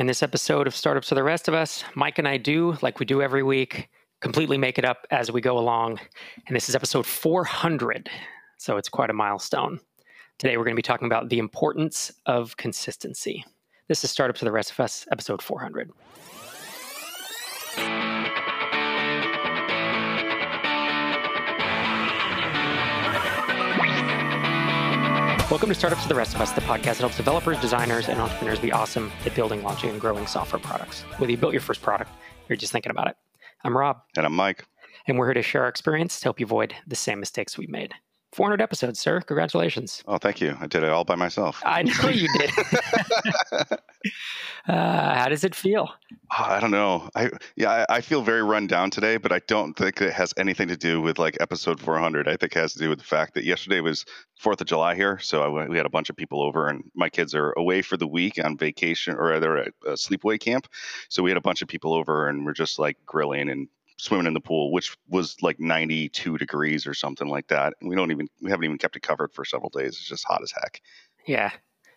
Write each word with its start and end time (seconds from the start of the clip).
In 0.00 0.06
this 0.06 0.22
episode 0.22 0.66
of 0.66 0.74
Startups 0.74 1.10
for 1.10 1.14
the 1.14 1.22
Rest 1.22 1.46
of 1.46 1.52
Us, 1.52 1.84
Mike 1.94 2.18
and 2.18 2.26
I 2.26 2.38
do, 2.38 2.74
like 2.80 2.98
we 2.98 3.04
do 3.04 3.20
every 3.20 3.42
week, 3.42 3.90
completely 4.22 4.56
make 4.56 4.78
it 4.78 4.84
up 4.86 5.06
as 5.10 5.30
we 5.30 5.42
go 5.42 5.58
along. 5.58 6.00
And 6.46 6.56
this 6.56 6.70
is 6.70 6.74
episode 6.74 7.04
400, 7.04 8.08
so 8.56 8.78
it's 8.78 8.88
quite 8.88 9.10
a 9.10 9.12
milestone. 9.12 9.78
Today 10.38 10.56
we're 10.56 10.64
going 10.64 10.74
to 10.74 10.78
be 10.78 10.80
talking 10.80 11.04
about 11.04 11.28
the 11.28 11.38
importance 11.38 12.10
of 12.24 12.56
consistency. 12.56 13.44
This 13.88 14.02
is 14.02 14.10
Startups 14.10 14.38
for 14.38 14.46
the 14.46 14.52
Rest 14.52 14.70
of 14.70 14.80
Us, 14.80 15.06
episode 15.12 15.42
400. 15.42 15.90
Welcome 25.50 25.70
to 25.70 25.74
Startups 25.74 26.04
for 26.04 26.08
the 26.08 26.14
Rest 26.14 26.36
of 26.36 26.40
Us, 26.40 26.52
the 26.52 26.60
podcast 26.60 26.84
that 26.84 26.98
helps 26.98 27.16
developers, 27.16 27.60
designers, 27.60 28.08
and 28.08 28.20
entrepreneurs 28.20 28.60
be 28.60 28.70
awesome 28.70 29.10
at 29.26 29.34
building, 29.34 29.64
launching, 29.64 29.90
and 29.90 30.00
growing 30.00 30.24
software 30.28 30.60
products. 30.60 31.02
Whether 31.18 31.32
you 31.32 31.36
built 31.36 31.52
your 31.52 31.60
first 31.60 31.82
product, 31.82 32.08
or 32.12 32.50
you're 32.50 32.56
just 32.56 32.70
thinking 32.70 32.90
about 32.90 33.08
it. 33.08 33.16
I'm 33.64 33.76
Rob. 33.76 34.00
And 34.16 34.24
I'm 34.24 34.32
Mike. 34.32 34.64
And 35.08 35.18
we're 35.18 35.26
here 35.26 35.34
to 35.34 35.42
share 35.42 35.62
our 35.62 35.68
experience 35.68 36.20
to 36.20 36.24
help 36.26 36.38
you 36.38 36.46
avoid 36.46 36.76
the 36.86 36.94
same 36.94 37.18
mistakes 37.18 37.58
we've 37.58 37.68
made. 37.68 37.94
400 38.32 38.62
episodes, 38.62 39.00
sir. 39.00 39.20
Congratulations. 39.22 40.04
Oh, 40.06 40.18
thank 40.18 40.40
you. 40.40 40.56
I 40.60 40.66
did 40.66 40.84
it 40.84 40.88
all 40.88 41.04
by 41.04 41.16
myself. 41.16 41.60
I 41.64 41.82
know 41.82 42.08
you 42.08 42.28
did. 42.38 42.50
uh, 44.68 45.14
how 45.14 45.28
does 45.28 45.42
it 45.42 45.54
feel? 45.54 45.88
Oh, 46.38 46.44
I 46.44 46.60
don't 46.60 46.70
know. 46.70 47.08
I 47.16 47.30
yeah, 47.56 47.84
I, 47.88 47.96
I, 47.96 48.00
feel 48.00 48.22
very 48.22 48.42
run 48.42 48.68
down 48.68 48.90
today, 48.90 49.16
but 49.16 49.32
I 49.32 49.40
don't 49.48 49.74
think 49.74 50.00
it 50.00 50.12
has 50.12 50.32
anything 50.36 50.68
to 50.68 50.76
do 50.76 51.00
with 51.00 51.18
like 51.18 51.36
episode 51.40 51.80
400. 51.80 52.28
I 52.28 52.36
think 52.36 52.54
it 52.54 52.58
has 52.60 52.72
to 52.74 52.78
do 52.78 52.88
with 52.88 52.98
the 52.98 53.04
fact 53.04 53.34
that 53.34 53.44
yesterday 53.44 53.80
was 53.80 54.04
Fourth 54.38 54.60
of 54.60 54.68
July 54.68 54.94
here, 54.94 55.18
so 55.18 55.56
I, 55.56 55.66
we 55.66 55.76
had 55.76 55.86
a 55.86 55.90
bunch 55.90 56.08
of 56.08 56.16
people 56.16 56.40
over, 56.40 56.68
and 56.68 56.84
my 56.94 57.08
kids 57.08 57.34
are 57.34 57.52
away 57.56 57.82
for 57.82 57.96
the 57.96 58.06
week 58.06 58.42
on 58.42 58.56
vacation, 58.56 59.16
or 59.16 59.40
they're 59.40 59.58
at 59.58 59.72
a 59.84 59.92
sleepaway 59.92 60.38
camp. 60.38 60.68
So 61.08 61.22
we 61.22 61.30
had 61.30 61.36
a 61.36 61.42
bunch 61.42 61.62
of 61.62 61.68
people 61.68 61.94
over, 61.94 62.28
and 62.28 62.46
we're 62.46 62.52
just 62.52 62.78
like 62.78 62.96
grilling 63.06 63.50
and 63.50 63.68
swimming 64.04 64.26
in 64.26 64.34
the 64.34 64.40
pool, 64.40 64.72
which 64.72 64.96
was 65.08 65.36
like 65.42 65.60
92 65.60 66.38
degrees 66.38 66.86
or 66.86 66.94
something 66.94 67.28
like 67.28 67.48
that. 67.48 67.74
And 67.80 67.88
we 67.88 67.96
don't 67.96 68.10
even, 68.10 68.28
we 68.40 68.50
haven't 68.50 68.64
even 68.64 68.78
kept 68.78 68.96
it 68.96 69.02
covered 69.02 69.32
for 69.32 69.44
several 69.44 69.70
days. 69.70 69.88
It's 69.88 70.08
just 70.08 70.24
hot 70.26 70.42
as 70.42 70.52
heck. 70.52 70.80
Yeah. 71.26 71.50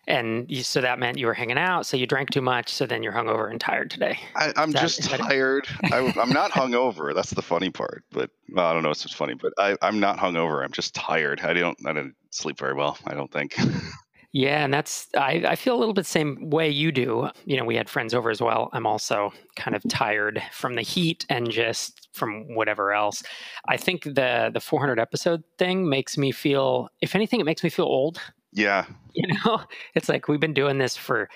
And 0.06 0.50
you, 0.50 0.62
so 0.62 0.82
that 0.82 0.98
meant 0.98 1.16
you 1.16 1.26
were 1.26 1.34
hanging 1.34 1.56
out. 1.56 1.86
So 1.86 1.96
you 1.96 2.06
drank 2.06 2.30
too 2.30 2.42
much. 2.42 2.68
So 2.68 2.84
then 2.84 3.02
you're 3.02 3.12
hungover 3.12 3.50
and 3.50 3.58
tired 3.58 3.90
today. 3.90 4.18
I, 4.36 4.52
am 4.56 4.72
just 4.72 5.02
tired. 5.04 5.66
I, 5.90 5.98
am 6.16 6.28
not 6.30 6.50
hungover. 6.50 7.14
That's 7.14 7.30
the 7.30 7.42
funny 7.42 7.70
part. 7.70 8.04
But 8.10 8.30
well, 8.52 8.66
I 8.66 8.74
don't 8.74 8.82
know 8.82 8.90
if 8.90 9.02
it's 9.04 9.14
funny, 9.14 9.34
but 9.34 9.54
I, 9.58 9.76
I'm 9.80 10.00
not 10.00 10.18
hungover. 10.18 10.62
I'm 10.62 10.72
just 10.72 10.94
tired. 10.94 11.40
I 11.40 11.54
don't. 11.54 11.78
I 11.86 11.94
didn't 11.94 12.16
sleep 12.30 12.58
very 12.58 12.74
well. 12.74 12.98
I 13.06 13.14
don't 13.14 13.32
think. 13.32 13.56
Yeah, 14.34 14.64
and 14.64 14.74
that's 14.74 15.06
I, 15.16 15.44
I 15.46 15.54
feel 15.54 15.76
a 15.76 15.78
little 15.78 15.94
bit 15.94 16.06
same 16.06 16.50
way 16.50 16.68
you 16.68 16.90
do. 16.90 17.28
You 17.44 17.56
know, 17.56 17.64
we 17.64 17.76
had 17.76 17.88
friends 17.88 18.12
over 18.12 18.30
as 18.30 18.42
well. 18.42 18.68
I'm 18.72 18.84
also 18.84 19.32
kind 19.54 19.76
of 19.76 19.82
tired 19.88 20.42
from 20.50 20.74
the 20.74 20.82
heat 20.82 21.24
and 21.28 21.48
just 21.48 22.08
from 22.12 22.52
whatever 22.56 22.92
else. 22.92 23.22
I 23.68 23.76
think 23.76 24.02
the 24.02 24.50
the 24.52 24.58
400 24.58 24.98
episode 24.98 25.44
thing 25.56 25.88
makes 25.88 26.18
me 26.18 26.32
feel, 26.32 26.88
if 27.00 27.14
anything, 27.14 27.38
it 27.38 27.46
makes 27.46 27.62
me 27.62 27.70
feel 27.70 27.84
old. 27.84 28.20
Yeah, 28.52 28.86
you 29.14 29.28
know, 29.44 29.62
it's 29.94 30.08
like 30.08 30.26
we've 30.26 30.40
been 30.40 30.52
doing 30.52 30.78
this 30.78 30.96
for 30.96 31.28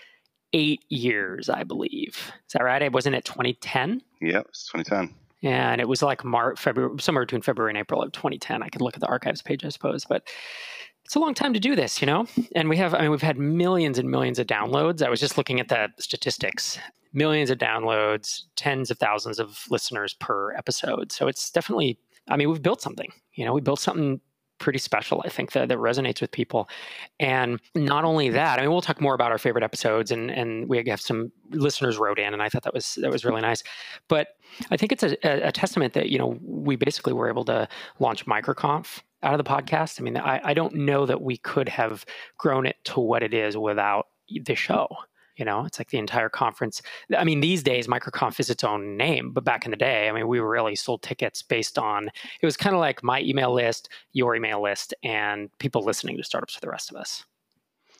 eight 0.52 0.82
years, 0.88 1.48
I 1.48 1.62
believe. 1.62 2.32
Is 2.48 2.52
that 2.54 2.64
right? 2.64 2.82
It 2.82 2.92
wasn't 2.92 3.14
it 3.14 3.24
2010. 3.24 4.02
Yeah, 4.20 4.40
it's 4.40 4.66
2010. 4.72 5.14
And 5.44 5.80
it 5.80 5.86
was 5.86 6.02
like 6.02 6.24
March, 6.24 6.58
February, 6.58 6.98
somewhere 6.98 7.24
between 7.24 7.42
February 7.42 7.70
and 7.70 7.78
April 7.78 8.02
of 8.02 8.10
2010. 8.10 8.60
I 8.60 8.68
could 8.68 8.80
look 8.80 8.94
at 8.94 9.00
the 9.00 9.06
archives 9.06 9.40
page, 9.40 9.64
I 9.64 9.68
suppose, 9.68 10.04
but 10.04 10.28
it's 11.08 11.16
a 11.16 11.20
long 11.20 11.32
time 11.32 11.54
to 11.54 11.58
do 11.58 11.74
this, 11.74 12.02
you 12.02 12.06
know? 12.06 12.26
And 12.54 12.68
we 12.68 12.76
have, 12.76 12.92
I 12.92 13.00
mean, 13.00 13.10
we've 13.10 13.22
had 13.22 13.38
millions 13.38 13.98
and 13.98 14.10
millions 14.10 14.38
of 14.38 14.46
downloads. 14.46 15.02
I 15.02 15.08
was 15.08 15.20
just 15.20 15.38
looking 15.38 15.58
at 15.58 15.68
the 15.68 15.88
statistics 15.98 16.78
millions 17.14 17.48
of 17.48 17.56
downloads, 17.56 18.42
tens 18.56 18.90
of 18.90 18.98
thousands 18.98 19.38
of 19.38 19.64
listeners 19.70 20.12
per 20.12 20.52
episode. 20.52 21.10
So 21.10 21.26
it's 21.26 21.50
definitely, 21.50 21.98
I 22.28 22.36
mean, 22.36 22.50
we've 22.50 22.60
built 22.60 22.82
something, 22.82 23.10
you 23.32 23.46
know, 23.46 23.54
we 23.54 23.62
built 23.62 23.80
something 23.80 24.20
pretty 24.58 24.78
special, 24.78 25.22
I 25.24 25.30
think, 25.30 25.52
that, 25.52 25.68
that 25.68 25.78
resonates 25.78 26.20
with 26.20 26.30
people. 26.30 26.68
And 27.18 27.58
not 27.74 28.04
only 28.04 28.28
that, 28.28 28.58
I 28.58 28.62
mean, 28.62 28.70
we'll 28.70 28.82
talk 28.82 29.00
more 29.00 29.14
about 29.14 29.32
our 29.32 29.38
favorite 29.38 29.64
episodes 29.64 30.10
and, 30.10 30.30
and 30.30 30.68
we 30.68 30.84
have 30.88 31.00
some 31.00 31.32
listeners 31.52 31.96
wrote 31.96 32.18
in 32.18 32.34
and 32.34 32.42
I 32.42 32.50
thought 32.50 32.64
that 32.64 32.74
was, 32.74 32.96
that 33.00 33.10
was 33.10 33.24
really 33.24 33.40
nice. 33.40 33.62
But 34.08 34.36
I 34.70 34.76
think 34.76 34.92
it's 34.92 35.04
a, 35.04 35.16
a, 35.26 35.48
a 35.48 35.52
testament 35.52 35.94
that, 35.94 36.10
you 36.10 36.18
know, 36.18 36.38
we 36.42 36.76
basically 36.76 37.14
were 37.14 37.30
able 37.30 37.46
to 37.46 37.66
launch 37.98 38.26
MicroConf 38.26 39.00
out 39.22 39.34
of 39.34 39.38
the 39.38 39.50
podcast. 39.50 40.00
I 40.00 40.04
mean, 40.04 40.16
I, 40.16 40.40
I 40.42 40.54
don't 40.54 40.74
know 40.74 41.06
that 41.06 41.22
we 41.22 41.36
could 41.38 41.68
have 41.68 42.04
grown 42.36 42.66
it 42.66 42.76
to 42.84 43.00
what 43.00 43.22
it 43.22 43.34
is 43.34 43.56
without 43.56 44.06
the 44.44 44.54
show. 44.54 44.88
You 45.36 45.44
know, 45.44 45.64
it's 45.64 45.78
like 45.78 45.90
the 45.90 45.98
entire 45.98 46.28
conference. 46.28 46.82
I 47.16 47.22
mean, 47.22 47.40
these 47.40 47.62
days, 47.62 47.86
MicroConf 47.86 48.40
is 48.40 48.50
its 48.50 48.64
own 48.64 48.96
name, 48.96 49.30
but 49.30 49.44
back 49.44 49.64
in 49.64 49.70
the 49.70 49.76
day, 49.76 50.08
I 50.08 50.12
mean, 50.12 50.26
we 50.26 50.40
really 50.40 50.74
sold 50.74 51.02
tickets 51.02 51.42
based 51.42 51.78
on 51.78 52.08
it 52.08 52.46
was 52.46 52.56
kind 52.56 52.74
of 52.74 52.80
like 52.80 53.04
my 53.04 53.20
email 53.20 53.54
list, 53.54 53.88
your 54.12 54.34
email 54.34 54.60
list, 54.60 54.94
and 55.04 55.48
people 55.58 55.84
listening 55.84 56.16
to 56.16 56.24
startups 56.24 56.54
for 56.54 56.60
the 56.60 56.68
rest 56.68 56.90
of 56.90 56.96
us. 56.96 57.24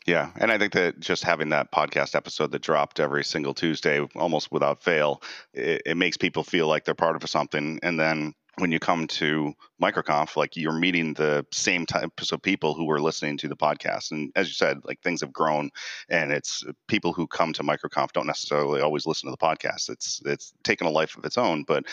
Yeah, 0.04 0.30
and 0.36 0.50
I 0.50 0.58
think 0.58 0.72
that 0.72 0.98
just 0.98 1.22
having 1.22 1.50
that 1.50 1.70
podcast 1.70 2.16
episode 2.16 2.50
that 2.50 2.62
dropped 2.62 2.98
every 2.98 3.22
single 3.22 3.54
Tuesday, 3.54 4.00
almost 4.16 4.50
without 4.50 4.82
fail, 4.82 5.22
it, 5.52 5.82
it 5.86 5.96
makes 5.96 6.16
people 6.16 6.42
feel 6.42 6.66
like 6.66 6.84
they're 6.84 6.94
part 6.94 7.22
of 7.22 7.28
something, 7.28 7.78
and 7.82 8.00
then 8.00 8.32
when 8.58 8.72
you 8.72 8.78
come 8.78 9.06
to 9.06 9.52
microconf 9.80 10.36
like 10.36 10.56
you're 10.56 10.72
meeting 10.72 11.14
the 11.14 11.46
same 11.52 11.86
types 11.86 12.32
of 12.32 12.42
people 12.42 12.74
who 12.74 12.90
are 12.90 13.00
listening 13.00 13.36
to 13.38 13.48
the 13.48 13.56
podcast. 13.56 14.10
And 14.10 14.32
as 14.36 14.48
you 14.48 14.54
said 14.54 14.78
like 14.84 15.00
things 15.00 15.20
have 15.20 15.32
grown 15.32 15.70
and 16.08 16.32
it's 16.32 16.64
people 16.86 17.12
who 17.12 17.26
come 17.26 17.52
to 17.54 17.62
microconf 17.62 18.12
don't 18.12 18.26
necessarily 18.26 18.80
always 18.80 19.06
listen 19.06 19.28
to 19.28 19.36
the 19.38 19.46
podcast. 19.46 19.88
It's 19.88 20.20
it's 20.24 20.52
taken 20.64 20.86
a 20.86 20.90
life 20.90 21.16
of 21.16 21.24
its 21.24 21.38
own 21.38 21.64
but 21.64 21.84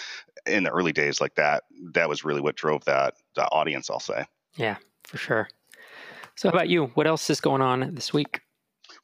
in 0.46 0.64
the 0.64 0.72
early 0.72 0.92
days 0.92 1.22
like 1.22 1.36
that 1.36 1.64
that 1.94 2.09
was 2.09 2.24
really 2.24 2.42
what 2.42 2.56
drove 2.56 2.86
that, 2.86 3.16
that 3.36 3.50
audience 3.52 3.90
i'll 3.90 4.00
say. 4.00 4.26
Yeah 4.56 4.78
for 5.03 5.18
sure. 5.18 5.50
So 6.36 6.50
how 6.50 6.53
about 6.53 6.68
you? 6.68 6.88
What 6.96 7.08
else 7.08 7.30
is 7.30 7.40
going 7.40 7.62
on 7.62 7.96
this 7.96 8.12
week 8.12 8.42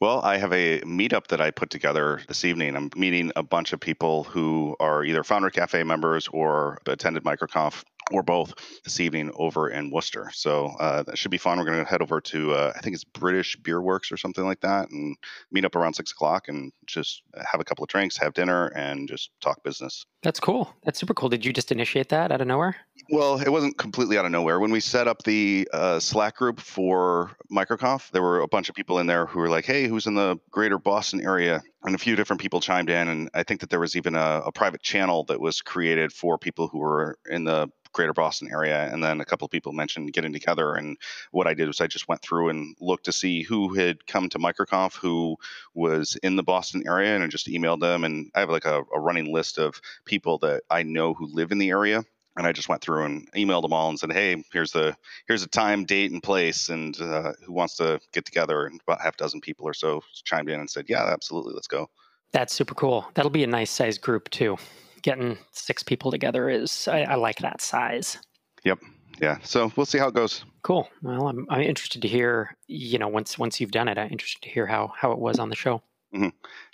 well, 0.01 0.19
I 0.23 0.37
have 0.37 0.51
a 0.51 0.81
meetup 0.81 1.27
that 1.27 1.39
I 1.39 1.51
put 1.51 1.69
together 1.69 2.21
this 2.27 2.43
evening. 2.43 2.75
I'm 2.75 2.89
meeting 2.95 3.31
a 3.35 3.43
bunch 3.43 3.71
of 3.71 3.79
people 3.79 4.23
who 4.23 4.75
are 4.79 5.05
either 5.05 5.21
FounderCafe 5.21 5.85
members 5.85 6.27
or 6.29 6.79
attended 6.87 7.23
MicroConf 7.23 7.83
or 8.11 8.23
both 8.23 8.53
this 8.83 8.99
evening 8.99 9.31
over 9.35 9.69
in 9.69 9.91
Worcester. 9.91 10.31
So 10.33 10.67
uh, 10.79 11.03
that 11.03 11.17
should 11.17 11.31
be 11.31 11.37
fun. 11.37 11.57
We're 11.57 11.65
going 11.65 11.83
to 11.83 11.89
head 11.89 12.01
over 12.01 12.19
to, 12.21 12.53
uh, 12.53 12.73
I 12.75 12.81
think 12.81 12.93
it's 12.95 13.03
British 13.03 13.55
Beer 13.57 13.81
Works 13.81 14.11
or 14.11 14.17
something 14.17 14.43
like 14.43 14.61
that, 14.61 14.89
and 14.89 15.15
meet 15.51 15.65
up 15.65 15.75
around 15.75 15.93
six 15.93 16.11
o'clock 16.11 16.47
and 16.47 16.71
just 16.85 17.23
have 17.51 17.61
a 17.61 17.63
couple 17.63 17.83
of 17.83 17.89
drinks, 17.89 18.17
have 18.17 18.33
dinner, 18.33 18.67
and 18.67 19.07
just 19.07 19.31
talk 19.39 19.63
business. 19.63 20.05
That's 20.23 20.39
cool. 20.39 20.73
That's 20.83 20.99
super 20.99 21.13
cool. 21.13 21.29
Did 21.29 21.45
you 21.45 21.53
just 21.53 21.71
initiate 21.71 22.09
that 22.09 22.31
out 22.31 22.41
of 22.41 22.47
nowhere? 22.47 22.75
Well, 23.09 23.39
it 23.39 23.49
wasn't 23.49 23.77
completely 23.77 24.17
out 24.17 24.25
of 24.25 24.31
nowhere. 24.31 24.59
When 24.59 24.71
we 24.71 24.79
set 24.79 25.07
up 25.07 25.23
the 25.23 25.67
uh, 25.73 25.99
Slack 25.99 26.35
group 26.37 26.59
for 26.59 27.31
MicroConf, 27.51 28.11
there 28.11 28.21
were 28.21 28.41
a 28.41 28.47
bunch 28.47 28.69
of 28.69 28.75
people 28.75 28.99
in 28.99 29.07
there 29.07 29.25
who 29.25 29.39
were 29.39 29.49
like, 29.49 29.65
hey, 29.65 29.87
who's 29.87 30.05
in 30.05 30.13
the 30.13 30.37
greater 30.51 30.77
Boston 30.77 31.21
area? 31.21 31.61
And 31.83 31.95
a 31.95 31.97
few 31.97 32.15
different 32.15 32.41
people 32.41 32.61
chimed 32.61 32.91
in. 32.91 33.07
And 33.07 33.29
I 33.33 33.41
think 33.43 33.61
that 33.61 33.71
there 33.71 33.79
was 33.79 33.95
even 33.95 34.15
a, 34.15 34.43
a 34.45 34.51
private 34.51 34.83
channel 34.83 35.23
that 35.25 35.41
was 35.41 35.61
created 35.61 36.13
for 36.13 36.37
people 36.37 36.67
who 36.67 36.77
were 36.77 37.17
in 37.27 37.43
the 37.43 37.69
greater 37.93 38.13
Boston 38.13 38.49
area. 38.51 38.91
And 38.91 39.03
then 39.03 39.21
a 39.21 39.25
couple 39.25 39.45
of 39.45 39.51
people 39.51 39.73
mentioned 39.73 40.13
getting 40.13 40.33
together. 40.33 40.73
And 40.73 40.97
what 41.31 41.47
I 41.47 41.53
did 41.53 41.67
was 41.67 41.81
I 41.81 41.87
just 41.87 42.07
went 42.07 42.21
through 42.21 42.49
and 42.49 42.75
looked 42.79 43.05
to 43.05 43.11
see 43.11 43.43
who 43.43 43.73
had 43.73 44.05
come 44.07 44.29
to 44.29 44.39
MicroConf 44.39 44.95
who 44.95 45.37
was 45.73 46.15
in 46.23 46.35
the 46.35 46.43
Boston 46.43 46.83
area 46.85 47.15
and 47.15 47.23
I 47.23 47.27
just 47.27 47.47
emailed 47.47 47.79
them. 47.79 48.03
And 48.03 48.31
I 48.35 48.41
have 48.41 48.49
like 48.49 48.65
a, 48.65 48.83
a 48.93 48.99
running 48.99 49.31
list 49.33 49.57
of 49.57 49.81
people 50.05 50.37
that 50.39 50.63
I 50.69 50.83
know 50.83 51.13
who 51.13 51.27
live 51.27 51.51
in 51.51 51.57
the 51.57 51.69
area 51.69 52.03
and 52.37 52.47
I 52.47 52.53
just 52.53 52.69
went 52.69 52.81
through 52.81 53.03
and 53.03 53.31
emailed 53.33 53.63
them 53.63 53.73
all 53.73 53.89
and 53.89 53.99
said, 53.99 54.13
"Hey, 54.13 54.41
here's 54.53 54.71
the 54.71 54.95
here's 55.27 55.43
a 55.43 55.47
time, 55.47 55.83
date, 55.83 56.11
and 56.11 56.23
place, 56.23 56.69
and 56.69 56.99
uh, 57.01 57.33
who 57.45 57.51
wants 57.51 57.75
to 57.75 57.99
get 58.13 58.25
together?" 58.25 58.65
And 58.67 58.79
about 58.87 59.01
half 59.01 59.15
a 59.15 59.17
dozen 59.17 59.41
people 59.41 59.67
or 59.67 59.73
so 59.73 60.01
chimed 60.23 60.49
in 60.49 60.59
and 60.59 60.69
said, 60.69 60.85
"Yeah, 60.87 61.03
absolutely, 61.11 61.53
let's 61.53 61.67
go." 61.67 61.89
That's 62.31 62.53
super 62.53 62.73
cool. 62.73 63.05
That'll 63.15 63.31
be 63.31 63.43
a 63.43 63.47
nice 63.47 63.69
size 63.69 63.97
group 63.97 64.29
too 64.29 64.57
getting 65.01 65.37
six 65.51 65.83
people 65.83 66.11
together 66.11 66.49
is 66.49 66.87
I, 66.87 67.03
I 67.03 67.15
like 67.15 67.39
that 67.39 67.61
size. 67.61 68.17
Yep. 68.63 68.79
Yeah. 69.21 69.37
So 69.43 69.71
we'll 69.75 69.85
see 69.85 69.97
how 69.97 70.07
it 70.07 70.15
goes. 70.15 70.45
Cool. 70.63 70.89
Well, 71.01 71.27
I'm 71.27 71.45
I'm 71.49 71.61
interested 71.61 72.01
to 72.01 72.07
hear. 72.07 72.55
You 72.67 72.97
know, 72.97 73.07
once 73.07 73.37
once 73.37 73.59
you've 73.59 73.71
done 73.71 73.87
it, 73.87 73.97
I'm 73.97 74.11
interested 74.11 74.41
to 74.43 74.49
hear 74.49 74.65
how 74.65 74.93
how 74.95 75.11
it 75.11 75.19
was 75.19 75.39
on 75.39 75.49
the 75.49 75.55
show. 75.55 75.81
Mm-hmm. 76.13 76.27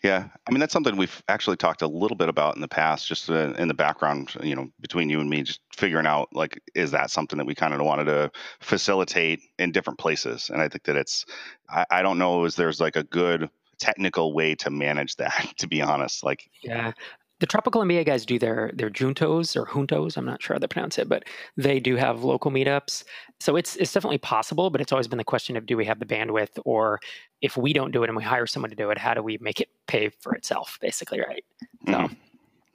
Yeah, 0.04 0.28
I 0.48 0.52
mean 0.52 0.60
that's 0.60 0.74
something 0.74 0.98
we've 0.98 1.22
actually 1.28 1.58
talked 1.58 1.84
a 1.84 1.88
little 1.88 2.18
bit 2.18 2.28
about 2.28 2.56
in 2.56 2.62
the 2.62 2.68
past, 2.68 3.08
just 3.08 3.30
uh, 3.30 3.54
in 3.54 3.68
the 3.68 3.74
background, 3.76 4.36
you 4.42 4.56
know, 4.56 4.70
between 4.82 5.12
you 5.12 5.20
and 5.20 5.30
me, 5.30 5.44
just 5.44 5.60
figuring 5.76 6.08
out 6.08 6.30
like 6.34 6.60
is 6.74 6.90
that 6.92 7.12
something 7.12 7.38
that 7.38 7.46
we 7.46 7.54
kind 7.54 7.74
of 7.74 7.82
wanted 7.82 8.06
to 8.06 8.32
facilitate 8.62 9.42
in 9.60 9.72
different 9.72 10.00
places, 10.00 10.50
and 10.50 10.60
I 10.60 10.70
think 10.70 10.86
that 10.86 10.96
it's, 10.96 11.26
I, 11.70 11.86
I 11.92 12.02
don't 12.02 12.18
know, 12.18 12.46
is 12.46 12.56
there's 12.56 12.82
like 12.82 12.96
a 12.96 13.04
good 13.04 13.48
technical 13.78 14.34
way 14.34 14.56
to 14.56 14.72
manage 14.72 15.18
that, 15.18 15.54
to 15.58 15.68
be 15.68 15.84
honest, 15.84 16.24
like 16.24 16.50
yeah, 16.64 16.94
the 17.40 17.46
tropical 17.46 17.82
MBA 17.82 18.06
guys 18.06 18.26
do 18.26 18.40
their 18.40 18.72
their 18.74 18.90
juntos 18.90 19.56
or 19.56 19.66
juntos. 19.66 20.18
I'm 20.18 20.26
not 20.26 20.42
sure 20.42 20.56
how 20.56 20.60
they 20.60 20.68
pronounce 20.68 20.98
it, 20.98 21.08
but 21.08 21.24
they 21.56 21.80
do 21.80 21.96
have 21.96 22.24
local 22.24 22.52
meetups. 22.52 23.04
So 23.40 23.56
it's 23.56 23.76
it's 23.76 23.94
definitely 23.94 24.18
possible, 24.18 24.70
but 24.70 24.82
it's 24.82 24.92
always 24.92 25.08
been 25.08 25.18
the 25.18 25.24
question 25.24 25.56
of 25.56 25.66
do 25.66 25.78
we 25.78 25.86
have 25.86 26.00
the 26.00 26.06
bandwidth, 26.06 26.60
or 26.66 27.00
if 27.42 27.56
we 27.56 27.74
don't 27.74 27.92
do 27.92 28.04
it 28.04 28.10
and 28.10 28.18
we 28.18 28.24
hire 28.24 28.48
someone 28.48 28.70
to 28.70 28.76
do 28.76 28.90
it, 28.90 28.98
how 28.98 29.14
do 29.14 29.22
we 29.22 29.38
make 29.40 29.62
it 29.62 29.70
pay 29.88 30.10
for 30.22 30.34
itself? 30.34 30.78
Basically, 30.82 31.20
right? 31.20 31.44
So. 31.86 31.92
Mm-hmm. 31.94 32.14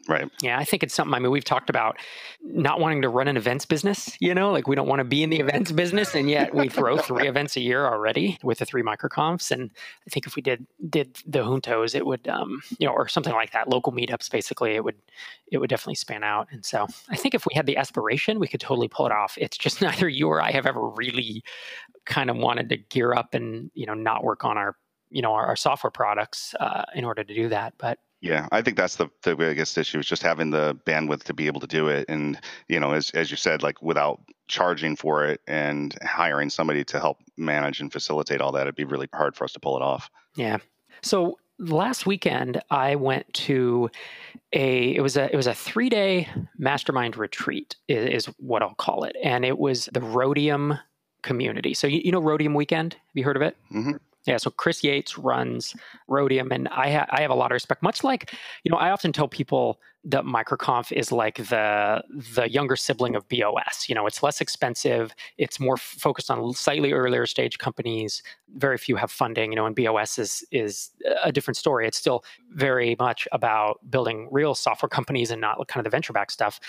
Right. 0.08 0.28
Yeah, 0.42 0.58
I 0.58 0.64
think 0.64 0.82
it's 0.82 0.94
something. 0.94 1.14
I 1.14 1.20
mean, 1.20 1.30
we've 1.30 1.44
talked 1.44 1.70
about 1.70 1.96
not 2.42 2.80
wanting 2.80 3.02
to 3.02 3.08
run 3.08 3.28
an 3.28 3.36
events 3.36 3.64
business. 3.64 4.16
You 4.20 4.34
know, 4.34 4.50
like 4.50 4.66
we 4.66 4.74
don't 4.74 4.88
want 4.88 4.98
to 4.98 5.04
be 5.04 5.22
in 5.22 5.30
the 5.30 5.38
events 5.38 5.70
business, 5.70 6.14
and 6.14 6.28
yet 6.28 6.54
we 6.54 6.68
throw 6.68 6.98
three 6.98 7.28
events 7.28 7.56
a 7.56 7.60
year 7.60 7.86
already 7.86 8.38
with 8.42 8.58
the 8.58 8.64
three 8.64 8.82
microconfs. 8.82 9.50
And 9.52 9.70
I 10.06 10.10
think 10.10 10.26
if 10.26 10.34
we 10.34 10.42
did 10.42 10.66
did 10.90 11.14
the 11.26 11.40
juntos, 11.40 11.94
it 11.94 12.04
would, 12.04 12.26
um, 12.26 12.62
you 12.78 12.86
know, 12.86 12.92
or 12.92 13.06
something 13.06 13.32
like 13.32 13.52
that, 13.52 13.68
local 13.68 13.92
meetups. 13.92 14.30
Basically, 14.30 14.74
it 14.74 14.82
would 14.82 14.96
it 15.52 15.58
would 15.58 15.70
definitely 15.70 15.94
span 15.94 16.24
out. 16.24 16.48
And 16.50 16.64
so 16.64 16.88
I 17.08 17.16
think 17.16 17.34
if 17.34 17.46
we 17.46 17.54
had 17.54 17.66
the 17.66 17.76
aspiration, 17.76 18.40
we 18.40 18.48
could 18.48 18.60
totally 18.60 18.88
pull 18.88 19.06
it 19.06 19.12
off. 19.12 19.38
It's 19.38 19.56
just 19.56 19.80
neither 19.82 20.08
you 20.08 20.28
or 20.28 20.42
I 20.42 20.50
have 20.50 20.66
ever 20.66 20.88
really 20.88 21.44
kind 22.06 22.28
of 22.28 22.36
wanted 22.36 22.68
to 22.70 22.76
gear 22.76 23.14
up 23.14 23.34
and 23.34 23.70
you 23.74 23.86
know 23.86 23.94
not 23.94 24.24
work 24.24 24.44
on 24.44 24.58
our 24.58 24.76
you 25.10 25.22
know 25.22 25.32
our, 25.32 25.46
our 25.46 25.56
software 25.56 25.92
products 25.92 26.54
uh, 26.58 26.84
in 26.94 27.04
order 27.04 27.22
to 27.22 27.34
do 27.34 27.48
that, 27.50 27.74
but 27.78 27.98
yeah, 28.22 28.46
I 28.52 28.62
think 28.62 28.76
that's 28.76 28.96
the, 28.96 29.08
the 29.24 29.34
biggest 29.34 29.76
issue 29.76 29.98
is 29.98 30.06
just 30.06 30.22
having 30.22 30.50
the 30.50 30.78
bandwidth 30.86 31.24
to 31.24 31.34
be 31.34 31.48
able 31.48 31.60
to 31.60 31.66
do 31.66 31.88
it. 31.88 32.04
And, 32.08 32.40
you 32.68 32.78
know, 32.78 32.92
as, 32.92 33.10
as 33.10 33.32
you 33.32 33.36
said, 33.36 33.64
like 33.64 33.82
without 33.82 34.20
charging 34.46 34.94
for 34.94 35.26
it 35.26 35.40
and 35.48 35.98
hiring 36.04 36.48
somebody 36.48 36.84
to 36.84 37.00
help 37.00 37.18
manage 37.36 37.80
and 37.80 37.92
facilitate 37.92 38.40
all 38.40 38.52
that, 38.52 38.62
it'd 38.62 38.76
be 38.76 38.84
really 38.84 39.08
hard 39.12 39.34
for 39.34 39.42
us 39.42 39.52
to 39.54 39.60
pull 39.60 39.76
it 39.76 39.82
off. 39.82 40.08
Yeah. 40.36 40.58
So 41.02 41.36
last 41.58 42.06
weekend 42.06 42.62
I 42.70 42.94
went 42.94 43.32
to 43.34 43.90
a 44.52 44.94
it 44.94 45.00
was 45.00 45.16
a 45.16 45.32
it 45.32 45.36
was 45.36 45.48
a 45.48 45.54
three 45.54 45.88
day 45.88 46.28
mastermind 46.56 47.16
retreat 47.16 47.74
is, 47.88 48.26
is, 48.26 48.34
what 48.38 48.62
I'll 48.62 48.74
call 48.74 49.02
it, 49.04 49.16
and 49.22 49.44
it 49.44 49.58
was 49.58 49.88
the 49.92 50.00
Rhodium 50.00 50.78
community. 51.22 51.74
So 51.74 51.88
you, 51.88 52.00
you 52.04 52.12
know 52.12 52.20
Rhodium 52.20 52.54
Weekend? 52.54 52.94
Have 52.94 53.00
you 53.14 53.24
heard 53.24 53.36
of 53.36 53.42
it? 53.42 53.56
Mm-hmm. 53.72 53.96
Yeah, 54.26 54.36
so 54.36 54.50
Chris 54.50 54.84
Yates 54.84 55.18
runs 55.18 55.74
Rhodium, 56.06 56.52
and 56.52 56.68
I, 56.68 56.92
ha- 56.92 57.06
I 57.10 57.22
have 57.22 57.30
a 57.30 57.34
lot 57.34 57.50
of 57.50 57.54
respect. 57.54 57.82
Much 57.82 58.04
like, 58.04 58.32
you 58.62 58.70
know, 58.70 58.76
I 58.76 58.90
often 58.90 59.12
tell 59.12 59.26
people 59.26 59.80
that 60.04 60.24
MicroConf 60.24 60.92
is 60.92 61.12
like 61.12 61.36
the 61.36 62.02
the 62.34 62.50
younger 62.50 62.76
sibling 62.76 63.16
of 63.16 63.28
BOS. 63.28 63.88
You 63.88 63.94
know, 63.94 64.06
it's 64.06 64.22
less 64.22 64.40
expensive, 64.40 65.14
it's 65.38 65.58
more 65.58 65.74
f- 65.74 65.96
focused 65.98 66.30
on 66.30 66.52
slightly 66.54 66.92
earlier 66.92 67.26
stage 67.26 67.58
companies. 67.58 68.22
Very 68.56 68.78
few 68.78 68.96
have 68.96 69.10
funding. 69.10 69.50
You 69.52 69.56
know, 69.56 69.66
and 69.66 69.74
BOS 69.76 70.18
is 70.18 70.44
is 70.52 70.90
a 71.22 71.32
different 71.32 71.56
story. 71.56 71.86
It's 71.86 71.98
still 71.98 72.24
very 72.52 72.96
much 72.98 73.26
about 73.32 73.78
building 73.90 74.28
real 74.30 74.54
software 74.54 74.88
companies 74.88 75.30
and 75.30 75.40
not 75.40 75.66
kind 75.68 75.84
of 75.84 75.90
the 75.90 75.94
venture 75.94 76.12
back 76.12 76.30
stuff 76.30 76.60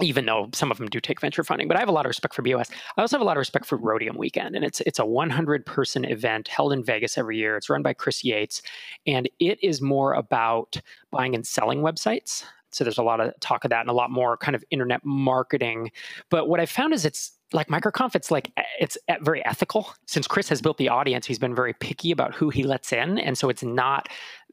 even 0.00 0.26
though 0.26 0.48
some 0.52 0.70
of 0.70 0.78
them 0.78 0.88
do 0.88 1.00
take 1.00 1.20
venture 1.20 1.44
funding. 1.44 1.68
But 1.68 1.76
I 1.76 1.80
have 1.80 1.88
a 1.88 1.92
lot 1.92 2.06
of 2.06 2.10
respect 2.10 2.34
for 2.34 2.42
BOS. 2.42 2.70
I 2.96 3.00
also 3.00 3.16
have 3.16 3.22
a 3.22 3.24
lot 3.24 3.36
of 3.36 3.40
respect 3.40 3.66
for 3.66 3.76
Rhodium 3.76 4.16
Weekend, 4.16 4.54
and 4.56 4.64
it's 4.64 4.80
it's 4.82 4.98
a 4.98 5.06
100 5.06 5.66
person 5.66 6.04
event 6.04 6.48
held 6.48 6.72
in 6.72 6.84
Vegas 6.84 7.18
every 7.18 7.38
year. 7.38 7.56
It's 7.56 7.70
run 7.70 7.82
by 7.82 7.92
Chris 7.92 8.24
Yates, 8.24 8.62
and 9.06 9.28
it 9.38 9.62
is 9.62 9.80
more 9.80 10.14
about 10.14 10.80
buying 11.10 11.34
and 11.34 11.46
selling 11.46 11.80
websites. 11.80 12.44
So 12.70 12.84
there's 12.84 12.98
a 12.98 13.02
lot 13.02 13.20
of 13.20 13.32
talk 13.40 13.64
of 13.64 13.70
that 13.70 13.80
and 13.80 13.90
a 13.90 13.94
lot 13.94 14.10
more 14.10 14.36
kind 14.36 14.54
of 14.54 14.62
internet 14.70 15.04
marketing. 15.04 15.90
But 16.30 16.48
what 16.48 16.60
I 16.60 16.66
found 16.66 16.92
is 16.92 17.04
it's 17.04 17.32
like 17.52 17.68
microconf 17.68 18.14
it's 18.14 18.30
like 18.30 18.52
it's 18.78 18.98
very 19.22 19.42
ethical 19.46 19.94
since 20.06 20.26
chris 20.26 20.50
has 20.50 20.60
built 20.60 20.76
the 20.76 20.90
audience 20.90 21.26
he's 21.26 21.38
been 21.38 21.54
very 21.54 21.72
picky 21.72 22.10
about 22.10 22.34
who 22.34 22.50
he 22.50 22.62
lets 22.62 22.92
in 22.92 23.18
and 23.18 23.38
so 23.38 23.48
it's 23.48 23.62
not 23.62 24.08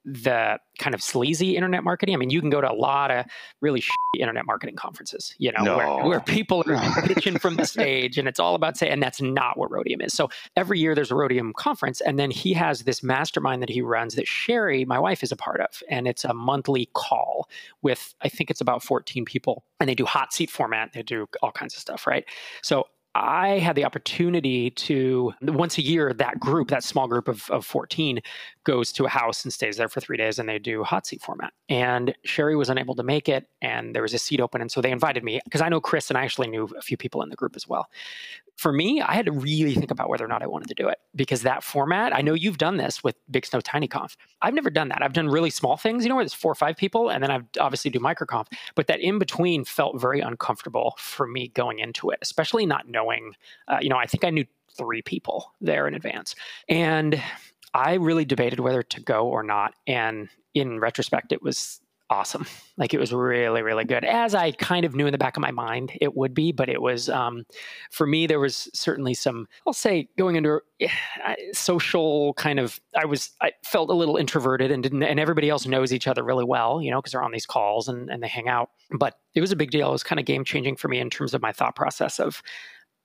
the 0.06 0.60
kind 0.78 0.94
of 0.94 1.02
sleazy 1.02 1.56
internet 1.56 1.84
marketing. 1.84 2.14
I 2.14 2.18
mean, 2.18 2.30
you 2.30 2.40
can 2.40 2.52
go 2.52 2.62
to 2.62 2.72
a 2.72 2.74
lot 2.74 3.10
of 3.10 3.26
really 3.62 3.84
internet 4.20 4.46
marketing 4.46 4.76
conferences, 4.76 5.34
you 5.40 5.52
know, 5.52 5.64
no. 5.64 5.78
where, 5.78 6.06
where, 6.06 6.20
people 6.20 6.64
are 6.68 7.02
pitching 7.06 7.38
from 7.38 7.56
the 7.56 7.66
stage 7.66 8.18
and 8.18 8.28
it's 8.28 8.40
all 8.40 8.56
about 8.56 8.78
saying, 8.78 8.94
and 8.94 9.04
that's 9.04 9.22
not 9.22 9.58
what 9.58 9.72
Rhodium 9.72 10.02
is. 10.02 10.14
So 10.14 10.30
every 10.56 10.80
year 10.80 10.96
there's 10.96 11.12
a 11.12 11.16
Rhodium 11.16 11.54
conference, 11.54 12.02
and 12.02 12.20
then 12.20 12.32
he 12.32 12.54
has 12.54 12.84
this 12.84 13.04
mastermind 13.04 13.62
that 13.62 13.70
he 13.70 13.82
runs 13.82 14.16
that 14.16 14.28
Sherry, 14.28 14.86
my 14.86 15.00
wife, 15.00 15.24
is 15.24 15.32
a 15.32 15.36
part 15.36 15.60
of. 15.60 15.82
And 15.90 16.08
it's 16.08 16.24
a 16.24 16.34
monthly 16.34 16.90
call 16.94 17.50
with, 17.82 18.14
I 18.22 18.30
think 18.30 18.52
it's 18.52 18.62
about 18.62 18.84
14 18.84 19.26
people, 19.26 19.64
and 19.80 19.90
they 19.90 19.96
do 19.96 20.06
hot 20.06 20.34
seat 20.34 20.50
format, 20.50 20.94
they 20.94 21.04
do 21.04 21.28
all 21.42 21.52
kinds 21.52 21.74
of 21.76 21.82
stuff, 21.82 22.06
right? 22.06 22.26
So 22.62 22.86
I 23.16 23.60
had 23.60 23.78
the 23.78 23.86
opportunity 23.86 24.72
to 24.72 25.34
once 25.42 25.78
a 25.78 25.82
year 25.82 26.14
that 26.14 26.38
group, 26.38 26.68
that 26.68 26.84
small 26.84 27.08
group 27.08 27.30
of, 27.30 27.50
of 27.50 27.66
14, 27.66 28.20
goes 28.66 28.92
to 28.92 29.06
a 29.06 29.10
house 29.10 29.46
and 29.46 29.54
stays 29.54 29.78
there 29.78 29.88
for 29.88 30.02
three 30.02 30.18
days 30.18 30.38
and 30.38 30.50
they 30.50 30.60
do 30.60 30.84
hot 30.84 31.08
seat 31.08 31.22
format. 31.22 31.54
And 31.70 32.14
Sherry 32.26 32.58
was 32.58 32.70
unable 32.70 32.94
to 32.96 33.04
make 33.04 33.30
it 33.30 33.48
and 33.62 33.96
there 33.96 34.02
was 34.02 34.14
a 34.14 34.20
seat 34.20 34.42
open. 34.42 34.60
And 34.60 34.70
so 34.70 34.82
they 34.82 34.92
invited 34.92 35.24
me 35.24 35.40
because 35.46 35.62
I 35.62 35.70
know 35.70 35.80
Chris 35.80 36.10
and 36.10 36.18
I 36.18 36.26
actually 36.26 36.50
knew 36.50 36.68
a 36.78 36.82
few 36.82 36.98
people 36.98 37.22
in 37.22 37.30
the 37.30 37.38
group 37.38 37.56
as 37.56 37.66
well 37.66 37.88
for 38.56 38.72
me, 38.72 39.02
I 39.02 39.14
had 39.14 39.26
to 39.26 39.32
really 39.32 39.76
think 39.76 39.92
about 39.92 40.10
whether 40.10 40.24
or 40.24 40.30
not 40.30 40.42
I 40.42 40.48
wanted 40.48 40.70
to 40.70 40.76
do 40.76 40.88
it 40.88 41.00
because 41.16 41.42
that 41.42 41.64
format, 41.64 42.16
I 42.16 42.22
know 42.22 42.34
you've 42.34 42.58
done 42.58 42.78
this 42.78 43.04
with 43.04 43.16
Big 43.30 43.46
Snow 43.46 43.60
Tiny 43.60 43.88
Conf. 43.88 44.16
I've 44.42 44.54
never 44.54 44.70
done 44.70 44.88
that. 44.90 45.02
I've 45.02 45.14
done 45.14 45.28
really 45.28 45.50
small 45.50 45.76
things, 45.76 46.04
you 46.04 46.10
know, 46.10 46.16
where 46.16 46.24
there's 46.24 46.34
four 46.34 46.52
or 46.52 46.56
five 46.56 46.78
people, 46.78 47.10
and 47.10 47.22
then 47.22 47.32
I've 47.32 47.46
obviously 47.60 47.92
do 47.92 48.00
microconf. 48.00 48.48
But 48.76 48.88
that 48.88 49.02
in 49.02 49.20
between 49.20 49.66
felt 49.66 50.00
very 50.00 50.22
uncomfortable 50.22 50.96
for 50.98 51.28
me 51.28 51.50
going 51.50 51.80
into 51.80 52.10
it, 52.12 52.20
especially 52.22 52.66
not 52.66 52.88
knowing, 52.88 53.34
uh, 53.68 53.80
you 53.82 53.90
know, 53.90 53.98
I 53.98 54.06
think 54.06 54.24
I 54.24 54.30
knew 54.30 54.46
three 54.78 55.02
people 55.02 55.54
there 55.60 55.88
in 55.88 55.94
advance. 55.94 56.36
And 56.70 57.22
I 57.74 57.96
really 57.96 58.26
debated 58.26 58.62
whether 58.62 58.84
to 58.84 59.02
go 59.02 59.28
or 59.28 59.44
not. 59.44 59.74
And 59.86 60.30
in 60.54 60.80
retrospect, 60.80 61.34
it 61.34 61.42
was 61.42 61.82
awesome. 62.10 62.46
Like 62.78 62.94
it 62.94 63.00
was 63.00 63.14
really, 63.14 63.62
really 63.62 63.86
good. 63.86 64.04
As 64.04 64.36
I 64.36 64.52
kind 64.52 64.86
of 64.86 64.96
knew 64.96 65.08
in 65.08 65.12
the 65.12 65.18
back 65.18 65.38
of 65.38 65.42
my 65.42 65.52
mind 65.52 65.92
it 66.02 66.16
would 66.16 66.34
be, 66.34 66.52
but 66.52 66.70
it 66.70 66.82
was 66.82 67.10
um, 67.10 67.46
for 67.92 68.06
me. 68.06 68.28
There 68.28 68.40
was 68.40 68.70
certainly 68.74 69.14
some. 69.14 69.48
I'll 69.66 69.74
say 69.74 70.10
going 70.18 70.36
into 70.36 70.60
uh, 70.84 71.34
social 71.54 72.34
kind 72.34 72.60
of. 72.60 72.80
I 72.96 73.06
was. 73.06 73.32
I 73.42 73.52
felt 73.64 73.90
a 73.90 73.94
little 73.94 74.18
introverted 74.18 74.72
and 74.72 74.84
didn't. 74.84 75.04
And 75.04 75.20
everybody 75.20 75.50
else 75.50 75.66
knows 75.66 75.94
each 75.94 76.08
other 76.08 76.24
really 76.24 76.46
well, 76.46 76.82
you 76.82 76.92
know, 76.92 77.02
because 77.02 77.14
they're 77.14 77.24
on 77.24 77.32
these 77.32 77.46
calls 77.46 77.88
and 77.88 78.10
and 78.10 78.22
they 78.22 78.28
hang 78.28 78.48
out. 78.48 78.70
But 78.92 79.16
it 79.34 79.42
was 79.42 79.52
a 79.52 79.56
big 79.56 79.72
deal. 79.72 79.90
It 79.90 79.94
was 79.94 80.04
kind 80.04 80.20
of 80.20 80.26
game 80.26 80.44
changing 80.44 80.76
for 80.76 80.88
me 80.88 81.00
in 81.00 81.10
terms 81.10 81.34
of 81.34 81.42
my 81.42 81.52
thought 81.52 81.76
process 81.76 82.20
of. 82.20 82.42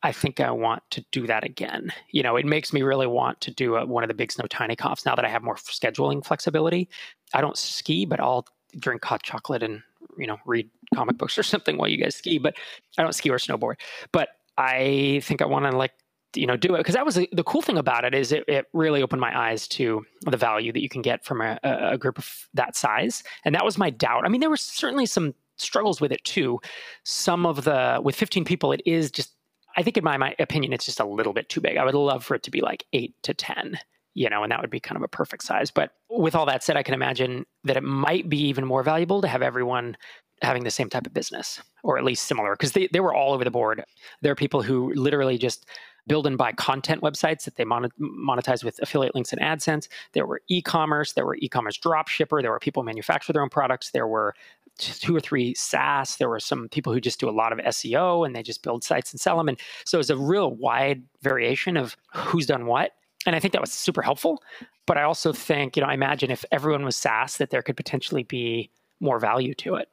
I 0.02 0.12
think 0.12 0.40
I 0.40 0.50
want 0.50 0.82
to 0.92 1.04
do 1.12 1.26
that 1.26 1.44
again. 1.44 1.92
You 2.10 2.22
know, 2.22 2.36
it 2.36 2.46
makes 2.46 2.72
me 2.72 2.80
really 2.80 3.06
want 3.06 3.38
to 3.42 3.50
do 3.50 3.76
a, 3.76 3.84
one 3.84 4.02
of 4.02 4.08
the 4.08 4.14
big 4.14 4.32
snow 4.32 4.46
tiny 4.46 4.74
confs 4.74 5.04
now 5.04 5.14
that 5.14 5.26
I 5.26 5.28
have 5.28 5.42
more 5.42 5.56
scheduling 5.56 6.24
flexibility. 6.24 6.88
I 7.34 7.42
don't 7.42 7.58
ski, 7.58 8.06
but 8.06 8.18
I'll 8.18 8.46
drink 8.78 9.04
hot 9.04 9.22
chocolate 9.22 9.62
and 9.62 9.82
you 10.18 10.26
know 10.26 10.38
read 10.46 10.68
comic 10.94 11.18
books 11.18 11.38
or 11.38 11.42
something 11.54 11.76
while 11.76 11.88
you 11.88 11.96
guys 11.96 12.16
ski. 12.16 12.38
But 12.38 12.54
I 12.98 13.02
don't 13.02 13.14
ski 13.14 13.30
or 13.30 13.38
snowboard. 13.38 13.76
But 14.12 14.30
I 14.58 15.20
think 15.24 15.42
I 15.42 15.46
want 15.46 15.70
to 15.70 15.76
like 15.76 15.92
you 16.36 16.46
know 16.46 16.56
do 16.56 16.74
it 16.74 16.78
because 16.78 16.94
that 16.94 17.04
was 17.04 17.14
the 17.14 17.44
cool 17.44 17.62
thing 17.62 17.78
about 17.78 18.04
it 18.04 18.14
is 18.14 18.32
it, 18.32 18.44
it 18.46 18.66
really 18.72 19.02
opened 19.02 19.20
my 19.20 19.36
eyes 19.36 19.66
to 19.66 20.04
the 20.22 20.36
value 20.36 20.72
that 20.72 20.82
you 20.82 20.88
can 20.88 21.02
get 21.02 21.24
from 21.24 21.40
a, 21.40 21.58
a 21.64 21.98
group 21.98 22.18
of 22.18 22.48
that 22.54 22.76
size 22.76 23.22
and 23.44 23.54
that 23.54 23.64
was 23.64 23.78
my 23.78 23.90
doubt 23.90 24.24
i 24.24 24.28
mean 24.28 24.40
there 24.40 24.50
were 24.50 24.56
certainly 24.56 25.06
some 25.06 25.34
struggles 25.56 26.00
with 26.00 26.12
it 26.12 26.22
too 26.24 26.60
some 27.04 27.46
of 27.46 27.64
the 27.64 28.00
with 28.02 28.14
15 28.14 28.44
people 28.44 28.72
it 28.72 28.82
is 28.86 29.10
just 29.10 29.34
i 29.76 29.82
think 29.82 29.96
in 29.96 30.04
my, 30.04 30.16
my 30.16 30.34
opinion 30.38 30.72
it's 30.72 30.84
just 30.84 31.00
a 31.00 31.04
little 31.04 31.32
bit 31.32 31.48
too 31.48 31.60
big 31.60 31.76
i 31.76 31.84
would 31.84 31.94
love 31.94 32.24
for 32.24 32.34
it 32.34 32.42
to 32.44 32.50
be 32.50 32.60
like 32.60 32.86
8 32.92 33.14
to 33.22 33.34
10 33.34 33.78
you 34.14 34.28
know, 34.28 34.42
and 34.42 34.50
that 34.50 34.60
would 34.60 34.70
be 34.70 34.80
kind 34.80 34.96
of 34.96 35.02
a 35.02 35.08
perfect 35.08 35.44
size. 35.44 35.70
But 35.70 35.92
with 36.08 36.34
all 36.34 36.46
that 36.46 36.62
said, 36.62 36.76
I 36.76 36.82
can 36.82 36.94
imagine 36.94 37.46
that 37.64 37.76
it 37.76 37.82
might 37.82 38.28
be 38.28 38.38
even 38.48 38.64
more 38.64 38.82
valuable 38.82 39.20
to 39.22 39.28
have 39.28 39.42
everyone 39.42 39.96
having 40.42 40.64
the 40.64 40.70
same 40.70 40.88
type 40.88 41.06
of 41.06 41.12
business 41.12 41.60
or 41.82 41.98
at 41.98 42.04
least 42.04 42.24
similar 42.24 42.54
because 42.54 42.72
they, 42.72 42.88
they 42.92 43.00
were 43.00 43.14
all 43.14 43.34
over 43.34 43.44
the 43.44 43.50
board. 43.50 43.84
There 44.22 44.32
are 44.32 44.36
people 44.36 44.62
who 44.62 44.92
literally 44.94 45.36
just 45.36 45.66
build 46.06 46.26
and 46.26 46.38
buy 46.38 46.52
content 46.52 47.02
websites 47.02 47.44
that 47.44 47.56
they 47.56 47.64
monetize 47.64 48.64
with 48.64 48.80
affiliate 48.80 49.14
links 49.14 49.32
and 49.32 49.40
AdSense. 49.40 49.86
There 50.12 50.26
were 50.26 50.40
e-commerce, 50.48 51.12
there 51.12 51.26
were 51.26 51.36
e-commerce 51.36 51.76
drop 51.76 52.08
shipper, 52.08 52.40
there 52.40 52.50
were 52.50 52.58
people 52.58 52.82
who 52.82 52.86
manufacture 52.86 53.32
their 53.32 53.42
own 53.42 53.50
products, 53.50 53.90
there 53.90 54.08
were 54.08 54.34
two 54.78 55.14
or 55.14 55.20
three 55.20 55.54
SaaS, 55.54 56.16
there 56.16 56.28
were 56.28 56.40
some 56.40 56.68
people 56.70 56.92
who 56.92 57.00
just 57.00 57.20
do 57.20 57.28
a 57.28 57.30
lot 57.30 57.52
of 57.52 57.58
SEO 57.58 58.26
and 58.26 58.34
they 58.34 58.42
just 58.42 58.62
build 58.62 58.82
sites 58.82 59.12
and 59.12 59.20
sell 59.20 59.36
them. 59.36 59.48
And 59.48 59.60
so 59.84 59.98
it's 59.98 60.10
a 60.10 60.16
real 60.16 60.50
wide 60.50 61.02
variation 61.22 61.76
of 61.76 61.96
who's 62.14 62.46
done 62.46 62.66
what 62.66 62.92
and 63.26 63.36
I 63.36 63.40
think 63.40 63.52
that 63.52 63.60
was 63.60 63.72
super 63.72 64.02
helpful. 64.02 64.42
But 64.86 64.96
I 64.96 65.02
also 65.02 65.32
think, 65.32 65.76
you 65.76 65.82
know, 65.82 65.88
I 65.88 65.94
imagine 65.94 66.30
if 66.30 66.44
everyone 66.50 66.84
was 66.84 66.96
SaaS, 66.96 67.36
that 67.36 67.50
there 67.50 67.62
could 67.62 67.76
potentially 67.76 68.22
be 68.22 68.70
more 69.00 69.18
value 69.18 69.54
to 69.54 69.76
it. 69.76 69.88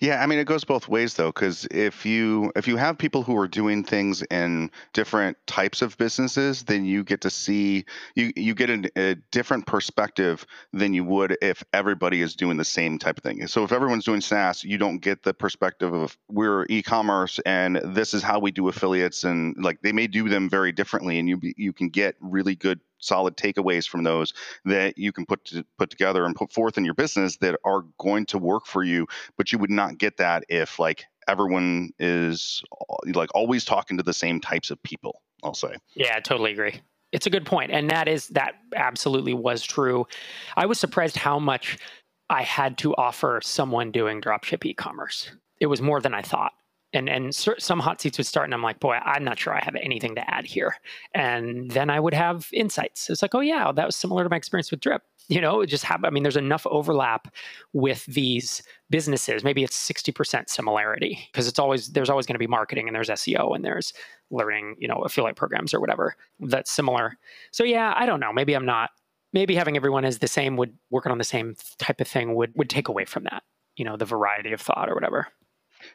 Yeah, 0.00 0.22
I 0.22 0.26
mean 0.26 0.38
it 0.38 0.46
goes 0.46 0.64
both 0.64 0.88
ways 0.88 1.14
though 1.14 1.32
cuz 1.32 1.66
if 1.70 2.04
you 2.06 2.52
if 2.56 2.68
you 2.68 2.76
have 2.76 2.98
people 2.98 3.22
who 3.22 3.36
are 3.38 3.48
doing 3.48 3.84
things 3.84 4.22
in 4.30 4.70
different 4.92 5.36
types 5.46 5.82
of 5.82 5.96
businesses, 5.98 6.64
then 6.64 6.84
you 6.84 7.04
get 7.04 7.20
to 7.22 7.30
see 7.30 7.84
you 8.14 8.32
you 8.36 8.54
get 8.54 8.70
a, 8.70 8.90
a, 8.96 9.14
different 9.30 9.66
perspective 9.66 10.44
than 10.72 10.94
you 10.94 11.04
would 11.04 11.36
if 11.40 11.64
everybody 11.72 12.20
is 12.20 12.34
doing 12.34 12.56
the 12.56 12.64
same 12.64 12.98
type 12.98 13.18
of 13.18 13.22
thing. 13.22 13.46
So 13.46 13.64
if 13.64 13.72
everyone's 13.72 14.04
doing 14.04 14.20
SaaS, 14.20 14.64
you 14.64 14.78
don't 14.78 14.98
get 14.98 15.22
the 15.22 15.34
perspective 15.34 15.94
of 15.94 16.16
we're 16.28 16.66
e-commerce 16.68 17.40
and 17.46 17.76
this 17.84 18.14
is 18.14 18.22
how 18.22 18.38
we 18.38 18.50
do 18.50 18.68
affiliates 18.68 19.24
and 19.24 19.56
like 19.58 19.80
they 19.82 19.92
may 19.92 20.06
do 20.06 20.28
them 20.28 20.48
very 20.48 20.72
differently 20.72 21.18
and 21.18 21.28
you 21.28 21.40
you 21.56 21.72
can 21.72 21.88
get 21.88 22.16
really 22.20 22.54
good 22.54 22.80
solid 23.02 23.36
takeaways 23.36 23.86
from 23.88 24.04
those 24.04 24.32
that 24.64 24.96
you 24.96 25.12
can 25.12 25.26
put 25.26 25.44
to, 25.46 25.64
put 25.78 25.90
together 25.90 26.24
and 26.24 26.34
put 26.34 26.52
forth 26.52 26.78
in 26.78 26.84
your 26.84 26.94
business 26.94 27.36
that 27.38 27.58
are 27.64 27.84
going 27.98 28.26
to 28.26 28.38
work 28.38 28.66
for 28.66 28.82
you. 28.82 29.06
But 29.36 29.52
you 29.52 29.58
would 29.58 29.70
not 29.70 29.98
get 29.98 30.16
that 30.18 30.44
if 30.48 30.78
like 30.78 31.04
everyone 31.28 31.90
is 31.98 32.62
uh, 32.72 32.96
like 33.14 33.30
always 33.34 33.64
talking 33.64 33.96
to 33.96 34.02
the 34.02 34.14
same 34.14 34.40
types 34.40 34.70
of 34.70 34.82
people. 34.82 35.20
I'll 35.44 35.54
say. 35.54 35.74
Yeah, 35.94 36.14
I 36.16 36.20
totally 36.20 36.52
agree. 36.52 36.80
It's 37.10 37.26
a 37.26 37.30
good 37.30 37.44
point, 37.44 37.72
and 37.72 37.90
that 37.90 38.08
is 38.08 38.28
that 38.28 38.54
absolutely 38.74 39.34
was 39.34 39.62
true. 39.62 40.06
I 40.56 40.66
was 40.66 40.78
surprised 40.78 41.16
how 41.16 41.38
much 41.38 41.78
I 42.30 42.42
had 42.42 42.78
to 42.78 42.94
offer 42.94 43.40
someone 43.42 43.90
doing 43.90 44.20
dropship 44.20 44.64
e-commerce. 44.64 45.30
It 45.60 45.66
was 45.66 45.82
more 45.82 46.00
than 46.00 46.14
I 46.14 46.22
thought 46.22 46.52
and 46.92 47.08
and 47.08 47.34
some 47.34 47.80
hot 47.80 48.00
seats 48.00 48.18
would 48.18 48.26
start 48.26 48.44
and 48.44 48.54
i'm 48.54 48.62
like 48.62 48.80
boy 48.80 48.94
i'm 49.04 49.24
not 49.24 49.38
sure 49.38 49.54
i 49.54 49.62
have 49.62 49.76
anything 49.76 50.14
to 50.14 50.30
add 50.34 50.44
here. 50.44 50.76
And 51.14 51.70
then 51.70 51.90
i 51.90 51.98
would 51.98 52.14
have 52.14 52.48
insights. 52.52 53.10
It's 53.10 53.22
like 53.22 53.34
oh 53.34 53.40
yeah 53.40 53.72
that 53.72 53.86
was 53.86 53.96
similar 53.96 54.24
to 54.24 54.30
my 54.30 54.36
experience 54.36 54.70
with 54.70 54.80
drip. 54.80 55.02
You 55.28 55.40
know 55.40 55.60
it 55.60 55.66
just 55.66 55.84
have 55.84 56.04
i 56.04 56.10
mean 56.10 56.22
there's 56.22 56.36
enough 56.36 56.66
overlap 56.66 57.32
with 57.72 58.04
these 58.06 58.62
businesses. 58.90 59.44
Maybe 59.44 59.64
it's 59.64 59.90
60% 59.90 60.48
similarity 60.48 61.18
because 61.32 61.48
it's 61.48 61.58
always 61.58 61.88
there's 61.88 62.10
always 62.10 62.26
going 62.26 62.34
to 62.34 62.38
be 62.38 62.46
marketing 62.46 62.88
and 62.88 62.94
there's 62.94 63.08
seo 63.08 63.54
and 63.54 63.64
there's 63.64 63.92
learning 64.30 64.76
you 64.78 64.88
know 64.88 65.02
affiliate 65.02 65.36
programs 65.36 65.74
or 65.74 65.80
whatever 65.80 66.16
that's 66.40 66.70
similar. 66.70 67.16
So 67.50 67.64
yeah 67.64 67.94
i 67.96 68.06
don't 68.06 68.20
know. 68.20 68.32
Maybe 68.32 68.54
i'm 68.54 68.66
not 68.66 68.90
maybe 69.32 69.54
having 69.54 69.76
everyone 69.76 70.04
as 70.04 70.18
the 70.18 70.28
same 70.28 70.56
would 70.56 70.76
working 70.90 71.12
on 71.12 71.18
the 71.18 71.24
same 71.24 71.56
type 71.78 72.00
of 72.00 72.08
thing 72.08 72.34
would 72.34 72.52
would 72.56 72.68
take 72.68 72.88
away 72.88 73.04
from 73.04 73.24
that 73.24 73.42
you 73.76 73.84
know 73.84 73.96
the 73.96 74.04
variety 74.04 74.52
of 74.52 74.60
thought 74.60 74.88
or 74.88 74.94
whatever 74.94 75.28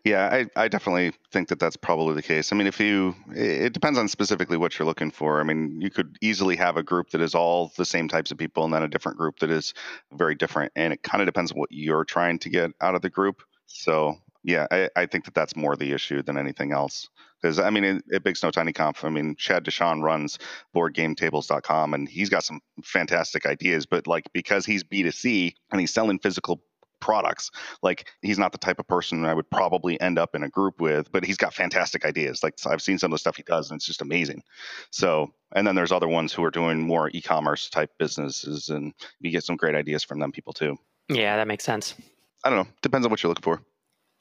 yeah, 0.03 0.29
I, 0.31 0.63
I 0.63 0.67
definitely 0.67 1.13
think 1.31 1.49
that 1.49 1.59
that's 1.59 1.77
probably 1.77 2.15
the 2.15 2.21
case. 2.21 2.51
I 2.51 2.55
mean, 2.55 2.67
if 2.67 2.79
you, 2.79 3.15
it 3.35 3.73
depends 3.73 3.99
on 3.99 4.07
specifically 4.07 4.57
what 4.57 4.77
you're 4.77 4.85
looking 4.85 5.11
for. 5.11 5.39
I 5.39 5.43
mean, 5.43 5.81
you 5.81 5.89
could 5.89 6.17
easily 6.21 6.55
have 6.55 6.77
a 6.77 6.83
group 6.83 7.11
that 7.11 7.21
is 7.21 7.35
all 7.35 7.71
the 7.77 7.85
same 7.85 8.07
types 8.07 8.31
of 8.31 8.37
people 8.37 8.63
and 8.63 8.73
then 8.73 8.83
a 8.83 8.87
different 8.87 9.17
group 9.17 9.39
that 9.39 9.49
is 9.49 9.73
very 10.13 10.35
different. 10.35 10.71
And 10.75 10.93
it 10.93 11.03
kind 11.03 11.21
of 11.21 11.27
depends 11.27 11.51
on 11.51 11.59
what 11.59 11.71
you're 11.71 12.05
trying 12.05 12.39
to 12.39 12.49
get 12.49 12.71
out 12.81 12.95
of 12.95 13.01
the 13.01 13.09
group. 13.09 13.43
So, 13.67 14.15
yeah, 14.43 14.65
I, 14.71 14.89
I 14.95 15.05
think 15.05 15.25
that 15.25 15.33
that's 15.33 15.55
more 15.55 15.75
the 15.75 15.91
issue 15.91 16.21
than 16.23 16.37
anything 16.37 16.71
else. 16.71 17.09
Because, 17.41 17.59
I 17.59 17.69
mean, 17.69 17.83
it, 17.83 18.03
it 18.07 18.23
Big 18.23 18.37
Snow 18.37 18.49
Tiny 18.49 18.73
Conf, 18.73 19.05
I 19.05 19.09
mean, 19.09 19.35
Chad 19.37 19.63
DeShon 19.63 20.01
runs 20.01 20.39
boardgametables.com 20.75 21.93
and 21.93 22.09
he's 22.09 22.29
got 22.29 22.43
some 22.43 22.61
fantastic 22.83 23.45
ideas. 23.45 23.85
But, 23.85 24.07
like, 24.07 24.25
because 24.33 24.65
he's 24.65 24.83
B2C 24.83 25.53
and 25.71 25.79
he's 25.79 25.93
selling 25.93 26.17
physical 26.19 26.61
products. 26.99 27.51
Like 27.81 28.09
he's 28.21 28.39
not 28.39 28.51
the 28.51 28.57
type 28.57 28.79
of 28.79 28.87
person 28.87 29.25
I 29.25 29.33
would 29.33 29.49
probably 29.49 29.99
end 30.01 30.17
up 30.19 30.35
in 30.35 30.43
a 30.43 30.49
group 30.49 30.81
with, 30.81 31.11
but 31.11 31.23
he's 31.23 31.37
got 31.37 31.53
fantastic 31.53 32.05
ideas. 32.05 32.43
Like 32.43 32.55
I've 32.65 32.81
seen 32.81 32.97
some 32.97 33.11
of 33.11 33.15
the 33.15 33.19
stuff 33.19 33.37
he 33.37 33.43
does 33.43 33.69
and 33.69 33.77
it's 33.77 33.85
just 33.85 34.01
amazing. 34.01 34.43
So, 34.91 35.31
and 35.55 35.65
then 35.65 35.75
there's 35.75 35.91
other 35.91 36.07
ones 36.07 36.33
who 36.33 36.43
are 36.43 36.51
doing 36.51 36.81
more 36.81 37.09
e-commerce 37.13 37.69
type 37.69 37.91
businesses 37.97 38.69
and 38.69 38.93
you 39.19 39.31
get 39.31 39.43
some 39.43 39.55
great 39.55 39.75
ideas 39.75 40.03
from 40.03 40.19
them 40.19 40.31
people 40.31 40.53
too. 40.53 40.77
Yeah, 41.09 41.37
that 41.37 41.47
makes 41.47 41.63
sense. 41.63 41.95
I 42.43 42.49
don't 42.49 42.59
know. 42.59 42.71
Depends 42.81 43.05
on 43.05 43.11
what 43.11 43.23
you're 43.23 43.29
looking 43.29 43.43
for. 43.43 43.61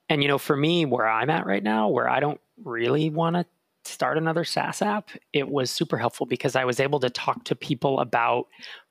And 0.09 0.23
you 0.23 0.29
know, 0.29 0.39
for 0.39 0.57
me, 0.57 0.85
where 0.87 1.07
I'm 1.07 1.31
at 1.31 1.47
right 1.47 1.63
now, 1.63 1.89
where 1.89 2.09
I 2.09 2.21
don't 2.21 2.41
really 2.65 3.11
want 3.11 3.37
to 3.37 3.45
start 3.85 4.19
another 4.19 4.45
SaaS 4.45 4.83
app, 4.83 5.11
it 5.33 5.49
was 5.49 5.71
super 5.71 5.97
helpful 5.97 6.27
because 6.27 6.57
I 6.57 6.65
was 6.65 6.81
able 6.81 7.01
to 7.01 7.11
talk 7.11 7.45
to 7.45 7.57
people 7.57 8.01
about 8.01 8.47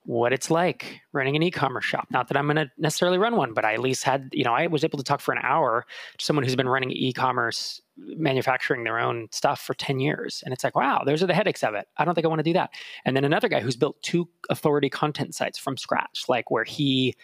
what 0.05 0.31
it's 0.31 0.51
like 0.51 1.01
running 1.13 1.35
an 1.35 1.41
e-commerce 1.41 1.85
shop. 1.85 2.07
Not 2.11 2.27
that 2.27 2.37
I'm 2.37 2.45
going 2.45 2.57
to 2.57 2.69
necessarily 2.77 3.17
run 3.17 3.35
one, 3.35 3.53
but 3.53 3.65
I 3.65 3.73
at 3.73 3.79
least 3.79 4.03
had, 4.03 4.29
you 4.31 4.43
know, 4.43 4.53
I 4.53 4.67
was 4.67 4.83
able 4.83 4.97
to 4.97 5.03
talk 5.03 5.19
for 5.19 5.31
an 5.31 5.41
hour 5.41 5.85
to 6.17 6.25
someone 6.25 6.43
who's 6.43 6.55
been 6.55 6.69
running 6.69 6.91
e-commerce 6.91 7.81
manufacturing 7.97 8.83
their 8.83 8.99
own 8.99 9.27
stuff 9.31 9.59
for 9.59 9.73
10 9.73 9.99
years. 9.99 10.43
And 10.45 10.53
it's 10.53 10.63
like, 10.63 10.75
wow, 10.75 11.03
those 11.05 11.23
are 11.23 11.27
the 11.27 11.33
headaches 11.33 11.63
of 11.63 11.73
it. 11.73 11.87
I 11.97 12.05
don't 12.05 12.13
think 12.13 12.25
I 12.25 12.29
want 12.29 12.39
to 12.39 12.43
do 12.43 12.53
that. 12.53 12.69
And 13.03 13.15
then 13.15 13.25
another 13.25 13.49
guy 13.49 13.61
who's 13.61 13.75
built 13.75 14.01
two 14.03 14.29
authority 14.49 14.89
content 14.89 15.33
sites 15.33 15.57
from 15.57 15.75
scratch, 15.75 16.25
like 16.27 16.51
where 16.51 16.65
he 16.65 17.15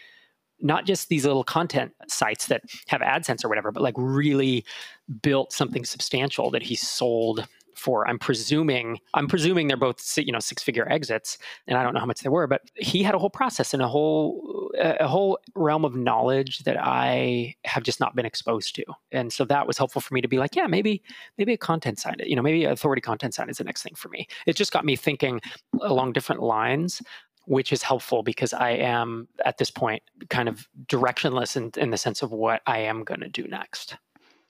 not 0.64 0.86
just 0.86 1.10
these 1.10 1.26
little 1.26 1.44
content 1.44 1.92
sites 2.08 2.48
that 2.48 2.62
have 2.88 3.02
AdSense 3.02 3.44
or 3.44 3.50
whatever, 3.50 3.72
but 3.72 3.84
like 3.84 3.96
really 3.98 4.64
built 5.22 5.52
something 5.52 5.84
substantial 5.86 6.52
that 6.52 6.62
he 6.62 6.76
sold 6.76 7.48
for. 7.82 8.08
I'm 8.08 8.20
presuming 8.20 9.00
i'm 9.14 9.28
presuming 9.28 9.68
they're 9.68 9.78
both 9.78 10.18
you 10.18 10.32
know 10.32 10.40
six 10.40 10.64
figure 10.64 10.88
exits 10.90 11.38
and 11.68 11.78
i 11.78 11.84
don't 11.84 11.94
know 11.94 12.00
how 12.00 12.06
much 12.06 12.22
they 12.22 12.30
were 12.30 12.48
but 12.48 12.62
he 12.76 13.04
had 13.04 13.16
a 13.16 13.20
whole 13.20 13.30
process 13.30 13.74
and 13.74 13.82
a 13.82 13.88
whole 13.88 14.72
a 14.80 15.08
whole 15.08 15.40
realm 15.56 15.84
of 15.86 15.96
knowledge 15.96 16.60
that 16.60 16.78
i 16.80 17.56
have 17.66 17.84
just 17.84 18.00
not 18.00 18.16
been 18.16 18.26
exposed 18.26 18.76
to. 18.76 18.84
And 19.12 19.32
so 19.32 19.46
that 19.46 19.68
was 19.68 19.78
helpful 19.78 20.02
for 20.02 20.14
me 20.14 20.22
to 20.22 20.28
be 20.28 20.38
like 20.38 20.56
yeah 20.56 20.68
maybe 20.68 21.02
maybe 21.38 21.54
a 21.54 21.58
content 21.58 22.00
sign 22.00 22.16
you 22.20 22.36
know 22.36 22.42
maybe 22.42 22.66
authority 22.66 23.02
content 23.02 23.34
sign 23.34 23.50
is 23.50 23.58
the 23.58 23.64
next 23.64 23.84
thing 23.84 23.96
for 23.96 24.10
me. 24.10 24.28
It 24.46 24.56
just 24.56 24.72
got 24.72 24.86
me 24.86 24.96
thinking 24.96 25.42
along 25.82 26.14
different 26.14 26.42
lines 26.42 27.02
which 27.46 27.74
is 27.74 27.82
helpful 27.82 28.22
because 28.24 28.54
I 28.54 28.72
am 28.72 29.28
at 29.46 29.58
this 29.58 29.72
point 29.72 30.04
kind 30.30 30.48
of 30.48 30.68
directionless 30.86 31.58
in, 31.58 31.72
in 31.76 31.90
the 31.90 31.98
sense 31.98 32.22
of 32.22 32.32
what 32.32 32.62
I 32.68 32.80
am 32.80 33.04
going 33.04 33.22
to 33.22 33.30
do 33.30 33.48
next. 33.48 33.98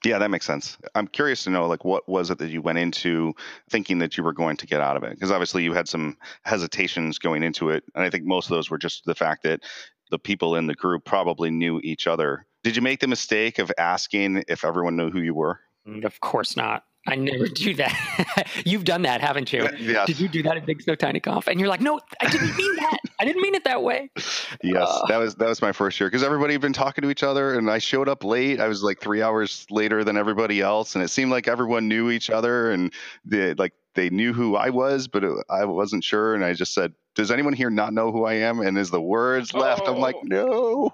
Yeah, 0.04 0.18
that 0.18 0.32
makes 0.32 0.48
sense. 0.48 0.78
I'm 0.96 1.08
curious 1.08 1.44
to 1.44 1.52
know, 1.52 1.68
like, 1.68 1.86
what 1.86 2.10
was 2.10 2.32
it 2.32 2.40
that 2.40 2.50
you 2.50 2.62
went 2.62 2.80
into 2.80 3.34
thinking 3.70 4.00
that 4.00 4.18
you 4.18 4.24
were 4.24 4.34
going 4.34 4.58
to 4.58 4.66
get 4.66 4.82
out 4.82 4.98
of 4.98 5.04
it? 5.04 5.12
Because 5.12 5.32
obviously 5.32 5.64
you 5.64 5.74
had 5.74 5.88
some 5.88 6.18
hesitations 6.44 7.20
going 7.20 7.44
into 7.44 7.70
it, 7.70 7.84
and 7.94 8.04
I 8.04 8.10
think 8.10 8.26
most 8.26 8.48
of 8.48 8.52
those 8.52 8.70
were 8.70 8.80
just 8.80 9.06
the 9.06 9.14
fact 9.14 9.44
that 9.44 9.62
the 10.10 10.18
people 10.18 10.56
in 10.56 10.66
the 10.66 10.74
group 10.74 11.06
probably 11.06 11.52
knew 11.52 11.80
each 11.84 12.08
other. 12.08 12.48
Did 12.64 12.76
you 12.76 12.82
make 12.82 13.00
the 13.00 13.08
mistake 13.08 13.60
of 13.60 13.72
asking 13.78 14.44
if 14.48 14.66
everyone 14.66 14.96
knew 14.96 15.12
who 15.12 15.22
you 15.22 15.36
were? 15.36 15.60
Of 16.04 16.20
course 16.20 16.58
not. 16.58 16.84
I 17.08 17.16
never 17.16 17.48
do 17.54 17.74
that. 17.76 18.48
You've 18.66 18.84
done 18.84 19.02
that, 19.04 19.22
haven't 19.22 19.52
you? 19.52 19.68
Yes. 19.80 20.08
Did 20.08 20.20
you 20.20 20.28
do 20.28 20.44
that 20.44 20.58
at 20.58 20.66
Big 20.66 20.82
Snow 20.82 20.96
Tiny 20.96 21.20
Conf? 21.20 21.48
And 21.48 21.60
you're 21.60 21.70
like, 21.70 21.82
no, 21.82 22.00
I 22.22 22.30
didn't 22.30 22.56
mean 22.56 22.76
that. 22.78 22.98
I 23.20 23.26
didn't 23.26 23.42
mean 23.42 23.56
it 23.56 23.64
that 23.66 23.84
way. 23.84 24.10
Yes, 24.64 24.88
uh, 24.88 25.08
that 25.08 25.18
was 25.18 25.36
that 25.36 25.48
was 25.48 25.62
my 25.62 25.72
first 25.72 26.00
year 26.00 26.08
because 26.08 26.24
everybody 26.24 26.54
had 26.54 26.62
been 26.62 26.74
talking 26.74 27.02
to 27.04 27.10
each 27.10 27.24
other, 27.24 27.58
and 27.58 27.72
I 27.72 27.80
showed 27.80 28.08
up 28.08 28.24
late. 28.24 28.60
I 28.60 28.68
was 28.68 28.84
like 28.84 29.00
three 29.00 29.22
hours 29.22 29.66
later 29.72 30.04
than 30.04 30.18
everybody 30.18 30.62
else, 30.62 30.94
and 30.94 31.04
it 31.04 31.08
seemed 31.08 31.32
like 31.32 31.48
everyone 31.48 31.88
knew 31.88 32.12
each 32.12 32.30
other, 32.30 32.72
and 32.72 32.94
they 33.26 33.54
like 33.56 33.74
they 33.96 34.10
knew 34.10 34.34
who 34.34 34.56
I 34.56 34.70
was, 34.70 35.08
but 35.08 35.24
it, 35.24 35.32
I 35.50 35.66
wasn't 35.66 36.04
sure. 36.04 36.36
And 36.36 36.46
I 36.46 36.54
just 36.54 36.74
said, 36.74 36.94
"Does 37.16 37.32
anyone 37.32 37.54
here 37.54 37.72
not 37.72 37.94
know 37.94 38.12
who 38.12 38.26
I 38.26 38.34
am?" 38.34 38.60
And 38.60 38.78
as 38.78 38.92
the 38.92 39.02
words 39.02 39.54
left, 39.54 39.84
oh. 39.86 39.94
I'm 39.94 40.00
like, 40.00 40.16
oh. 40.16 40.22
"No." 40.26 40.92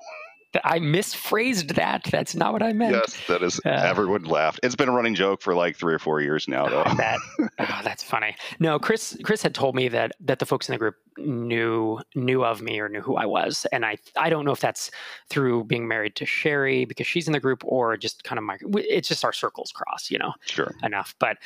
I 0.63 0.79
misphrased 0.79 1.75
that. 1.75 2.03
That's 2.11 2.35
not 2.35 2.53
what 2.53 2.63
I 2.63 2.73
meant. 2.73 2.93
Yes, 2.93 3.17
that 3.27 3.43
is. 3.43 3.59
Uh, 3.65 3.69
everyone 3.69 4.23
laughed. 4.23 4.59
It's 4.63 4.75
been 4.75 4.89
a 4.89 4.91
running 4.91 5.15
joke 5.15 5.41
for 5.41 5.53
like 5.53 5.75
three 5.75 5.93
or 5.93 5.99
four 5.99 6.21
years 6.21 6.47
now, 6.47 6.67
though. 6.67 6.83
that, 6.83 7.19
oh, 7.59 7.81
that's 7.83 8.03
funny. 8.03 8.35
No, 8.59 8.79
Chris. 8.79 9.17
Chris 9.23 9.41
had 9.41 9.53
told 9.53 9.75
me 9.75 9.87
that 9.89 10.13
that 10.21 10.39
the 10.39 10.45
folks 10.45 10.69
in 10.69 10.73
the 10.73 10.79
group 10.79 10.95
knew 11.17 11.99
knew 12.15 12.43
of 12.43 12.61
me 12.61 12.79
or 12.79 12.89
knew 12.89 13.01
who 13.01 13.15
I 13.15 13.25
was, 13.25 13.65
and 13.71 13.85
I 13.85 13.97
I 14.15 14.29
don't 14.29 14.45
know 14.45 14.51
if 14.51 14.61
that's 14.61 14.89
through 15.29 15.65
being 15.65 15.87
married 15.87 16.15
to 16.17 16.25
Sherry 16.25 16.85
because 16.85 17.07
she's 17.07 17.27
in 17.27 17.33
the 17.33 17.39
group, 17.39 17.63
or 17.65 17.97
just 17.97 18.23
kind 18.23 18.39
of 18.39 18.45
my. 18.45 18.57
It's 18.75 19.07
just 19.07 19.25
our 19.25 19.33
circles 19.33 19.71
cross, 19.71 20.09
you 20.09 20.17
know. 20.17 20.33
Sure. 20.45 20.73
Enough, 20.83 21.13
but 21.19 21.37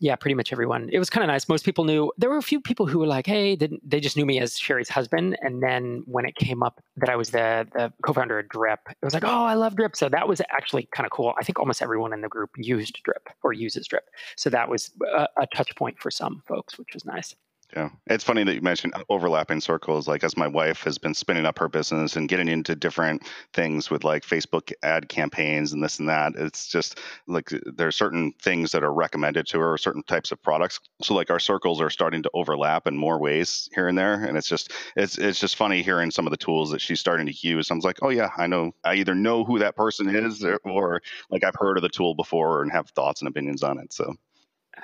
yeah, 0.00 0.16
pretty 0.16 0.34
much 0.34 0.50
everyone. 0.50 0.88
It 0.90 0.98
was 0.98 1.10
kind 1.10 1.22
of 1.22 1.28
nice. 1.28 1.46
Most 1.48 1.64
people 1.64 1.84
knew. 1.84 2.10
There 2.16 2.30
were 2.30 2.38
a 2.38 2.42
few 2.42 2.60
people 2.60 2.86
who 2.86 2.98
were 2.98 3.06
like, 3.06 3.26
"Hey," 3.26 3.54
they 3.56 4.00
just 4.00 4.16
knew 4.16 4.24
me 4.24 4.40
as 4.40 4.58
Sherry's 4.58 4.88
husband? 4.88 5.36
And 5.42 5.62
then 5.62 6.02
when 6.06 6.24
it 6.24 6.34
came 6.36 6.62
up 6.62 6.80
that 6.96 7.10
I 7.10 7.16
was 7.16 7.30
the 7.30 7.68
the 7.74 7.92
co-founder 8.02 8.38
of 8.38 8.48
Drip, 8.48 8.80
it 8.88 9.04
was 9.04 9.12
like, 9.12 9.24
"Oh, 9.24 9.44
I 9.44 9.54
love 9.54 9.76
Drip." 9.76 9.94
So 9.94 10.08
that 10.08 10.26
was 10.26 10.40
actually 10.50 10.88
kind 10.94 11.04
of 11.04 11.12
cool. 11.12 11.34
I 11.38 11.44
think 11.44 11.58
almost 11.58 11.82
everyone 11.82 12.14
in 12.14 12.22
the 12.22 12.28
group 12.28 12.50
used 12.56 12.98
Drip 13.04 13.28
or 13.42 13.52
uses 13.52 13.86
Drip. 13.86 14.04
So 14.36 14.48
that 14.50 14.68
was 14.70 14.90
a, 15.14 15.28
a 15.42 15.46
touch 15.54 15.76
point 15.76 15.98
for 15.98 16.10
some 16.10 16.42
folks, 16.48 16.78
which 16.78 16.94
was 16.94 17.04
nice. 17.04 17.34
Yeah. 17.76 17.90
It's 18.06 18.24
funny 18.24 18.42
that 18.42 18.54
you 18.54 18.62
mentioned 18.62 18.94
overlapping 19.08 19.60
circles. 19.60 20.08
Like, 20.08 20.24
as 20.24 20.36
my 20.36 20.48
wife 20.48 20.82
has 20.82 20.98
been 20.98 21.14
spinning 21.14 21.46
up 21.46 21.58
her 21.60 21.68
business 21.68 22.16
and 22.16 22.28
getting 22.28 22.48
into 22.48 22.74
different 22.74 23.22
things 23.52 23.90
with 23.90 24.02
like 24.02 24.24
Facebook 24.24 24.72
ad 24.82 25.08
campaigns 25.08 25.72
and 25.72 25.82
this 25.82 26.00
and 26.00 26.08
that, 26.08 26.32
it's 26.36 26.66
just 26.66 26.98
like 27.28 27.50
there 27.76 27.86
are 27.86 27.92
certain 27.92 28.32
things 28.42 28.72
that 28.72 28.82
are 28.82 28.92
recommended 28.92 29.46
to 29.48 29.60
her, 29.60 29.78
certain 29.78 30.02
types 30.02 30.32
of 30.32 30.42
products. 30.42 30.80
So, 31.02 31.14
like, 31.14 31.30
our 31.30 31.38
circles 31.38 31.80
are 31.80 31.90
starting 31.90 32.24
to 32.24 32.30
overlap 32.34 32.88
in 32.88 32.96
more 32.96 33.20
ways 33.20 33.68
here 33.72 33.86
and 33.86 33.96
there. 33.96 34.24
And 34.24 34.36
it's 34.36 34.48
just, 34.48 34.72
it's, 34.96 35.16
it's 35.16 35.38
just 35.38 35.54
funny 35.54 35.82
hearing 35.82 36.10
some 36.10 36.26
of 36.26 36.32
the 36.32 36.36
tools 36.36 36.70
that 36.72 36.80
she's 36.80 36.98
starting 36.98 37.26
to 37.26 37.46
use. 37.46 37.70
I'm 37.70 37.78
like, 37.80 38.00
oh, 38.02 38.10
yeah, 38.10 38.30
I 38.36 38.48
know, 38.48 38.72
I 38.84 38.94
either 38.94 39.14
know 39.14 39.44
who 39.44 39.60
that 39.60 39.76
person 39.76 40.08
is 40.08 40.42
or, 40.42 40.56
or 40.64 41.02
like 41.30 41.44
I've 41.44 41.54
heard 41.54 41.76
of 41.76 41.82
the 41.82 41.88
tool 41.88 42.16
before 42.16 42.62
and 42.62 42.72
have 42.72 42.90
thoughts 42.90 43.20
and 43.20 43.28
opinions 43.28 43.62
on 43.62 43.78
it. 43.78 43.92
So, 43.92 44.16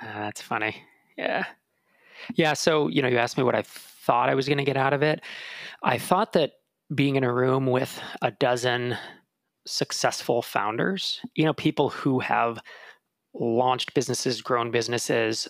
uh, 0.01 0.21
that's 0.21 0.41
funny. 0.41 0.77
Yeah. 1.19 1.47
Yeah. 2.35 2.55
So, 2.55 2.89
you 2.89 3.03
know, 3.03 3.09
you 3.09 3.19
asked 3.19 3.39
me 3.39 3.45
what 3.45 3.55
I 3.55 3.63
thought 3.63 4.29
I 4.29 4.35
was 4.35 4.47
going 4.47 4.59
to 4.59 4.65
get 4.65 4.77
out 4.77 4.93
of 4.93 5.03
it. 5.03 5.21
I 5.83 5.99
thought 5.99 6.33
that 6.35 6.53
being 6.95 7.17
in 7.17 7.25
a 7.25 7.33
room 7.33 7.67
with 7.67 8.01
a 8.23 8.31
dozen 8.31 8.97
successful 9.67 10.43
founders, 10.43 11.21
you 11.35 11.45
know, 11.45 11.53
people 11.53 11.89
who 11.89 12.21
have 12.21 12.61
launched 13.35 13.95
businesses, 13.95 14.41
grown 14.41 14.71
businesses, 14.71 15.49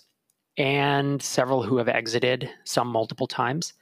and 0.56 1.20
several 1.23 1.62
who 1.62 1.76
have 1.76 1.88
exited, 1.88 2.50
some 2.64 2.88
multiple 2.88 3.26
times. 3.26 3.75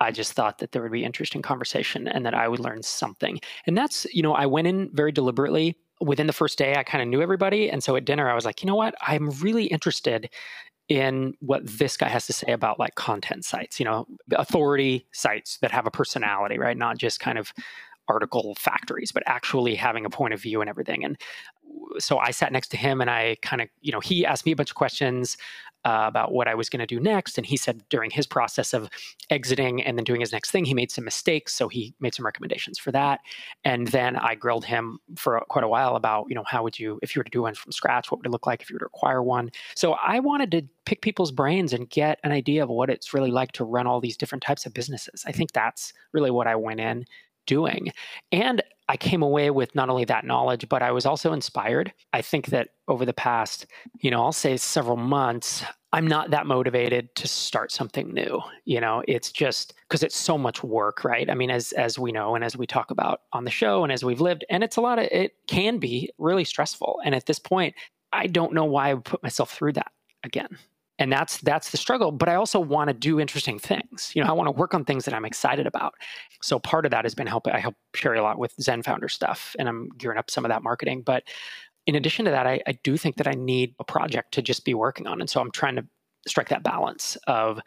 I 0.00 0.10
just 0.10 0.32
thought 0.32 0.58
that 0.58 0.72
there 0.72 0.82
would 0.82 0.92
be 0.92 1.04
interesting 1.04 1.42
conversation 1.42 2.08
and 2.08 2.24
that 2.24 2.34
I 2.34 2.48
would 2.48 2.60
learn 2.60 2.82
something. 2.82 3.38
And 3.66 3.76
that's, 3.76 4.06
you 4.12 4.22
know, 4.22 4.34
I 4.34 4.46
went 4.46 4.66
in 4.66 4.90
very 4.92 5.12
deliberately. 5.12 5.76
Within 6.00 6.26
the 6.26 6.32
first 6.32 6.56
day, 6.56 6.76
I 6.76 6.82
kind 6.82 7.02
of 7.02 7.08
knew 7.08 7.20
everybody. 7.20 7.70
And 7.70 7.82
so 7.84 7.96
at 7.96 8.06
dinner, 8.06 8.30
I 8.30 8.34
was 8.34 8.46
like, 8.46 8.62
you 8.62 8.66
know 8.66 8.74
what? 8.74 8.94
I'm 9.02 9.30
really 9.42 9.64
interested 9.64 10.30
in 10.90 11.34
what 11.38 11.64
this 11.64 11.96
guy 11.96 12.08
has 12.08 12.26
to 12.26 12.32
say 12.32 12.50
about 12.52 12.80
like 12.80 12.96
content 12.96 13.44
sites, 13.44 13.78
you 13.78 13.84
know, 13.84 14.06
authority 14.32 15.06
sites 15.12 15.56
that 15.62 15.70
have 15.70 15.86
a 15.86 15.90
personality, 15.90 16.58
right? 16.58 16.76
Not 16.76 16.98
just 16.98 17.20
kind 17.20 17.38
of 17.38 17.52
article 18.08 18.56
factories, 18.58 19.12
but 19.12 19.22
actually 19.26 19.76
having 19.76 20.04
a 20.04 20.10
point 20.10 20.34
of 20.34 20.42
view 20.42 20.60
and 20.60 20.68
everything. 20.68 21.04
And 21.04 21.16
so 22.00 22.18
I 22.18 22.32
sat 22.32 22.52
next 22.52 22.68
to 22.68 22.76
him 22.76 23.00
and 23.00 23.08
I 23.08 23.36
kind 23.40 23.62
of, 23.62 23.68
you 23.80 23.92
know, 23.92 24.00
he 24.00 24.26
asked 24.26 24.44
me 24.44 24.50
a 24.50 24.56
bunch 24.56 24.70
of 24.70 24.74
questions 24.74 25.36
uh, 25.84 26.04
about 26.06 26.32
what 26.32 26.48
I 26.48 26.54
was 26.54 26.68
going 26.68 26.80
to 26.80 26.86
do 26.86 27.00
next. 27.00 27.38
And 27.38 27.46
he 27.46 27.56
said 27.56 27.82
during 27.88 28.10
his 28.10 28.26
process 28.26 28.72
of 28.74 28.90
exiting 29.30 29.82
and 29.82 29.96
then 29.96 30.04
doing 30.04 30.20
his 30.20 30.32
next 30.32 30.50
thing, 30.50 30.64
he 30.64 30.74
made 30.74 30.90
some 30.90 31.04
mistakes. 31.04 31.54
So 31.54 31.68
he 31.68 31.94
made 32.00 32.14
some 32.14 32.24
recommendations 32.24 32.78
for 32.78 32.92
that. 32.92 33.20
And 33.64 33.88
then 33.88 34.16
I 34.16 34.34
grilled 34.34 34.64
him 34.64 34.98
for 35.16 35.40
quite 35.48 35.64
a 35.64 35.68
while 35.68 35.96
about, 35.96 36.26
you 36.28 36.34
know, 36.34 36.44
how 36.46 36.62
would 36.62 36.78
you, 36.78 36.98
if 37.02 37.14
you 37.14 37.20
were 37.20 37.24
to 37.24 37.30
do 37.30 37.42
one 37.42 37.54
from 37.54 37.72
scratch, 37.72 38.10
what 38.10 38.18
would 38.18 38.26
it 38.26 38.30
look 38.30 38.46
like 38.46 38.62
if 38.62 38.70
you 38.70 38.74
were 38.74 38.80
to 38.80 38.86
acquire 38.86 39.22
one? 39.22 39.50
So 39.74 39.92
I 39.94 40.20
wanted 40.20 40.50
to 40.52 40.62
pick 40.84 41.02
people's 41.02 41.30
brains 41.30 41.72
and 41.72 41.88
get 41.88 42.18
an 42.24 42.32
idea 42.32 42.62
of 42.62 42.68
what 42.68 42.90
it's 42.90 43.14
really 43.14 43.30
like 43.30 43.52
to 43.52 43.64
run 43.64 43.86
all 43.86 44.00
these 44.00 44.16
different 44.16 44.42
types 44.42 44.66
of 44.66 44.74
businesses. 44.74 45.24
I 45.26 45.32
think 45.32 45.52
that's 45.52 45.92
really 46.12 46.30
what 46.30 46.46
I 46.46 46.56
went 46.56 46.80
in 46.80 47.06
doing. 47.46 47.92
And 48.32 48.62
I 48.88 48.96
came 48.96 49.22
away 49.22 49.50
with 49.50 49.74
not 49.76 49.88
only 49.88 50.04
that 50.06 50.24
knowledge, 50.24 50.68
but 50.68 50.82
I 50.82 50.90
was 50.90 51.06
also 51.06 51.32
inspired. 51.32 51.92
I 52.12 52.22
think 52.22 52.46
that 52.46 52.70
over 52.88 53.04
the 53.04 53.12
past, 53.12 53.66
you 54.00 54.10
know, 54.10 54.20
I'll 54.20 54.32
say 54.32 54.56
several 54.56 54.96
months, 54.96 55.62
I'm 55.92 56.08
not 56.08 56.30
that 56.30 56.46
motivated 56.46 57.14
to 57.14 57.28
start 57.28 57.70
something 57.70 58.12
new. 58.12 58.40
You 58.64 58.80
know, 58.80 59.04
it's 59.06 59.30
just 59.30 59.74
because 59.88 60.02
it's 60.02 60.16
so 60.16 60.36
much 60.36 60.64
work, 60.64 61.04
right? 61.04 61.30
I 61.30 61.34
mean, 61.34 61.50
as 61.50 61.70
as 61.72 61.98
we 61.98 62.10
know 62.10 62.34
and 62.34 62.42
as 62.42 62.56
we 62.56 62.66
talk 62.66 62.90
about 62.90 63.20
on 63.32 63.44
the 63.44 63.50
show 63.50 63.84
and 63.84 63.92
as 63.92 64.04
we've 64.04 64.20
lived, 64.20 64.44
and 64.50 64.64
it's 64.64 64.76
a 64.76 64.80
lot 64.80 64.98
of 64.98 65.04
it 65.12 65.34
can 65.46 65.78
be 65.78 66.10
really 66.18 66.44
stressful. 66.44 67.00
And 67.04 67.14
at 67.14 67.26
this 67.26 67.38
point, 67.38 67.74
I 68.12 68.26
don't 68.26 68.54
know 68.54 68.64
why 68.64 68.90
I 68.90 68.94
would 68.94 69.04
put 69.04 69.22
myself 69.22 69.52
through 69.52 69.74
that 69.74 69.92
again 70.24 70.58
and 71.00 71.10
that's 71.10 71.38
that's 71.38 71.70
the 71.70 71.76
struggle 71.76 72.12
but 72.12 72.28
i 72.28 72.36
also 72.36 72.60
want 72.60 72.88
to 72.88 72.94
do 72.94 73.18
interesting 73.18 73.58
things. 73.58 74.12
You 74.14 74.22
know 74.22 74.28
i 74.28 74.32
want 74.32 74.46
to 74.46 74.52
work 74.52 74.74
on 74.74 74.84
things 74.84 75.04
that 75.06 75.14
i'm 75.14 75.24
excited 75.24 75.66
about. 75.66 75.94
So 76.42 76.60
part 76.60 76.84
of 76.84 76.92
that 76.92 77.04
has 77.04 77.14
been 77.14 77.26
helping 77.26 77.52
i 77.54 77.58
help 77.58 77.74
share 77.94 78.14
a 78.14 78.22
lot 78.22 78.38
with 78.38 78.54
ZenFounder 78.58 79.10
stuff 79.10 79.56
and 79.58 79.68
i'm 79.68 79.88
gearing 79.98 80.18
up 80.18 80.30
some 80.30 80.44
of 80.44 80.50
that 80.50 80.62
marketing. 80.62 81.02
But 81.02 81.24
in 81.86 81.96
addition 81.96 82.26
to 82.26 82.30
that 82.30 82.46
I, 82.46 82.60
I 82.68 82.78
do 82.84 82.96
think 82.96 83.16
that 83.16 83.26
i 83.26 83.32
need 83.32 83.74
a 83.80 83.84
project 83.84 84.32
to 84.34 84.42
just 84.42 84.64
be 84.64 84.74
working 84.74 85.08
on. 85.08 85.20
And 85.20 85.28
so 85.28 85.40
i'm 85.40 85.50
trying 85.50 85.76
to 85.76 85.86
strike 86.28 86.50
that 86.50 86.62
balance 86.62 87.16
of 87.26 87.60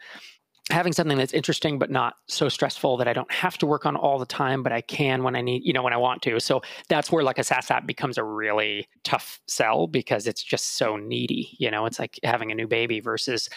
having 0.70 0.92
something 0.92 1.18
that's 1.18 1.34
interesting 1.34 1.78
but 1.78 1.90
not 1.90 2.14
so 2.26 2.48
stressful 2.48 2.96
that 2.96 3.08
I 3.08 3.12
don't 3.12 3.30
have 3.30 3.58
to 3.58 3.66
work 3.66 3.84
on 3.84 3.96
all 3.96 4.18
the 4.18 4.26
time, 4.26 4.62
but 4.62 4.72
I 4.72 4.80
can 4.80 5.22
when 5.22 5.36
I 5.36 5.42
need, 5.42 5.62
you 5.64 5.72
know, 5.72 5.82
when 5.82 5.92
I 5.92 5.98
want 5.98 6.22
to. 6.22 6.40
So 6.40 6.62
that's 6.88 7.12
where 7.12 7.22
like 7.22 7.38
a 7.38 7.44
SaaS 7.44 7.70
app 7.70 7.86
becomes 7.86 8.16
a 8.16 8.24
really 8.24 8.88
tough 9.02 9.40
sell 9.46 9.86
because 9.86 10.26
it's 10.26 10.42
just 10.42 10.76
so 10.76 10.96
needy. 10.96 11.54
You 11.58 11.70
know, 11.70 11.84
it's 11.84 11.98
like 11.98 12.18
having 12.22 12.50
a 12.50 12.54
new 12.54 12.66
baby 12.66 13.00
versus 13.00 13.50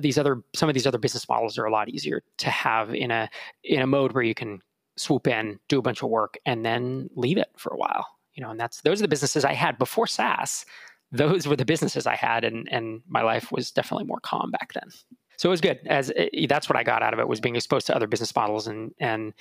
these 0.00 0.18
other 0.18 0.42
some 0.54 0.68
of 0.68 0.74
these 0.74 0.86
other 0.86 0.98
business 0.98 1.28
models 1.28 1.58
are 1.58 1.64
a 1.64 1.72
lot 1.72 1.88
easier 1.88 2.22
to 2.38 2.50
have 2.50 2.94
in 2.94 3.10
a 3.10 3.28
in 3.64 3.80
a 3.80 3.86
mode 3.86 4.12
where 4.12 4.24
you 4.24 4.34
can 4.34 4.60
swoop 4.96 5.26
in, 5.26 5.58
do 5.68 5.78
a 5.78 5.82
bunch 5.82 6.02
of 6.02 6.10
work, 6.10 6.38
and 6.44 6.64
then 6.64 7.08
leave 7.14 7.38
it 7.38 7.48
for 7.56 7.72
a 7.72 7.76
while. 7.76 8.06
You 8.34 8.42
know, 8.42 8.50
and 8.50 8.60
that's 8.60 8.82
those 8.82 9.00
are 9.00 9.04
the 9.04 9.08
businesses 9.08 9.44
I 9.44 9.54
had 9.54 9.78
before 9.78 10.06
SaaS. 10.06 10.66
Those 11.10 11.46
were 11.46 11.56
the 11.56 11.64
businesses 11.64 12.06
I 12.06 12.16
had, 12.16 12.44
and 12.44 12.68
and 12.70 13.02
my 13.06 13.22
life 13.22 13.52
was 13.52 13.70
definitely 13.70 14.06
more 14.06 14.20
calm 14.20 14.50
back 14.50 14.72
then 14.74 14.90
so 15.36 15.48
it 15.48 15.50
was 15.50 15.60
good 15.60 15.78
as 15.86 16.10
it, 16.10 16.30
eh, 16.32 16.46
that's 16.48 16.68
what 16.68 16.76
i 16.76 16.82
got 16.82 17.02
out 17.02 17.12
of 17.12 17.20
it 17.20 17.28
was 17.28 17.40
being 17.40 17.56
exposed 17.56 17.86
to 17.86 17.94
other 17.94 18.06
business 18.06 18.34
models 18.34 18.66
and 18.66 18.92
and 18.98 19.32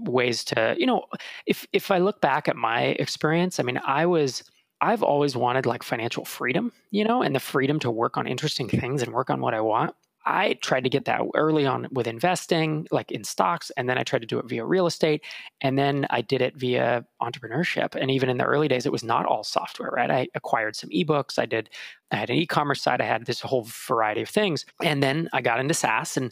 ways 0.00 0.44
to 0.44 0.74
you 0.78 0.86
know 0.86 1.04
if 1.46 1.66
if 1.72 1.90
i 1.90 1.98
look 1.98 2.20
back 2.20 2.48
at 2.48 2.56
my 2.56 2.82
experience 3.00 3.58
i 3.58 3.62
mean 3.62 3.80
i 3.84 4.06
was 4.06 4.44
i've 4.80 5.02
always 5.02 5.36
wanted 5.36 5.66
like 5.66 5.82
financial 5.82 6.24
freedom 6.24 6.72
you 6.90 7.04
know 7.04 7.22
and 7.22 7.34
the 7.34 7.40
freedom 7.40 7.78
to 7.78 7.90
work 7.90 8.16
on 8.16 8.26
interesting 8.26 8.68
things 8.68 9.02
and 9.02 9.12
work 9.12 9.30
on 9.30 9.40
what 9.40 9.54
i 9.54 9.60
want 9.60 9.94
I 10.28 10.58
tried 10.60 10.84
to 10.84 10.90
get 10.90 11.06
that 11.06 11.22
early 11.34 11.64
on 11.64 11.88
with 11.90 12.06
investing, 12.06 12.86
like 12.90 13.10
in 13.10 13.24
stocks, 13.24 13.72
and 13.76 13.88
then 13.88 13.96
I 13.96 14.02
tried 14.02 14.20
to 14.20 14.26
do 14.26 14.38
it 14.38 14.46
via 14.46 14.64
real 14.64 14.86
estate, 14.86 15.24
and 15.62 15.78
then 15.78 16.06
I 16.10 16.20
did 16.20 16.42
it 16.42 16.54
via 16.54 17.06
entrepreneurship. 17.22 17.94
And 17.94 18.10
even 18.10 18.28
in 18.28 18.36
the 18.36 18.44
early 18.44 18.68
days, 18.68 18.84
it 18.84 18.92
was 18.92 19.02
not 19.02 19.24
all 19.24 19.42
software, 19.42 19.90
right? 19.90 20.10
I 20.10 20.28
acquired 20.34 20.76
some 20.76 20.90
ebooks, 20.90 21.38
I 21.38 21.46
did, 21.46 21.70
I 22.10 22.16
had 22.16 22.28
an 22.28 22.36
e-commerce 22.36 22.82
site, 22.82 23.00
I 23.00 23.06
had 23.06 23.24
this 23.24 23.40
whole 23.40 23.66
variety 23.86 24.20
of 24.20 24.28
things, 24.28 24.66
and 24.82 25.02
then 25.02 25.30
I 25.32 25.40
got 25.40 25.60
into 25.60 25.74
SaaS, 25.74 26.18
and 26.18 26.30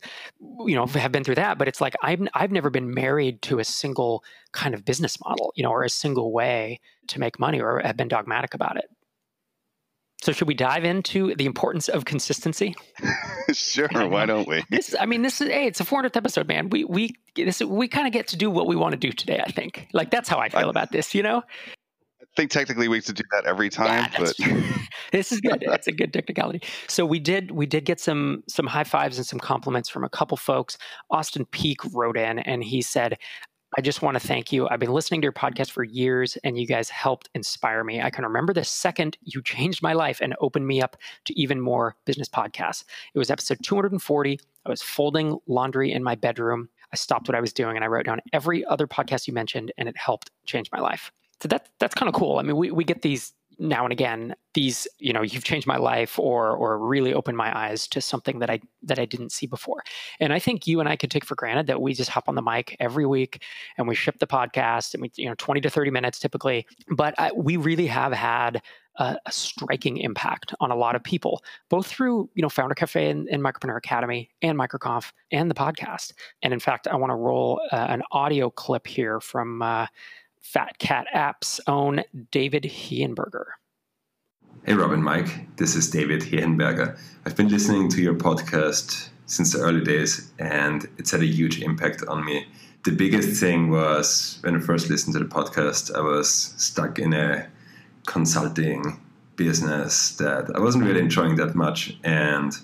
you 0.66 0.74
know 0.74 0.86
have 0.86 1.12
been 1.12 1.24
through 1.24 1.36
that. 1.36 1.56
But 1.56 1.66
it's 1.66 1.80
like 1.80 1.94
I've 2.02 2.20
I've 2.34 2.52
never 2.52 2.68
been 2.68 2.92
married 2.92 3.40
to 3.42 3.60
a 3.60 3.64
single 3.64 4.22
kind 4.52 4.74
of 4.74 4.84
business 4.84 5.18
model, 5.24 5.52
you 5.56 5.62
know, 5.62 5.70
or 5.70 5.84
a 5.84 5.90
single 5.90 6.32
way 6.32 6.80
to 7.08 7.18
make 7.18 7.38
money, 7.38 7.60
or 7.60 7.80
have 7.80 7.96
been 7.96 8.08
dogmatic 8.08 8.52
about 8.52 8.76
it. 8.76 8.90
So 10.22 10.32
should 10.32 10.48
we 10.48 10.54
dive 10.54 10.84
into 10.84 11.34
the 11.34 11.44
importance 11.44 11.88
of 11.88 12.04
consistency? 12.04 12.74
sure, 13.52 13.88
why 13.92 14.26
don't 14.26 14.48
we? 14.48 14.64
This, 14.70 14.94
I 14.98 15.06
mean, 15.06 15.22
this 15.22 15.40
is 15.40 15.48
hey, 15.48 15.66
it's 15.66 15.80
a 15.80 15.84
400th 15.84 16.16
episode, 16.16 16.48
man. 16.48 16.70
We 16.70 16.84
we 16.84 17.10
this 17.34 17.60
we 17.60 17.86
kind 17.86 18.06
of 18.06 18.12
get 18.12 18.28
to 18.28 18.36
do 18.36 18.50
what 18.50 18.66
we 18.66 18.76
want 18.76 18.92
to 18.92 18.98
do 18.98 19.12
today. 19.12 19.42
I 19.44 19.50
think, 19.50 19.88
like 19.92 20.10
that's 20.10 20.28
how 20.28 20.38
I 20.38 20.48
feel 20.48 20.68
I, 20.68 20.70
about 20.70 20.90
this. 20.90 21.14
You 21.14 21.22
know, 21.22 21.42
I 22.22 22.24
think 22.34 22.50
technically 22.50 22.88
we 22.88 22.96
have 22.96 23.04
to 23.06 23.12
do 23.12 23.24
that 23.32 23.44
every 23.44 23.68
time, 23.68 24.10
yeah, 24.12 24.18
but 24.18 24.34
this 25.12 25.32
is 25.32 25.40
good. 25.40 25.64
It's 25.68 25.86
a 25.86 25.92
good 25.92 26.12
technicality. 26.12 26.62
So 26.88 27.04
we 27.04 27.18
did 27.18 27.50
we 27.50 27.66
did 27.66 27.84
get 27.84 28.00
some 28.00 28.42
some 28.48 28.66
high 28.66 28.84
fives 28.84 29.18
and 29.18 29.26
some 29.26 29.38
compliments 29.38 29.90
from 29.90 30.02
a 30.02 30.08
couple 30.08 30.36
folks. 30.38 30.78
Austin 31.10 31.44
Peak 31.46 31.78
wrote 31.92 32.16
in 32.16 32.38
and 32.38 32.64
he 32.64 32.80
said, 32.80 33.18
I 33.78 33.82
just 33.82 34.00
want 34.00 34.18
to 34.18 34.26
thank 34.26 34.52
you. 34.52 34.66
I've 34.70 34.80
been 34.80 34.92
listening 34.92 35.20
to 35.20 35.26
your 35.26 35.32
podcast 35.32 35.70
for 35.70 35.84
years 35.84 36.38
and 36.44 36.58
you 36.58 36.66
guys 36.66 36.88
helped 36.88 37.28
inspire 37.34 37.84
me. 37.84 38.00
I 38.00 38.08
can 38.08 38.24
remember 38.24 38.54
the 38.54 38.64
second 38.64 39.18
you 39.20 39.42
changed 39.42 39.82
my 39.82 39.92
life 39.92 40.18
and 40.22 40.34
opened 40.40 40.66
me 40.66 40.80
up 40.80 40.96
to 41.26 41.38
even 41.38 41.60
more 41.60 41.94
business 42.06 42.26
podcasts. 42.26 42.84
It 43.12 43.18
was 43.18 43.30
episode 43.30 43.58
240. 43.62 44.40
I 44.64 44.68
was 44.70 44.80
folding 44.80 45.38
laundry 45.46 45.92
in 45.92 46.02
my 46.02 46.14
bedroom. 46.14 46.70
I 46.90 46.96
stopped 46.96 47.28
what 47.28 47.34
I 47.34 47.40
was 47.40 47.52
doing 47.52 47.76
and 47.76 47.84
I 47.84 47.88
wrote 47.88 48.06
down 48.06 48.20
every 48.32 48.64
other 48.64 48.86
podcast 48.86 49.26
you 49.26 49.34
mentioned 49.34 49.72
and 49.76 49.90
it 49.90 49.96
helped 49.98 50.30
change 50.46 50.70
my 50.72 50.80
life. 50.80 51.12
So 51.42 51.48
that 51.48 51.68
that's 51.78 51.94
kind 51.94 52.08
of 52.08 52.14
cool. 52.14 52.38
I 52.38 52.42
mean, 52.42 52.56
we, 52.56 52.70
we 52.70 52.82
get 52.82 53.02
these 53.02 53.34
now 53.58 53.84
and 53.84 53.92
again 53.92 54.34
these 54.54 54.88
you 54.98 55.12
know 55.12 55.22
you've 55.22 55.44
changed 55.44 55.66
my 55.66 55.76
life 55.76 56.18
or 56.18 56.50
or 56.50 56.78
really 56.78 57.12
opened 57.12 57.36
my 57.36 57.56
eyes 57.56 57.86
to 57.86 58.00
something 58.00 58.38
that 58.38 58.50
i 58.50 58.60
that 58.82 58.98
i 58.98 59.04
didn't 59.04 59.30
see 59.32 59.46
before. 59.46 59.82
And 60.20 60.32
i 60.32 60.38
think 60.38 60.66
you 60.66 60.80
and 60.80 60.88
i 60.88 60.96
could 60.96 61.10
take 61.10 61.24
for 61.24 61.34
granted 61.34 61.66
that 61.66 61.80
we 61.80 61.94
just 61.94 62.10
hop 62.10 62.28
on 62.28 62.34
the 62.34 62.42
mic 62.42 62.76
every 62.80 63.06
week 63.06 63.42
and 63.76 63.86
we 63.86 63.94
ship 63.94 64.18
the 64.18 64.26
podcast 64.26 64.94
and 64.94 65.02
we 65.02 65.10
you 65.16 65.28
know 65.28 65.34
20 65.36 65.60
to 65.60 65.70
30 65.70 65.90
minutes 65.90 66.18
typically. 66.18 66.66
But 66.88 67.14
I, 67.18 67.32
we 67.32 67.56
really 67.56 67.86
have 67.86 68.12
had 68.12 68.62
a, 68.96 69.18
a, 69.26 69.32
striking 69.32 69.98
impact 69.98 70.54
on 70.60 70.70
a 70.70 70.76
lot 70.76 70.96
of 70.96 71.04
people 71.04 71.42
both 71.68 71.86
through 71.86 72.30
you 72.34 72.42
know 72.42 72.48
FounderCafe 72.48 73.10
and, 73.10 73.28
and 73.28 73.42
micropreneur 73.42 73.76
academy 73.76 74.30
and 74.42 74.58
microconf 74.58 75.12
and 75.32 75.50
the 75.50 75.54
podcast. 75.54 76.12
And 76.42 76.52
in 76.52 76.60
fact 76.60 76.88
i 76.88 76.96
want 76.96 77.10
to 77.10 77.16
roll 77.16 77.60
uh, 77.72 77.86
an 77.88 78.02
audio 78.12 78.50
clip 78.50 78.86
here 78.86 79.20
from 79.20 79.62
uh, 79.62 79.86
Fat 80.52 80.78
Cat 80.78 81.08
App's 81.12 81.60
own 81.66 82.02
David 82.30 82.62
Hehenberger. 82.62 83.46
Hey, 84.64 84.74
Robin 84.74 85.02
Mike. 85.02 85.56
This 85.56 85.74
is 85.74 85.90
David 85.90 86.22
Hehenberger. 86.22 86.96
I've 87.24 87.34
been 87.34 87.48
listening 87.48 87.88
to 87.90 88.00
your 88.00 88.14
podcast 88.14 89.08
since 89.26 89.52
the 89.52 89.58
early 89.58 89.82
days, 89.82 90.30
and 90.38 90.86
it's 90.98 91.10
had 91.10 91.22
a 91.22 91.26
huge 91.26 91.60
impact 91.60 92.04
on 92.06 92.24
me. 92.24 92.46
The 92.84 92.92
biggest 92.92 93.40
thing 93.40 93.70
was 93.70 94.38
when 94.42 94.54
I 94.54 94.60
first 94.60 94.88
listened 94.88 95.14
to 95.14 95.18
the 95.18 95.24
podcast, 95.24 95.92
I 95.92 96.00
was 96.00 96.54
stuck 96.56 97.00
in 97.00 97.12
a 97.12 97.48
consulting 98.06 99.00
business 99.34 100.16
that 100.18 100.54
I 100.54 100.60
wasn't 100.60 100.84
really 100.84 101.00
enjoying 101.00 101.34
that 101.36 101.56
much. 101.56 101.98
And 102.04 102.56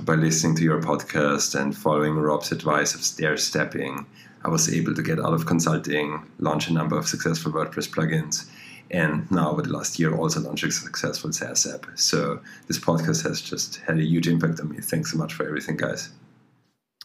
by 0.00 0.14
listening 0.14 0.56
to 0.56 0.62
your 0.62 0.80
podcast 0.80 1.54
and 1.54 1.76
following 1.76 2.14
Rob's 2.14 2.50
advice 2.50 2.94
of 2.94 3.02
stair 3.02 3.36
stepping, 3.36 4.06
I 4.44 4.48
was 4.48 4.72
able 4.72 4.94
to 4.94 5.02
get 5.02 5.18
out 5.18 5.32
of 5.32 5.46
consulting, 5.46 6.22
launch 6.38 6.68
a 6.68 6.72
number 6.72 6.96
of 6.96 7.08
successful 7.08 7.52
WordPress 7.52 7.88
plugins, 7.88 8.48
and 8.90 9.28
now 9.30 9.50
over 9.50 9.62
the 9.62 9.72
last 9.72 9.98
year 9.98 10.14
also 10.14 10.40
launch 10.40 10.62
a 10.62 10.70
successful 10.70 11.32
SaaS 11.32 11.66
app. 11.66 11.86
So 11.96 12.40
this 12.68 12.78
podcast 12.78 13.22
has 13.24 13.40
just 13.40 13.76
had 13.76 13.98
a 13.98 14.04
huge 14.04 14.28
impact 14.28 14.60
on 14.60 14.70
me. 14.70 14.78
Thanks 14.78 15.12
so 15.12 15.18
much 15.18 15.34
for 15.34 15.46
everything, 15.46 15.76
guys. 15.76 16.10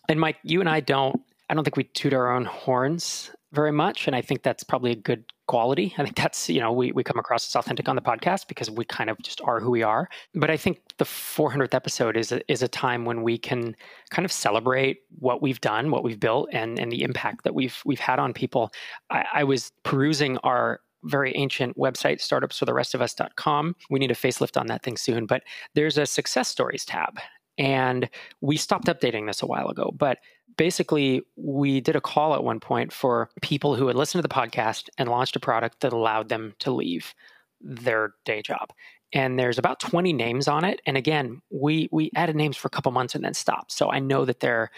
And 0.08 0.20
Mike, 0.20 0.38
you 0.44 0.60
and 0.60 0.70
I 0.70 0.82
don't 0.82 1.22
I 1.50 1.54
don't 1.54 1.64
think 1.64 1.78
we 1.78 1.84
toot 1.84 2.14
our 2.14 2.32
own 2.32 2.46
horns 2.46 3.32
very 3.54 3.72
much. 3.72 4.08
And 4.08 4.16
I 4.16 4.22
think 4.22 4.44
that's 4.44 4.64
probably 4.64 4.92
a 4.92 4.96
good 4.96 5.26
quality. 5.48 5.94
I 5.98 6.04
think 6.04 6.16
that's, 6.16 6.50
you 6.50 6.62
know, 6.62 6.72
we, 6.72 6.92
we 6.94 7.04
come 7.04 7.20
across 7.20 7.48
as 7.48 7.56
authentic 7.56 7.90
on 7.90 7.96
the 7.96 8.02
podcast 8.02 8.48
because 8.48 8.72
we 8.72 8.86
kind 8.86 9.10
of 9.10 9.18
just 9.22 9.42
are 9.42 9.60
who 9.60 9.70
we 9.70 9.84
are. 9.84 10.08
But 10.34 10.50
I 10.50 10.58
think 10.58 10.80
the 10.98 11.06
400th 11.06 11.74
episode 11.74 12.16
is 12.16 12.32
a, 12.32 12.50
is 12.52 12.64
a 12.64 12.68
time 12.68 13.04
when 13.04 13.22
we 13.22 13.38
can 13.38 13.76
kind 14.10 14.26
of 14.26 14.32
celebrate 14.32 15.00
what 15.20 15.42
we've 15.42 15.60
done, 15.60 15.92
what 15.92 16.04
we've 16.04 16.20
built, 16.20 16.50
and, 16.54 16.80
and 16.80 16.92
the 16.92 17.04
impact 17.04 17.44
that 17.44 17.54
we've, 17.54 17.82
we've 17.86 18.00
had 18.00 18.20
on 18.20 18.34
people. 18.34 18.72
I, 19.10 19.26
I 19.34 19.44
was 19.44 19.72
perusing 19.84 20.38
our 20.40 20.80
very 21.04 21.36
ancient 21.36 21.78
website, 21.78 22.20
startupsfortherestofus.com. 22.20 23.76
We 23.90 24.00
need 24.00 24.12
a 24.12 24.16
facelift 24.16 24.60
on 24.60 24.68
that 24.68 24.84
thing 24.84 24.98
soon, 24.98 25.26
but 25.26 25.44
there's 25.74 25.98
a 25.98 26.06
success 26.06 26.48
stories 26.48 26.86
tab. 26.86 27.20
And 27.58 28.10
we 28.40 28.56
stopped 28.58 28.88
updating 28.88 29.28
this 29.28 29.42
a 29.42 29.46
while 29.46 29.68
ago, 29.68 29.94
but 29.98 30.20
basically 30.62 31.24
we 31.36 31.82
did 31.82 31.96
a 31.96 32.02
call 32.02 32.36
at 32.36 32.44
one 32.44 32.60
point 32.60 32.94
for 32.94 33.32
people 33.42 33.76
who 33.76 33.88
had 33.88 33.96
listened 33.96 34.22
to 34.22 34.28
the 34.28 34.32
podcast 34.32 34.90
and 35.00 35.10
launched 35.10 35.36
a 35.36 35.40
product 35.40 35.80
that 35.80 35.92
allowed 35.92 36.30
them 36.30 36.54
to 36.60 36.70
leave 36.70 37.16
their 37.62 38.14
day 38.26 38.44
job 38.44 38.72
and 39.12 39.40
there's 39.40 39.58
about 39.58 39.80
20 39.80 40.14
names 40.14 40.48
on 40.48 40.64
it. 40.64 40.80
And 40.86 40.98
again, 40.98 41.42
we 41.50 41.90
we 41.92 42.12
added 42.16 42.36
names 42.36 42.58
for 42.58 42.68
a 42.68 42.70
couple 42.70 42.92
months 42.92 43.16
and 43.16 43.24
then 43.24 43.34
stopped. 43.34 43.72
So 43.72 43.90
I 43.92 43.98
know 43.98 44.24
that 44.24 44.40
there 44.40 44.70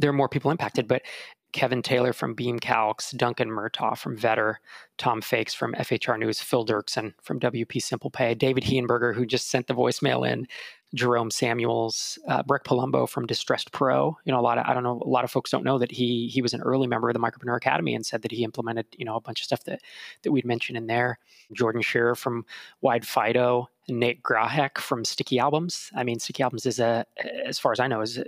there 0.00 0.10
are 0.10 0.14
more 0.14 0.28
people 0.28 0.50
impacted, 0.50 0.88
but 0.88 1.02
Kevin 1.52 1.82
Taylor 1.82 2.12
from 2.12 2.34
Beam 2.34 2.58
Calcs, 2.58 3.16
Duncan 3.16 3.48
Murtaugh 3.48 3.96
from 3.96 4.18
Vetter, 4.18 4.56
Tom 4.98 5.22
Fakes 5.22 5.54
from 5.54 5.72
FHR 5.74 6.18
News, 6.18 6.40
Phil 6.40 6.66
Derksen 6.66 7.14
from 7.22 7.40
WP 7.40 7.80
Simple 7.80 8.10
Pay, 8.10 8.34
David 8.34 8.64
Hehenberger, 8.64 9.14
who 9.14 9.24
just 9.24 9.50
sent 9.50 9.66
the 9.66 9.74
voicemail 9.74 10.30
in, 10.30 10.46
Jerome 10.94 11.30
Samuels, 11.30 12.18
uh, 12.28 12.42
Brecht 12.42 12.66
Palombo 12.66 13.08
from 13.08 13.26
Distressed 13.26 13.72
Pro. 13.72 14.16
You 14.24 14.32
know, 14.32 14.40
a 14.40 14.42
lot 14.42 14.58
of 14.58 14.64
I 14.66 14.72
don't 14.72 14.82
know, 14.82 15.02
a 15.04 15.08
lot 15.08 15.24
of 15.24 15.30
folks 15.30 15.50
don't 15.50 15.64
know 15.64 15.78
that 15.78 15.90
he 15.90 16.28
he 16.28 16.40
was 16.40 16.54
an 16.54 16.62
early 16.62 16.86
member 16.86 17.08
of 17.10 17.14
the 17.14 17.20
Micropreneur 17.20 17.56
Academy 17.56 17.94
and 17.94 18.06
said 18.06 18.22
that 18.22 18.32
he 18.32 18.44
implemented 18.44 18.86
you 18.96 19.04
know 19.04 19.16
a 19.16 19.20
bunch 19.20 19.40
of 19.40 19.44
stuff 19.44 19.64
that 19.64 19.80
that 20.22 20.32
we'd 20.32 20.46
mentioned 20.46 20.78
in 20.78 20.86
there. 20.86 21.18
Jordan 21.52 21.82
Shearer 21.82 22.14
from 22.14 22.44
Wide 22.80 23.06
Fido, 23.06 23.68
Nate 23.88 24.22
Grahek 24.22 24.78
from 24.78 25.04
Sticky 25.04 25.38
Albums. 25.38 25.90
I 25.94 26.04
mean, 26.04 26.18
Sticky 26.18 26.42
Albums 26.42 26.66
is 26.66 26.78
a, 26.78 27.04
as 27.44 27.58
far 27.58 27.72
as 27.72 27.80
I 27.80 27.86
know, 27.86 28.00
is 28.00 28.18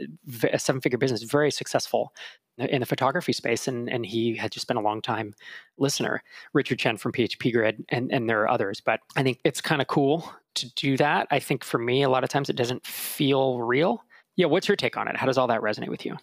a 0.51 0.59
seven 0.59 0.81
figure 0.81 0.99
business, 0.99 1.23
very 1.23 1.51
successful 1.51 2.13
in 2.59 2.81
the 2.81 2.87
photography 2.87 3.33
space, 3.33 3.69
and 3.69 3.89
and 3.89 4.05
he 4.05 4.37
had 4.37 4.53
just 4.53 4.69
been 4.69 4.77
a 4.77 4.83
long 4.83 5.01
time 5.01 5.35
listener. 5.79 6.23
Richard 6.53 6.79
Chen 6.79 6.97
from 6.97 7.13
PHP 7.13 7.53
Grid, 7.53 7.85
and 7.89 8.13
and 8.13 8.29
there 8.29 8.43
are 8.43 8.51
others, 8.51 8.81
but 8.81 9.01
I 9.17 9.23
think 9.23 9.39
it's 9.45 9.61
kind 9.61 9.81
of 9.81 9.89
cool 9.89 10.31
to 10.57 10.73
do 10.75 10.97
that. 10.97 11.27
I 11.31 11.39
think 11.39 11.65
for 11.65 11.79
me, 11.79 12.03
a 12.03 12.11
lot 12.11 12.25
of 12.25 12.31
times 12.31 12.51
it 12.51 12.57
doesn't 12.57 12.85
feel 12.85 13.61
real. 13.61 14.05
Yeah, 14.37 14.47
what's 14.47 14.69
your 14.69 14.77
take 14.77 14.97
on 14.97 15.09
it? 15.09 15.17
How 15.17 15.27
does 15.27 15.39
all 15.39 15.47
that 15.49 15.61
resonate 15.61 15.89
with 15.89 16.05
you? 16.05 16.17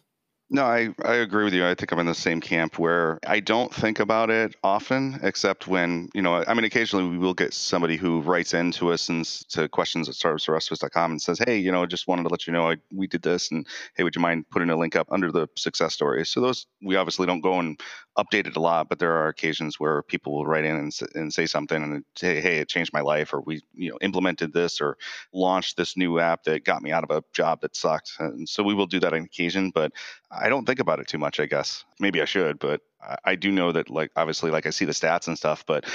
No, 0.49 0.63
I, 0.63 0.95
I 1.03 1.15
agree 1.15 1.43
with 1.43 1.53
you. 1.53 1.67
I 1.67 1.75
think 1.75 1.91
I'm 1.91 1.99
in 1.99 2.05
the 2.05 2.15
same 2.15 2.39
camp 2.39 2.79
where 2.79 3.19
I 3.27 3.41
don't 3.41 3.73
think 3.73 3.99
about 3.99 4.29
it 4.29 4.55
often, 4.63 5.19
except 5.21 5.67
when, 5.67 6.07
you 6.13 6.21
know, 6.21 6.41
I 6.47 6.53
mean, 6.53 6.63
occasionally 6.63 7.05
we 7.09 7.17
will 7.17 7.33
get 7.33 7.53
somebody 7.53 7.97
who 7.97 8.21
writes 8.21 8.53
into 8.53 8.93
us 8.93 9.09
and 9.09 9.25
to 9.49 9.67
questions 9.67 10.07
at 10.07 10.15
startupsfortherestofus.com 10.15 11.11
and 11.11 11.21
says, 11.21 11.41
hey, 11.45 11.57
you 11.57 11.69
know, 11.69 11.83
I 11.83 11.85
just 11.85 12.07
wanted 12.07 12.23
to 12.23 12.29
let 12.29 12.47
you 12.47 12.53
know 12.53 12.71
I, 12.71 12.77
we 12.93 13.07
did 13.07 13.23
this. 13.23 13.51
And 13.51 13.67
hey, 13.97 14.03
would 14.03 14.15
you 14.15 14.21
mind 14.21 14.49
putting 14.49 14.69
a 14.69 14.77
link 14.77 14.95
up 14.95 15.07
under 15.11 15.33
the 15.33 15.49
success 15.57 15.93
stories? 15.93 16.29
So 16.29 16.39
those, 16.39 16.65
we 16.81 16.95
obviously 16.95 17.27
don't 17.27 17.41
go 17.41 17.59
and 17.59 17.77
update 18.17 18.47
it 18.47 18.55
a 18.55 18.61
lot, 18.61 18.87
but 18.87 18.99
there 18.99 19.11
are 19.17 19.27
occasions 19.27 19.81
where 19.81 20.01
people 20.01 20.33
will 20.33 20.45
write 20.45 20.63
in 20.63 20.75
and, 20.77 20.97
and 21.13 21.33
say 21.33 21.45
something 21.45 21.83
and 21.83 22.05
say, 22.15 22.39
hey, 22.39 22.59
it 22.59 22.69
changed 22.69 22.93
my 22.93 23.01
life, 23.01 23.33
or 23.33 23.41
we, 23.41 23.61
you 23.73 23.91
know, 23.91 23.97
implemented 24.01 24.53
this 24.53 24.79
or 24.79 24.97
launched 25.33 25.75
this 25.75 25.97
new 25.97 26.19
app 26.19 26.43
that 26.43 26.63
got 26.63 26.81
me 26.81 26.91
out 26.91 27.03
of 27.03 27.11
a 27.11 27.21
job 27.33 27.61
that 27.61 27.75
sucked. 27.75 28.13
And 28.19 28.47
so 28.47 28.63
we 28.63 28.73
will 28.73 28.87
do 28.87 28.99
that 29.01 29.13
on 29.13 29.23
occasion, 29.23 29.71
but 29.75 29.91
I 30.37 30.49
don't 30.49 30.65
think 30.65 30.79
about 30.79 30.99
it 30.99 31.07
too 31.07 31.17
much, 31.17 31.39
I 31.39 31.45
guess. 31.45 31.83
Maybe 31.99 32.21
I 32.21 32.25
should, 32.25 32.59
but 32.59 32.81
I 33.23 33.35
do 33.35 33.51
know 33.51 33.71
that, 33.71 33.89
like, 33.89 34.11
obviously, 34.15 34.51
like 34.51 34.65
I 34.65 34.69
see 34.69 34.85
the 34.85 34.91
stats 34.91 35.27
and 35.27 35.37
stuff, 35.37 35.65
but 35.65 35.85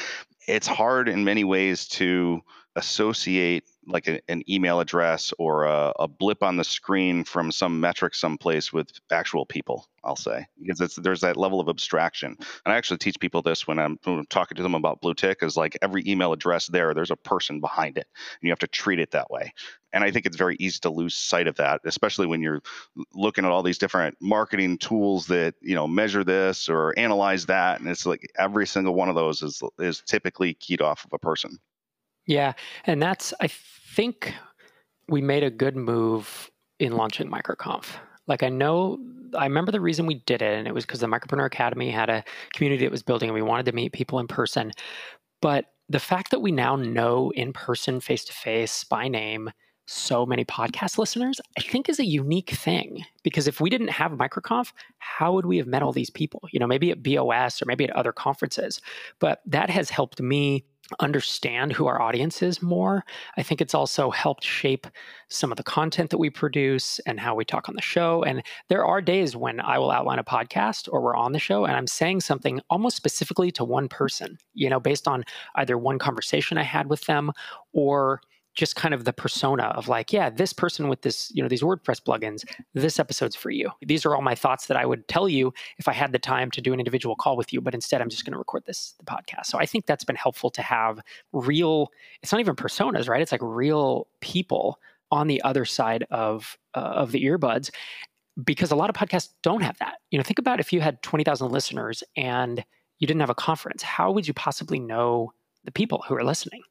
it's 0.46 0.66
hard 0.66 1.08
in 1.08 1.24
many 1.24 1.44
ways 1.44 1.86
to 1.88 2.42
associate 2.76 3.64
like 3.86 4.06
a, 4.06 4.20
an 4.28 4.42
email 4.48 4.80
address 4.80 5.32
or 5.38 5.64
a, 5.64 5.92
a, 5.98 6.08
blip 6.08 6.42
on 6.42 6.56
the 6.56 6.64
screen 6.64 7.24
from 7.24 7.50
some 7.50 7.80
metric 7.80 8.14
someplace 8.14 8.72
with 8.72 8.88
actual 9.10 9.44
people 9.44 9.88
i'll 10.04 10.16
say 10.16 10.46
because 10.60 10.94
there's 10.96 11.20
that 11.20 11.36
level 11.36 11.60
of 11.60 11.68
abstraction. 11.68 12.36
And 12.64 12.72
i 12.72 12.76
actually 12.76 12.98
teach 12.98 13.18
people 13.18 13.42
this 13.42 13.66
when 13.66 13.78
i'm, 13.78 13.98
when 14.04 14.20
I'm 14.20 14.26
talking 14.26 14.56
to 14.56 14.62
them 14.62 14.74
about 14.74 15.00
Bluetick 15.02 15.42
is 15.42 15.56
like 15.56 15.76
every 15.82 16.02
email 16.06 16.32
address 16.32 16.66
there 16.66 16.94
there's 16.94 17.10
a 17.10 17.16
person 17.16 17.60
behind 17.60 17.98
it 17.98 18.06
and 18.14 18.46
you 18.46 18.50
have 18.50 18.58
to 18.60 18.66
treat 18.66 18.98
it 18.98 19.10
that 19.12 19.30
way. 19.30 19.52
And 19.92 20.04
i 20.04 20.10
think 20.10 20.26
it's 20.26 20.36
very 20.36 20.56
easy 20.60 20.78
to 20.82 20.90
lose 20.90 21.14
sight 21.14 21.46
of 21.46 21.56
that 21.56 21.80
especially 21.84 22.26
when 22.26 22.42
you're 22.42 22.62
looking 23.14 23.44
at 23.44 23.50
all 23.50 23.62
these 23.62 23.78
different 23.78 24.16
marketing 24.20 24.78
tools 24.78 25.26
that 25.26 25.54
you 25.60 25.74
know 25.74 25.86
measure 25.86 26.24
this 26.24 26.68
or 26.68 26.96
analyze 26.98 27.46
that 27.46 27.80
and 27.80 27.88
it's 27.88 28.06
like 28.06 28.30
every 28.38 28.66
single 28.66 28.94
one 28.94 29.08
of 29.08 29.14
those 29.14 29.42
is 29.42 29.62
is 29.78 30.02
typically 30.06 30.54
keyed 30.54 30.80
off 30.80 31.04
of 31.04 31.12
a 31.12 31.18
person 31.18 31.58
yeah, 32.26 32.52
and 32.86 33.02
that's 33.02 33.34
I 33.40 33.48
think 33.48 34.34
we 35.08 35.20
made 35.20 35.42
a 35.42 35.50
good 35.50 35.76
move 35.76 36.50
in 36.78 36.96
launching 36.96 37.30
MicroConf. 37.30 37.86
Like 38.26 38.42
I 38.42 38.48
know 38.48 38.98
I 39.36 39.44
remember 39.44 39.72
the 39.72 39.80
reason 39.80 40.06
we 40.06 40.14
did 40.14 40.42
it 40.42 40.58
and 40.58 40.68
it 40.68 40.74
was 40.74 40.84
because 40.84 41.00
the 41.00 41.06
Micropreneur 41.06 41.46
Academy 41.46 41.90
had 41.90 42.10
a 42.10 42.24
community 42.54 42.84
that 42.84 42.90
was 42.90 43.02
building 43.02 43.28
and 43.28 43.34
we 43.34 43.42
wanted 43.42 43.66
to 43.66 43.72
meet 43.72 43.92
people 43.92 44.18
in 44.18 44.26
person. 44.26 44.72
But 45.40 45.66
the 45.88 45.98
fact 45.98 46.30
that 46.30 46.40
we 46.40 46.52
now 46.52 46.76
know 46.76 47.32
in 47.34 47.52
person, 47.52 48.00
face 48.00 48.24
to 48.26 48.32
face, 48.32 48.84
by 48.84 49.08
name, 49.08 49.50
so 49.86 50.24
many 50.24 50.44
podcast 50.44 50.96
listeners, 50.96 51.40
I 51.58 51.62
think 51.62 51.88
is 51.88 51.98
a 51.98 52.06
unique 52.06 52.50
thing. 52.50 53.04
Because 53.22 53.48
if 53.48 53.60
we 53.60 53.68
didn't 53.68 53.88
have 53.88 54.12
MicroConf, 54.12 54.72
how 54.98 55.32
would 55.32 55.46
we 55.46 55.56
have 55.58 55.66
met 55.66 55.82
all 55.82 55.92
these 55.92 56.10
people? 56.10 56.40
You 56.52 56.60
know, 56.60 56.66
maybe 56.66 56.90
at 56.90 57.02
BOS 57.02 57.60
or 57.60 57.66
maybe 57.66 57.84
at 57.84 57.90
other 57.90 58.12
conferences. 58.12 58.80
But 59.18 59.42
that 59.46 59.70
has 59.70 59.90
helped 59.90 60.20
me 60.20 60.64
understand 61.00 61.72
who 61.72 61.86
our 61.86 62.00
audience 62.00 62.42
is 62.42 62.62
more. 62.62 63.04
I 63.36 63.42
think 63.42 63.60
it's 63.60 63.74
also 63.74 64.10
helped 64.10 64.44
shape 64.44 64.86
some 65.28 65.50
of 65.50 65.56
the 65.56 65.62
content 65.62 66.10
that 66.10 66.18
we 66.18 66.30
produce 66.30 66.98
and 67.00 67.18
how 67.18 67.34
we 67.34 67.44
talk 67.44 67.68
on 67.68 67.74
the 67.74 67.82
show. 67.82 68.22
And 68.22 68.42
there 68.68 68.84
are 68.84 69.00
days 69.00 69.36
when 69.36 69.60
I 69.60 69.78
will 69.78 69.90
outline 69.90 70.18
a 70.18 70.24
podcast 70.24 70.88
or 70.92 71.00
we're 71.00 71.16
on 71.16 71.32
the 71.32 71.38
show 71.38 71.64
and 71.64 71.76
I'm 71.76 71.86
saying 71.86 72.20
something 72.20 72.60
almost 72.70 72.96
specifically 72.96 73.50
to 73.52 73.64
one 73.64 73.88
person, 73.88 74.38
you 74.54 74.68
know, 74.68 74.80
based 74.80 75.08
on 75.08 75.24
either 75.56 75.78
one 75.78 75.98
conversation 75.98 76.58
I 76.58 76.64
had 76.64 76.88
with 76.88 77.02
them 77.02 77.32
or 77.72 78.20
just 78.54 78.76
kind 78.76 78.92
of 78.92 79.04
the 79.04 79.12
persona 79.12 79.64
of 79.74 79.88
like, 79.88 80.12
yeah, 80.12 80.28
this 80.28 80.52
person 80.52 80.88
with 80.88 81.02
this, 81.02 81.30
you 81.34 81.42
know, 81.42 81.48
these 81.48 81.62
WordPress 81.62 82.02
plugins, 82.02 82.44
this 82.74 82.98
episode's 82.98 83.34
for 83.34 83.50
you. 83.50 83.70
These 83.80 84.04
are 84.04 84.14
all 84.14 84.22
my 84.22 84.34
thoughts 84.34 84.66
that 84.66 84.76
I 84.76 84.84
would 84.84 85.08
tell 85.08 85.28
you 85.28 85.54
if 85.78 85.88
I 85.88 85.92
had 85.92 86.12
the 86.12 86.18
time 86.18 86.50
to 86.50 86.60
do 86.60 86.72
an 86.72 86.78
individual 86.78 87.16
call 87.16 87.36
with 87.36 87.52
you, 87.52 87.60
but 87.60 87.74
instead 87.74 88.02
I'm 88.02 88.10
just 88.10 88.24
going 88.24 88.32
to 88.32 88.38
record 88.38 88.64
this 88.66 88.94
the 88.98 89.04
podcast. 89.04 89.46
So 89.46 89.58
I 89.58 89.64
think 89.64 89.86
that's 89.86 90.04
been 90.04 90.16
helpful 90.16 90.50
to 90.50 90.62
have 90.62 91.00
real. 91.32 91.88
It's 92.22 92.30
not 92.30 92.40
even 92.40 92.54
personas, 92.54 93.08
right? 93.08 93.22
It's 93.22 93.32
like 93.32 93.40
real 93.42 94.06
people 94.20 94.78
on 95.10 95.28
the 95.28 95.42
other 95.42 95.64
side 95.64 96.04
of 96.10 96.58
uh, 96.74 96.80
of 96.80 97.12
the 97.12 97.24
earbuds, 97.24 97.70
because 98.44 98.70
a 98.70 98.76
lot 98.76 98.90
of 98.90 98.96
podcasts 98.96 99.30
don't 99.42 99.62
have 99.62 99.78
that. 99.78 99.96
You 100.10 100.18
know, 100.18 100.22
think 100.22 100.38
about 100.38 100.60
if 100.60 100.72
you 100.72 100.80
had 100.80 101.02
twenty 101.02 101.24
thousand 101.24 101.52
listeners 101.52 102.02
and 102.16 102.64
you 102.98 103.06
didn't 103.06 103.20
have 103.20 103.30
a 103.30 103.34
conference, 103.34 103.82
how 103.82 104.12
would 104.12 104.28
you 104.28 104.34
possibly 104.34 104.78
know 104.78 105.32
the 105.64 105.72
people 105.72 106.04
who 106.06 106.14
are 106.14 106.24
listening? 106.24 106.62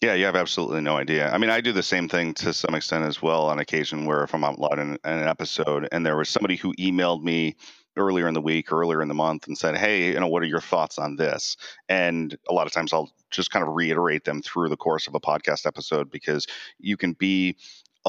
Yeah, 0.00 0.14
you 0.14 0.26
have 0.26 0.36
absolutely 0.36 0.80
no 0.80 0.96
idea. 0.96 1.28
I 1.32 1.38
mean, 1.38 1.50
I 1.50 1.60
do 1.60 1.72
the 1.72 1.82
same 1.82 2.08
thing 2.08 2.32
to 2.34 2.52
some 2.52 2.74
extent 2.74 3.04
as 3.04 3.20
well 3.20 3.46
on 3.48 3.58
occasion 3.58 4.04
where 4.06 4.22
if 4.22 4.32
I'm 4.32 4.44
out 4.44 4.58
loud 4.58 4.78
in, 4.78 4.90
in 4.92 4.98
an 5.04 5.26
episode 5.26 5.88
and 5.90 6.06
there 6.06 6.16
was 6.16 6.28
somebody 6.28 6.54
who 6.54 6.72
emailed 6.76 7.24
me 7.24 7.56
earlier 7.96 8.28
in 8.28 8.34
the 8.34 8.40
week, 8.40 8.70
earlier 8.70 9.02
in 9.02 9.08
the 9.08 9.14
month, 9.14 9.48
and 9.48 9.58
said, 9.58 9.76
"Hey, 9.76 10.12
you 10.12 10.20
know, 10.20 10.28
what 10.28 10.44
are 10.44 10.46
your 10.46 10.60
thoughts 10.60 10.98
on 10.98 11.16
this?" 11.16 11.56
And 11.88 12.36
a 12.48 12.52
lot 12.54 12.68
of 12.68 12.72
times 12.72 12.92
I'll 12.92 13.10
just 13.32 13.50
kind 13.50 13.66
of 13.66 13.74
reiterate 13.74 14.22
them 14.24 14.40
through 14.40 14.68
the 14.68 14.76
course 14.76 15.08
of 15.08 15.16
a 15.16 15.20
podcast 15.20 15.66
episode 15.66 16.12
because 16.12 16.46
you 16.78 16.96
can 16.96 17.14
be 17.14 17.56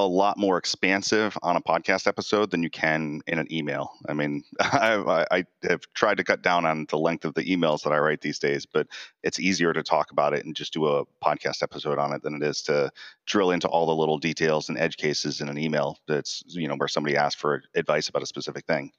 a 0.05 0.07
lot 0.07 0.37
more 0.37 0.57
expansive 0.57 1.37
on 1.43 1.55
a 1.55 1.61
podcast 1.61 2.07
episode 2.07 2.51
than 2.51 2.63
you 2.63 2.69
can 2.69 3.21
in 3.27 3.39
an 3.39 3.51
email. 3.51 3.91
I 4.07 4.13
mean, 4.13 4.43
I, 4.59 5.25
I, 5.31 5.43
have 5.67 5.81
tried 5.93 6.17
to 6.17 6.23
cut 6.23 6.41
down 6.41 6.65
on 6.65 6.85
the 6.89 6.97
length 6.97 7.25
of 7.25 7.33
the 7.33 7.43
emails 7.43 7.83
that 7.83 7.93
I 7.93 7.99
write 7.99 8.21
these 8.21 8.39
days, 8.39 8.65
but 8.65 8.87
it's 9.23 9.39
easier 9.39 9.73
to 9.73 9.83
talk 9.83 10.11
about 10.11 10.33
it 10.33 10.45
and 10.45 10.55
just 10.55 10.73
do 10.73 10.85
a 10.87 11.05
podcast 11.23 11.63
episode 11.63 11.97
on 11.99 12.13
it 12.13 12.23
than 12.23 12.35
it 12.35 12.43
is 12.43 12.61
to 12.63 12.91
drill 13.25 13.51
into 13.51 13.67
all 13.67 13.85
the 13.85 13.95
little 13.95 14.17
details 14.17 14.69
and 14.69 14.77
edge 14.77 14.97
cases 14.97 15.41
in 15.41 15.49
an 15.49 15.57
email 15.57 15.97
that's, 16.07 16.43
you 16.47 16.67
know, 16.67 16.75
where 16.75 16.87
somebody 16.87 17.15
asks 17.15 17.39
for 17.39 17.63
advice 17.75 18.09
about 18.09 18.23
a 18.23 18.27
specific 18.27 18.65
thing. 18.65 18.91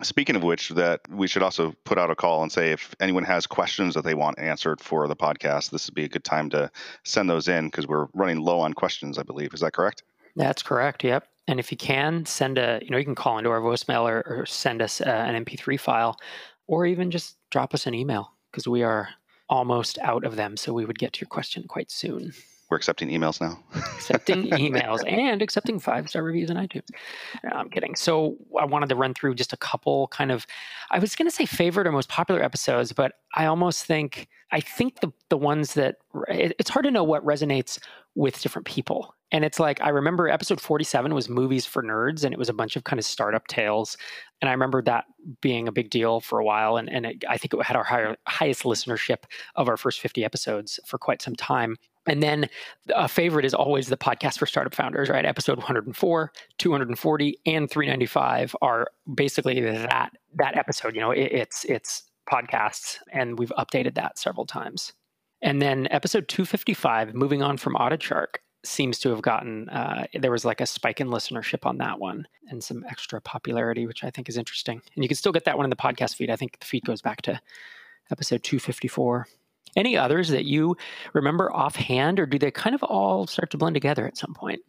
Speaking 0.00 0.36
of 0.36 0.44
which, 0.44 0.68
that 0.70 1.00
we 1.10 1.26
should 1.26 1.42
also 1.42 1.74
put 1.84 1.98
out 1.98 2.10
a 2.10 2.14
call 2.14 2.42
and 2.42 2.52
say 2.52 2.70
if 2.70 2.94
anyone 3.00 3.24
has 3.24 3.48
questions 3.48 3.94
that 3.94 4.04
they 4.04 4.14
want 4.14 4.38
answered 4.38 4.80
for 4.80 5.08
the 5.08 5.16
podcast, 5.16 5.70
this 5.70 5.88
would 5.88 5.94
be 5.94 6.04
a 6.04 6.08
good 6.08 6.22
time 6.22 6.48
to 6.50 6.70
send 7.04 7.28
those 7.28 7.48
in 7.48 7.66
because 7.66 7.88
we're 7.88 8.06
running 8.14 8.40
low 8.40 8.60
on 8.60 8.74
questions, 8.74 9.18
I 9.18 9.24
believe. 9.24 9.52
Is 9.52 9.60
that 9.60 9.72
correct? 9.72 10.04
That's 10.38 10.62
correct. 10.62 11.04
Yep. 11.04 11.26
And 11.48 11.58
if 11.58 11.72
you 11.72 11.76
can 11.76 12.24
send 12.24 12.58
a, 12.58 12.78
you 12.82 12.90
know, 12.90 12.96
you 12.96 13.04
can 13.04 13.14
call 13.14 13.38
into 13.38 13.50
our 13.50 13.60
voicemail 13.60 14.08
or, 14.08 14.22
or 14.26 14.46
send 14.46 14.80
us 14.80 15.00
uh, 15.00 15.04
an 15.04 15.44
MP3 15.44 15.78
file, 15.80 16.16
or 16.66 16.86
even 16.86 17.10
just 17.10 17.36
drop 17.50 17.74
us 17.74 17.86
an 17.86 17.94
email 17.94 18.32
because 18.50 18.68
we 18.68 18.82
are 18.82 19.08
almost 19.48 19.98
out 19.98 20.24
of 20.24 20.36
them. 20.36 20.56
So 20.56 20.72
we 20.72 20.84
would 20.84 20.98
get 20.98 21.14
to 21.14 21.20
your 21.20 21.28
question 21.28 21.64
quite 21.66 21.90
soon. 21.90 22.32
We're 22.70 22.76
accepting 22.76 23.08
emails 23.08 23.40
now. 23.40 23.58
accepting 23.74 24.42
emails 24.50 25.00
and 25.10 25.40
accepting 25.40 25.78
five 25.78 26.08
star 26.10 26.22
reviews 26.22 26.50
on 26.50 26.56
iTunes. 26.56 26.90
No, 27.42 27.50
I'm 27.50 27.70
kidding. 27.70 27.96
So 27.96 28.36
I 28.60 28.66
wanted 28.66 28.90
to 28.90 28.94
run 28.94 29.14
through 29.14 29.36
just 29.36 29.54
a 29.54 29.56
couple 29.56 30.08
kind 30.08 30.30
of, 30.30 30.46
I 30.90 30.98
was 30.98 31.16
going 31.16 31.28
to 31.28 31.34
say 31.34 31.46
favorite 31.46 31.86
or 31.86 31.92
most 31.92 32.10
popular 32.10 32.42
episodes, 32.42 32.92
but 32.92 33.12
I 33.34 33.46
almost 33.46 33.86
think, 33.86 34.28
I 34.52 34.60
think 34.60 35.00
the, 35.00 35.10
the 35.30 35.38
ones 35.38 35.74
that, 35.74 35.96
it, 36.28 36.54
it's 36.58 36.68
hard 36.68 36.84
to 36.84 36.90
know 36.90 37.04
what 37.04 37.24
resonates 37.24 37.80
with 38.14 38.42
different 38.42 38.66
people. 38.66 39.14
And 39.30 39.44
it's 39.44 39.60
like, 39.60 39.80
I 39.82 39.90
remember 39.90 40.28
episode 40.28 40.60
47 40.60 41.14
was 41.14 41.28
movies 41.28 41.66
for 41.66 41.82
nerds, 41.82 42.24
and 42.24 42.32
it 42.32 42.38
was 42.38 42.48
a 42.48 42.54
bunch 42.54 42.76
of 42.76 42.84
kind 42.84 42.98
of 42.98 43.04
startup 43.04 43.46
tales. 43.46 43.96
And 44.40 44.48
I 44.48 44.52
remember 44.52 44.80
that 44.82 45.04
being 45.42 45.68
a 45.68 45.72
big 45.72 45.90
deal 45.90 46.20
for 46.20 46.38
a 46.38 46.44
while. 46.44 46.76
And, 46.78 46.88
and 46.88 47.04
it, 47.04 47.24
I 47.28 47.36
think 47.36 47.52
it 47.52 47.62
had 47.62 47.76
our 47.76 47.84
higher, 47.84 48.16
highest 48.26 48.62
listenership 48.62 49.24
of 49.56 49.68
our 49.68 49.76
first 49.76 50.00
50 50.00 50.24
episodes 50.24 50.80
for 50.86 50.96
quite 50.96 51.20
some 51.20 51.36
time. 51.36 51.76
And 52.06 52.22
then 52.22 52.48
a 52.94 53.06
favorite 53.06 53.44
is 53.44 53.52
always 53.52 53.88
the 53.88 53.96
podcast 53.98 54.38
for 54.38 54.46
startup 54.46 54.74
founders, 54.74 55.10
right? 55.10 55.26
Episode 55.26 55.58
104, 55.58 56.32
240, 56.56 57.38
and 57.44 57.70
395 57.70 58.56
are 58.62 58.88
basically 59.14 59.60
that 59.60 60.12
that 60.36 60.56
episode. 60.56 60.94
You 60.94 61.02
know, 61.02 61.10
it, 61.10 61.32
it's 61.32 61.64
it's 61.64 62.04
podcasts, 62.30 62.96
and 63.12 63.38
we've 63.38 63.52
updated 63.58 63.94
that 63.96 64.18
several 64.18 64.46
times. 64.46 64.94
And 65.42 65.60
then 65.60 65.86
episode 65.90 66.28
255, 66.28 67.14
moving 67.14 67.42
on 67.42 67.58
from 67.58 67.76
Audit 67.76 68.02
Shark, 68.02 68.40
seems 68.64 68.98
to 68.98 69.10
have 69.10 69.22
gotten 69.22 69.68
uh, 69.68 70.06
there 70.14 70.30
was 70.30 70.44
like 70.44 70.60
a 70.60 70.66
spike 70.66 71.00
in 71.00 71.08
listenership 71.08 71.64
on 71.64 71.78
that 71.78 71.98
one 71.98 72.26
and 72.48 72.62
some 72.62 72.84
extra 72.88 73.20
popularity, 73.20 73.86
which 73.86 74.04
I 74.04 74.10
think 74.10 74.28
is 74.28 74.36
interesting. 74.36 74.80
And 74.94 75.04
you 75.04 75.08
can 75.08 75.16
still 75.16 75.32
get 75.32 75.44
that 75.44 75.56
one 75.56 75.64
in 75.64 75.70
the 75.70 75.76
podcast 75.76 76.16
feed. 76.16 76.30
I 76.30 76.36
think 76.36 76.58
the 76.58 76.66
feed 76.66 76.84
goes 76.84 77.02
back 77.02 77.22
to 77.22 77.40
episode 78.10 78.42
254. 78.42 79.26
Any 79.76 79.96
others 79.96 80.28
that 80.28 80.44
you 80.44 80.76
remember 81.12 81.52
offhand, 81.52 82.18
or 82.18 82.26
do 82.26 82.38
they 82.38 82.50
kind 82.50 82.74
of 82.74 82.82
all 82.82 83.26
start 83.26 83.50
to 83.50 83.58
blend 83.58 83.74
together 83.74 84.06
at 84.06 84.16
some 84.16 84.34
point? 84.34 84.60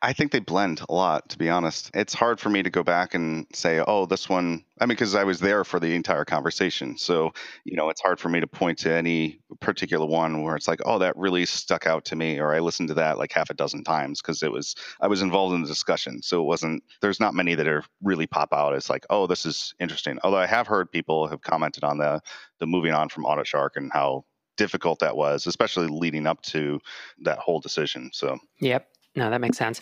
I 0.00 0.12
think 0.12 0.30
they 0.30 0.38
blend 0.38 0.80
a 0.88 0.92
lot, 0.92 1.28
to 1.30 1.38
be 1.38 1.50
honest. 1.50 1.90
It's 1.92 2.14
hard 2.14 2.38
for 2.38 2.48
me 2.48 2.62
to 2.62 2.70
go 2.70 2.84
back 2.84 3.14
and 3.14 3.46
say, 3.52 3.80
oh, 3.80 4.06
this 4.06 4.28
one, 4.28 4.64
I 4.80 4.86
mean, 4.86 4.90
because 4.90 5.14
I 5.14 5.24
was 5.24 5.40
there 5.40 5.64
for 5.64 5.80
the 5.80 5.94
entire 5.94 6.24
conversation. 6.24 6.96
So, 6.96 7.32
you 7.64 7.76
know, 7.76 7.90
it's 7.90 8.00
hard 8.00 8.20
for 8.20 8.28
me 8.28 8.38
to 8.38 8.46
point 8.46 8.78
to 8.78 8.92
any 8.92 9.40
particular 9.60 10.06
one 10.06 10.42
where 10.42 10.54
it's 10.54 10.68
like, 10.68 10.80
oh, 10.84 10.98
that 11.00 11.16
really 11.16 11.46
stuck 11.46 11.86
out 11.86 12.04
to 12.06 12.16
me, 12.16 12.38
or 12.38 12.54
I 12.54 12.60
listened 12.60 12.88
to 12.88 12.94
that 12.94 13.18
like 13.18 13.32
half 13.32 13.50
a 13.50 13.54
dozen 13.54 13.82
times 13.82 14.22
because 14.22 14.42
it 14.42 14.52
was, 14.52 14.76
I 15.00 15.08
was 15.08 15.20
involved 15.20 15.54
in 15.54 15.62
the 15.62 15.68
discussion. 15.68 16.22
So 16.22 16.40
it 16.40 16.46
wasn't, 16.46 16.84
there's 17.00 17.20
not 17.20 17.34
many 17.34 17.56
that 17.56 17.66
are 17.66 17.84
really 18.02 18.28
pop 18.28 18.52
out. 18.52 18.74
It's 18.74 18.90
like, 18.90 19.04
oh, 19.10 19.26
this 19.26 19.44
is 19.44 19.74
interesting. 19.80 20.18
Although 20.22 20.38
I 20.38 20.46
have 20.46 20.68
heard 20.68 20.92
people 20.92 21.26
have 21.26 21.42
commented 21.42 21.82
on 21.82 21.98
the, 21.98 22.20
the 22.60 22.66
moving 22.66 22.92
on 22.92 23.08
from 23.08 23.24
Audit 23.24 23.48
Shark 23.48 23.72
and 23.76 23.90
how 23.92 24.24
difficult 24.56 25.00
that 25.00 25.16
was, 25.16 25.46
especially 25.46 25.88
leading 25.88 26.26
up 26.26 26.40
to 26.42 26.78
that 27.22 27.38
whole 27.38 27.58
decision. 27.58 28.10
So, 28.12 28.38
yep. 28.60 28.86
No, 29.14 29.30
that 29.30 29.40
makes 29.40 29.58
sense. 29.58 29.80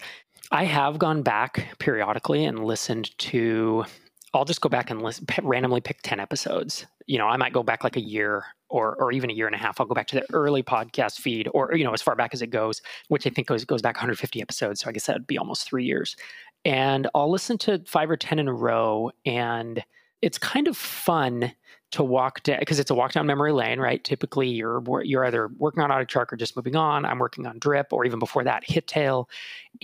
I 0.50 0.64
have 0.64 0.98
gone 0.98 1.22
back 1.22 1.68
periodically 1.78 2.44
and 2.44 2.64
listened 2.64 3.16
to. 3.18 3.84
I'll 4.32 4.44
just 4.44 4.60
go 4.60 4.68
back 4.68 4.90
and 4.90 5.02
listen, 5.02 5.26
randomly 5.42 5.80
pick 5.80 6.02
ten 6.02 6.20
episodes. 6.20 6.86
You 7.06 7.18
know, 7.18 7.26
I 7.26 7.36
might 7.36 7.52
go 7.52 7.62
back 7.62 7.84
like 7.84 7.96
a 7.96 8.00
year 8.00 8.44
or 8.68 8.96
or 8.96 9.12
even 9.12 9.30
a 9.30 9.32
year 9.32 9.46
and 9.46 9.54
a 9.54 9.58
half. 9.58 9.80
I'll 9.80 9.86
go 9.86 9.94
back 9.94 10.08
to 10.08 10.16
the 10.16 10.26
early 10.32 10.62
podcast 10.62 11.20
feed, 11.20 11.48
or 11.54 11.74
you 11.74 11.84
know, 11.84 11.92
as 11.92 12.02
far 12.02 12.16
back 12.16 12.34
as 12.34 12.42
it 12.42 12.48
goes, 12.48 12.82
which 13.08 13.26
I 13.26 13.30
think 13.30 13.46
goes 13.48 13.64
goes 13.64 13.82
back 13.82 13.96
150 13.96 14.40
episodes. 14.40 14.80
So 14.80 14.88
I 14.88 14.92
guess 14.92 15.06
that'd 15.06 15.26
be 15.26 15.38
almost 15.38 15.66
three 15.66 15.84
years. 15.84 16.16
And 16.64 17.08
I'll 17.14 17.30
listen 17.30 17.58
to 17.58 17.82
five 17.86 18.10
or 18.10 18.16
ten 18.16 18.38
in 18.38 18.48
a 18.48 18.54
row, 18.54 19.10
and 19.24 19.82
it's 20.22 20.38
kind 20.38 20.68
of 20.68 20.76
fun 20.76 21.52
to 21.92 22.04
walk 22.04 22.42
down 22.42 22.58
because 22.60 22.78
it's 22.78 22.90
a 22.90 22.94
walk 22.94 23.12
down 23.12 23.26
memory 23.26 23.52
lane, 23.52 23.80
right? 23.80 24.02
Typically, 24.04 24.48
you're 24.48 24.82
you're 25.02 25.24
either 25.24 25.48
working 25.58 25.82
on 25.82 25.90
Audit 25.90 26.10
Shark 26.10 26.32
or 26.32 26.36
just 26.36 26.56
moving 26.56 26.76
on. 26.76 27.04
I'm 27.04 27.18
working 27.18 27.46
on 27.46 27.58
Drip, 27.58 27.92
or 27.92 28.04
even 28.04 28.18
before 28.18 28.44
that, 28.44 28.64
Hittail, 28.64 29.26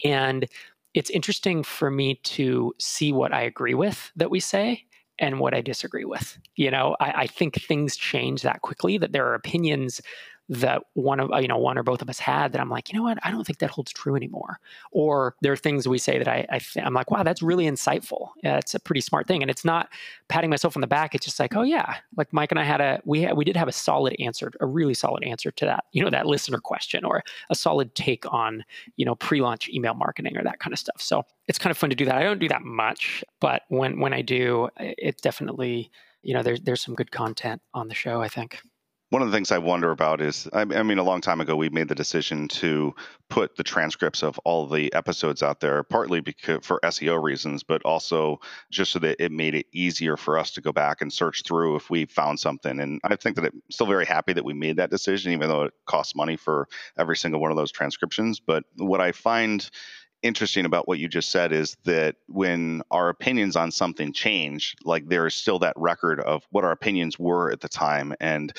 and 0.05 0.47
it's 0.95 1.11
interesting 1.11 1.62
for 1.62 1.90
me 1.90 2.14
to 2.25 2.73
see 2.79 3.12
what 3.12 3.35
I 3.35 3.42
agree 3.42 3.75
with 3.75 4.11
that 4.16 4.31
we 4.31 4.40
say 4.40 4.85
and 5.19 5.40
what 5.40 5.55
I 5.55 5.61
disagree 5.61 6.05
with. 6.05 6.38
You 6.57 6.71
know, 6.71 6.97
I, 7.01 7.12
I 7.23 7.27
think 7.27 7.61
things 7.61 7.97
change 7.97 8.42
that 8.42 8.62
quickly. 8.62 8.99
That 8.99 9.12
there 9.12 9.27
are 9.27 9.35
opinions 9.35 10.01
that 10.48 10.82
one 10.94 11.20
of 11.20 11.32
uh, 11.32 11.38
you 11.38 11.48
know 11.48 11.59
one 11.59 11.78
or 11.78 11.82
both 11.82 12.02
of 12.02 12.09
us 12.09 12.18
had 12.18 12.52
that 12.52 12.61
I'm 12.61 12.70
like, 12.70 12.90
you 12.90 12.96
know 12.96 13.02
what, 13.02 13.18
I 13.22 13.30
don't 13.30 13.44
think 13.44 13.59
that 13.59 13.70
holds 13.70 13.92
true 13.92 14.16
anymore. 14.16 14.59
Or 14.92 15.35
there 15.42 15.52
are 15.52 15.56
things 15.56 15.88
we 15.88 15.98
say 15.98 16.18
that 16.18 16.28
I, 16.28 16.46
I 16.50 16.61
am 16.80 16.94
like, 16.94 17.11
wow, 17.11 17.22
that's 17.22 17.42
really 17.42 17.64
insightful. 17.64 18.30
Yeah, 18.42 18.59
it's 18.59 18.74
a 18.74 18.80
pretty 18.80 19.00
smart 19.00 19.26
thing, 19.26 19.42
and 19.42 19.50
it's 19.50 19.64
not 19.64 19.88
patting 20.28 20.50
myself 20.50 20.76
on 20.76 20.80
the 20.80 20.87
back. 20.87 21.14
It's 21.14 21.24
just 21.24 21.40
like, 21.40 21.56
oh 21.56 21.62
yeah, 21.62 21.96
like 22.16 22.32
Mike 22.32 22.52
and 22.52 22.61
I 22.61 22.64
had 22.64 22.80
a 22.80 23.00
we 23.04 23.22
had, 23.22 23.37
we 23.37 23.44
did 23.44 23.56
have 23.56 23.68
a 23.68 23.72
solid 23.72 24.16
answer, 24.20 24.52
a 24.61 24.66
really 24.66 24.94
solid 24.94 25.24
answer 25.24 25.50
to 25.50 25.64
that, 25.64 25.85
you 25.92 26.02
know, 26.02 26.11
that 26.11 26.26
listener 26.26 26.59
question 26.59 27.04
or 27.04 27.22
a 27.50 27.54
solid 27.54 27.94
take 27.94 28.30
on 28.32 28.64
you 28.96 29.04
know 29.04 29.14
pre-launch 29.14 29.68
email 29.68 29.94
marketing 29.94 30.37
or 30.37 30.42
that 30.44 30.61
kind 30.61 30.72
of 30.72 30.78
stuff. 30.78 31.00
So 31.00 31.24
it's 31.48 31.59
kind 31.59 31.70
of 31.70 31.78
fun 31.78 31.90
to 31.90 31.96
do 31.96 32.04
that. 32.04 32.16
I 32.16 32.22
don't 32.22 32.38
do 32.38 32.48
that 32.48 32.62
much, 32.62 33.24
but 33.40 33.62
when 33.68 34.00
when 34.00 34.12
I 34.12 34.22
do, 34.22 34.68
it 34.78 35.20
definitely 35.22 35.90
you 36.22 36.35
know 36.35 36.42
there's 36.42 36.61
there's 36.61 36.82
some 36.82 36.94
good 36.94 37.11
content 37.11 37.62
on 37.74 37.88
the 37.88 37.94
show. 37.94 38.20
I 38.20 38.28
think 38.28 38.61
one 39.11 39.23
of 39.23 39.31
the 39.31 39.37
things 39.37 39.53
I 39.53 39.59
wonder 39.59 39.92
about 39.92 40.21
is, 40.21 40.49
I, 40.53 40.64
mean, 40.64 40.99
a 40.99 41.05
long 41.05 41.21
time 41.21 41.40
ago, 41.40 41.55
we 41.55 41.69
made 41.69 41.87
the 41.87 41.95
decision 41.95 42.49
to 42.49 42.92
put 43.29 43.57
the 43.57 43.62
transcripts 43.62 44.25
of 44.25 44.37
all 44.40 44.66
the 44.66 44.92
episodes 44.95 45.45
out 45.45 45.61
there, 45.61 45.85
partly 45.85 46.21
because 46.21 46.66
for 46.66 46.81
SEO 46.83 47.23
reasons, 47.23 47.62
but 47.62 47.83
also 47.85 48.40
just 48.71 48.90
so 48.90 48.99
that 48.99 49.23
it 49.23 49.31
made 49.31 49.55
it 49.55 49.66
easier 49.73 50.16
for 50.16 50.37
us 50.37 50.51
to 50.53 50.61
go 50.61 50.73
back 50.73 51.03
and 51.03 51.12
search 51.12 51.45
through 51.45 51.77
if 51.77 51.88
we 51.88 52.05
found 52.07 52.40
something. 52.40 52.81
And 52.81 53.01
I 53.05 53.14
think 53.14 53.37
that 53.37 53.45
I'm 53.45 53.62
still 53.71 53.87
very 53.87 54.07
happy 54.07 54.33
that 54.33 54.45
we 54.45 54.55
made 54.55 54.77
that 54.79 54.90
decision, 54.90 55.33
even 55.33 55.49
though 55.49 55.62
it 55.62 55.75
costs 55.87 56.16
money 56.16 56.37
for 56.37 56.66
every 56.99 57.16
single 57.16 57.40
one 57.40 57.53
of 57.53 57.57
those 57.57 57.71
transcriptions. 57.71 58.40
But 58.40 58.64
what 58.77 59.01
I 59.01 59.12
find 59.12 59.69
interesting 60.23 60.64
about 60.64 60.88
what 60.88 60.99
you 60.99 61.09
just 61.09 61.31
said 61.31 61.53
is 61.53 61.77
that 61.85 62.16
when 62.27 62.83
our 62.90 63.09
opinions 63.09 63.55
on 63.55 63.71
something 63.71 64.12
change, 64.12 64.75
like 64.85 65.09
there 65.09 65.27
is 65.27 65.35
still 65.35 65.61
that 65.61 65.75
record 65.77 66.19
of 66.21 66.45
what 66.51 66.64
our 66.64 66.73
opinions 66.73 67.19
were 67.19 67.53
at 67.53 67.61
the 67.61 67.69
time. 67.69 68.14
And 68.21 68.53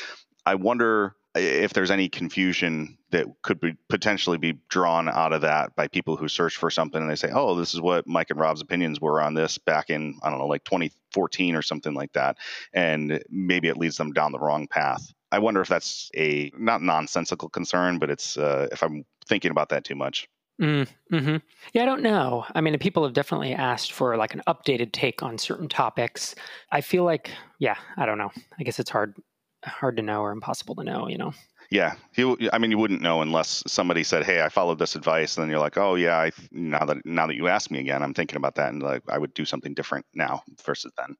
I 0.48 0.56
wonder 0.56 1.14
if 1.36 1.74
there's 1.74 1.92
any 1.92 2.08
confusion 2.08 2.98
that 3.12 3.26
could 3.42 3.60
be 3.60 3.76
potentially 3.90 4.38
be 4.38 4.58
drawn 4.70 5.10
out 5.10 5.34
of 5.34 5.42
that 5.42 5.76
by 5.76 5.90
people 5.90 6.16
who 6.16 6.30
search 6.30 6.56
for 6.56 6.70
something 6.72 7.02
and 7.02 7.12
they 7.12 7.18
say, 7.18 7.30
"Oh, 7.34 7.54
this 7.54 7.74
is 7.74 7.82
what 7.82 8.08
Mike 8.08 8.30
and 8.30 8.40
Rob's 8.40 8.62
opinions 8.62 9.02
were 9.02 9.22
on 9.22 9.34
this 9.34 9.58
back 9.58 9.90
in 9.90 10.18
I 10.24 10.30
don't 10.30 10.40
know, 10.40 10.48
like 10.48 10.64
2014 10.64 11.54
or 11.54 11.62
something 11.62 11.94
like 11.94 12.14
that," 12.14 12.38
and 12.74 13.22
maybe 13.30 13.68
it 13.68 13.76
leads 13.76 13.98
them 13.98 14.14
down 14.14 14.32
the 14.32 14.40
wrong 14.40 14.68
path. 14.68 15.12
I 15.34 15.40
wonder 15.40 15.60
if 15.60 15.68
that's 15.68 16.10
a 16.16 16.50
not 16.58 16.82
nonsensical 16.82 17.50
concern, 17.50 18.00
but 18.00 18.10
it's 18.10 18.38
uh, 18.38 18.70
if 18.72 18.82
I'm 18.82 19.04
thinking 19.28 19.52
about 19.52 19.68
that 19.70 19.84
too 19.84 19.96
much. 19.96 20.30
Mm, 20.62 20.88
hmm 21.12 21.36
Yeah, 21.74 21.84
I 21.84 21.86
don't 21.86 22.02
know. 22.02 22.46
I 22.56 22.62
mean, 22.62 22.80
people 22.80 23.04
have 23.04 23.14
definitely 23.14 23.54
asked 23.54 23.92
for 23.92 24.16
like 24.16 24.34
an 24.34 24.42
updated 24.48 24.94
take 24.94 25.22
on 25.22 25.38
certain 25.38 25.68
topics. 25.68 26.36
I 26.72 26.82
feel 26.82 27.04
like, 27.04 27.32
yeah, 27.60 27.76
I 27.98 28.06
don't 28.06 28.18
know. 28.18 28.32
I 28.58 28.64
guess 28.64 28.80
it's 28.80 28.90
hard 28.90 29.14
hard 29.64 29.98
to 29.98 30.04
know 30.04 30.22
or 30.22 30.32
impossible 30.32 30.76
to 30.76 30.84
know, 30.84 31.08
you 31.08 31.18
know? 31.18 31.34
Yeah, 31.70 31.96
you. 32.16 32.38
I 32.54 32.60
mean, 32.60 32.72
you 32.72 32.78
wouldn't 32.78 33.02
know 33.02 33.22
unless 33.22 33.62
somebody 33.68 34.04
said, 34.04 34.24
"Hey, 34.24 34.42
I 34.42 34.48
followed 34.48 34.80
this 34.80 34.96
advice," 34.96 35.36
and 35.36 35.44
then 35.44 35.50
you're 35.50 35.60
like, 35.60 35.78
"Oh 35.78 35.96
yeah, 35.96 36.18
I, 36.18 36.32
now 36.52 36.86
that 36.86 37.06
now 37.06 37.28
that 37.28 37.36
you 37.36 37.50
ask 37.50 37.70
me 37.70 37.80
again, 37.80 38.02
I'm 38.02 38.14
thinking 38.14 38.38
about 38.38 38.56
that, 38.56 38.70
and 38.70 38.82
like 38.82 39.04
I 39.10 39.18
would 39.18 39.34
do 39.34 39.44
something 39.44 39.74
different 39.74 40.06
now 40.14 40.44
versus 40.66 40.94
then." 40.98 41.16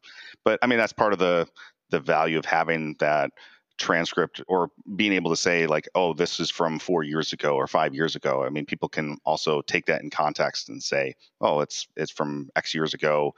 But 0.46 0.60
I 0.62 0.68
mean, 0.68 0.80
that's 0.80 0.94
part 0.94 1.12
of 1.12 1.20
the 1.20 1.48
the 1.90 2.00
value 2.00 2.38
of 2.38 2.46
having 2.46 2.96
that 3.00 3.32
transcript 3.78 4.42
or 4.48 4.70
being 4.96 5.12
able 5.14 5.32
to 5.32 5.38
say 5.38 5.68
like, 5.68 5.90
"Oh, 5.96 6.14
this 6.14 6.40
is 6.40 6.50
from 6.50 6.80
four 6.80 7.04
years 7.04 7.34
ago 7.34 7.56
or 7.56 7.68
five 7.68 7.94
years 7.94 8.16
ago." 8.16 8.46
I 8.46 8.50
mean, 8.50 8.66
people 8.66 8.88
can 8.88 9.18
also 9.26 9.62
take 9.64 9.86
that 9.88 10.02
in 10.02 10.10
context 10.10 10.70
and 10.70 10.82
say, 10.82 11.16
"Oh, 11.42 11.60
it's 11.60 11.88
it's 11.98 12.12
from 12.12 12.50
X 12.56 12.74
years 12.74 12.94
ago. 12.94 13.34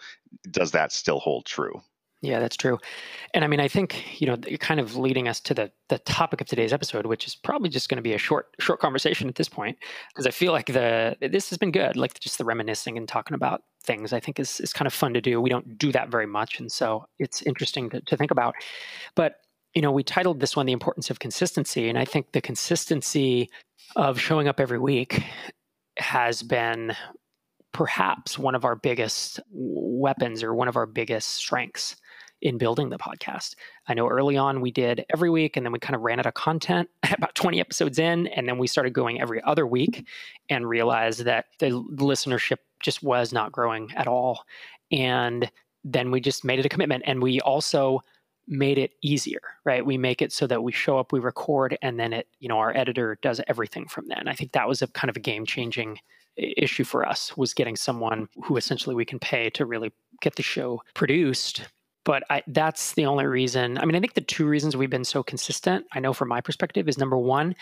Does 0.51 0.71
that 0.71 0.91
still 0.91 1.19
hold 1.19 1.47
true?" 1.47 1.81
Yeah, 2.21 2.39
that's 2.39 2.57
true. 2.57 2.79
And 3.33 3.45
I 3.45 3.47
mean, 3.47 3.61
I 3.61 3.69
think, 3.69 4.19
you 4.19 4.27
know, 4.27 4.35
you're 4.45 4.57
kind 4.57 4.81
of 4.81 4.97
leading 4.97 5.29
us 5.29 5.39
to 5.41 5.53
the 5.53 5.71
the 5.87 5.99
topic 5.99 6.41
of 6.41 6.47
today's 6.47 6.73
episode, 6.73 7.05
which 7.05 7.25
is 7.25 7.33
probably 7.33 7.69
just 7.69 7.87
going 7.87 7.95
to 7.95 8.01
be 8.01 8.13
a 8.13 8.17
short 8.17 8.47
short 8.59 8.81
conversation 8.81 9.29
at 9.29 9.35
this 9.35 9.47
point, 9.47 9.77
because 10.11 10.27
I 10.27 10.31
feel 10.31 10.51
like 10.51 10.65
the 10.67 11.15
this 11.21 11.49
has 11.49 11.57
been 11.57 11.71
good, 11.71 11.95
like 11.95 12.19
just 12.19 12.37
the 12.37 12.43
reminiscing 12.43 12.97
and 12.97 13.07
talking 13.07 13.35
about 13.35 13.61
things 13.83 14.11
I 14.11 14.19
think 14.19 14.37
is 14.37 14.59
is 14.59 14.73
kind 14.73 14.85
of 14.85 14.93
fun 14.93 15.13
to 15.13 15.21
do. 15.21 15.39
We 15.39 15.49
don't 15.49 15.77
do 15.77 15.93
that 15.93 16.09
very 16.09 16.27
much, 16.27 16.59
and 16.59 16.69
so 16.69 17.05
it's 17.19 17.41
interesting 17.43 17.89
to, 17.91 18.01
to 18.01 18.17
think 18.17 18.31
about. 18.31 18.53
But, 19.15 19.35
you 19.73 19.81
know, 19.81 19.91
we 19.91 20.03
titled 20.03 20.41
this 20.41 20.57
one 20.57 20.65
The 20.65 20.73
Importance 20.73 21.09
of 21.09 21.19
Consistency, 21.19 21.87
and 21.87 21.97
I 21.97 22.03
think 22.03 22.33
the 22.33 22.41
consistency 22.41 23.49
of 23.95 24.19
showing 24.19 24.49
up 24.49 24.59
every 24.59 24.79
week 24.79 25.23
has 25.97 26.43
been 26.43 26.95
perhaps 27.71 28.37
one 28.37 28.55
of 28.55 28.65
our 28.65 28.75
biggest 28.75 29.39
weapons 29.51 30.43
or 30.43 30.53
one 30.53 30.67
of 30.67 30.75
our 30.75 30.85
biggest 30.85 31.29
strengths 31.29 31.95
in 32.41 32.57
building 32.57 32.89
the 32.89 32.97
podcast. 32.97 33.55
I 33.87 33.93
know 33.93 34.07
early 34.07 34.37
on 34.37 34.61
we 34.61 34.71
did 34.71 35.05
every 35.13 35.29
week 35.29 35.57
and 35.57 35.65
then 35.65 35.73
we 35.73 35.79
kind 35.79 35.95
of 35.95 36.01
ran 36.01 36.19
out 36.19 36.25
of 36.25 36.33
content 36.33 36.89
about 37.11 37.35
20 37.35 37.59
episodes 37.59 37.99
in 37.99 38.27
and 38.27 38.47
then 38.47 38.57
we 38.57 38.67
started 38.67 38.93
going 38.93 39.21
every 39.21 39.41
other 39.43 39.67
week 39.67 40.07
and 40.49 40.67
realized 40.67 41.25
that 41.25 41.47
the 41.59 41.69
listenership 41.69 42.57
just 42.81 43.03
was 43.03 43.33
not 43.33 43.51
growing 43.51 43.91
at 43.95 44.07
all. 44.07 44.45
And 44.91 45.51
then 45.83 46.11
we 46.11 46.21
just 46.21 46.43
made 46.43 46.59
it 46.59 46.65
a 46.65 46.69
commitment 46.69 47.03
and 47.05 47.21
we 47.21 47.39
also 47.41 48.01
made 48.47 48.79
it 48.79 48.93
easier, 49.01 49.41
right? 49.63 49.85
We 49.85 49.97
make 49.97 50.21
it 50.21 50.31
so 50.31 50.47
that 50.47 50.63
we 50.63 50.71
show 50.71 50.97
up, 50.97 51.11
we 51.11 51.19
record, 51.19 51.77
and 51.83 51.99
then 51.99 52.13
it, 52.13 52.27
you 52.39 52.49
know, 52.49 52.57
our 52.57 52.75
editor 52.75 53.19
does 53.21 53.39
everything 53.47 53.87
from 53.87 54.07
then. 54.07 54.27
I 54.27 54.33
think 54.33 54.53
that 54.53 54.67
was 54.67 54.81
a 54.81 54.87
kind 54.87 55.09
of 55.09 55.15
a 55.15 55.19
game 55.19 55.45
changing 55.45 55.99
issue 56.35 56.83
for 56.83 57.07
us 57.07 57.35
was 57.37 57.53
getting 57.53 57.75
someone 57.75 58.27
who 58.43 58.57
essentially 58.57 58.95
we 58.95 59.05
can 59.05 59.19
pay 59.19 59.49
to 59.51 59.65
really 59.65 59.91
get 60.21 60.35
the 60.35 60.43
show 60.43 60.81
produced 60.93 61.67
but 62.05 62.23
I, 62.29 62.43
that's 62.47 62.93
the 62.93 63.05
only 63.05 63.25
reason. 63.25 63.77
I 63.77 63.85
mean, 63.85 63.95
I 63.95 63.99
think 63.99 64.13
the 64.13 64.21
two 64.21 64.47
reasons 64.47 64.75
we've 64.75 64.89
been 64.89 65.03
so 65.03 65.23
consistent, 65.23 65.85
I 65.93 65.99
know 65.99 66.13
from 66.13 66.29
my 66.29 66.41
perspective, 66.41 66.87
is 66.87 66.97
number 66.97 67.17
one, 67.17 67.55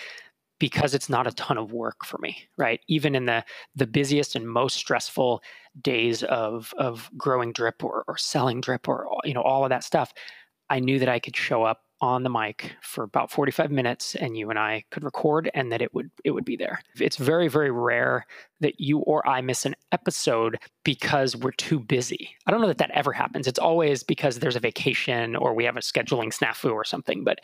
because 0.60 0.94
it's 0.94 1.10
not 1.10 1.28
a 1.28 1.32
ton 1.32 1.58
of 1.58 1.72
work 1.72 2.06
for 2.06 2.18
me, 2.20 2.48
right? 2.58 2.80
Even 2.88 3.16
in 3.16 3.26
the 3.26 3.44
the 3.76 3.88
busiest 3.88 4.36
and 4.36 4.50
most 4.50 4.76
stressful 4.76 5.42
days 5.82 6.24
of 6.24 6.74
of 6.78 7.10
growing 7.18 7.52
drip 7.52 7.84
or, 7.84 8.04
or 8.08 8.18
selling 8.18 8.62
drip 8.62 8.88
or 8.88 9.08
you 9.24 9.34
know 9.34 9.42
all 9.42 9.64
of 9.64 9.70
that 9.70 9.84
stuff, 9.84 10.14
I 10.70 10.80
knew 10.80 11.00
that 11.00 11.10
I 11.10 11.20
could 11.20 11.36
show 11.36 11.64
up 11.64 11.84
on 12.02 12.24
the 12.24 12.30
mic 12.30 12.76
for 12.82 13.04
about 13.04 13.32
45 13.32 13.72
minutes 13.72 14.16
and 14.16 14.38
you 14.38 14.50
and 14.50 14.60
I 14.60 14.84
could 14.92 15.04
record 15.04 15.50
and 15.54 15.72
that 15.72 15.82
it 15.82 15.94
would 15.94 16.12
it 16.24 16.32
would 16.32 16.46
be 16.46 16.56
there. 16.56 16.80
It's 17.00 17.18
very 17.18 17.48
very 17.48 17.72
rare 17.72 18.26
that 18.60 18.80
you 18.80 19.00
or 19.00 19.28
I 19.28 19.42
miss 19.42 19.66
an 19.66 19.76
episode 19.92 20.60
because 20.84 21.36
we're 21.36 21.52
too 21.52 21.80
busy. 21.80 22.30
I 22.46 22.52
don't 22.52 22.62
know 22.62 22.68
that 22.68 22.78
that 22.80 22.92
ever 22.92 23.14
happens. 23.14 23.48
It's 23.48 23.60
always 23.60 24.04
because 24.04 24.40
there's 24.40 24.56
a 24.56 24.60
vacation 24.60 25.36
or 25.36 25.54
we 25.54 25.66
have 25.66 25.78
a 25.78 25.82
scheduling 25.82 26.34
snafu 26.34 26.72
or 26.72 26.84
something, 26.84 27.24
but 27.24 27.40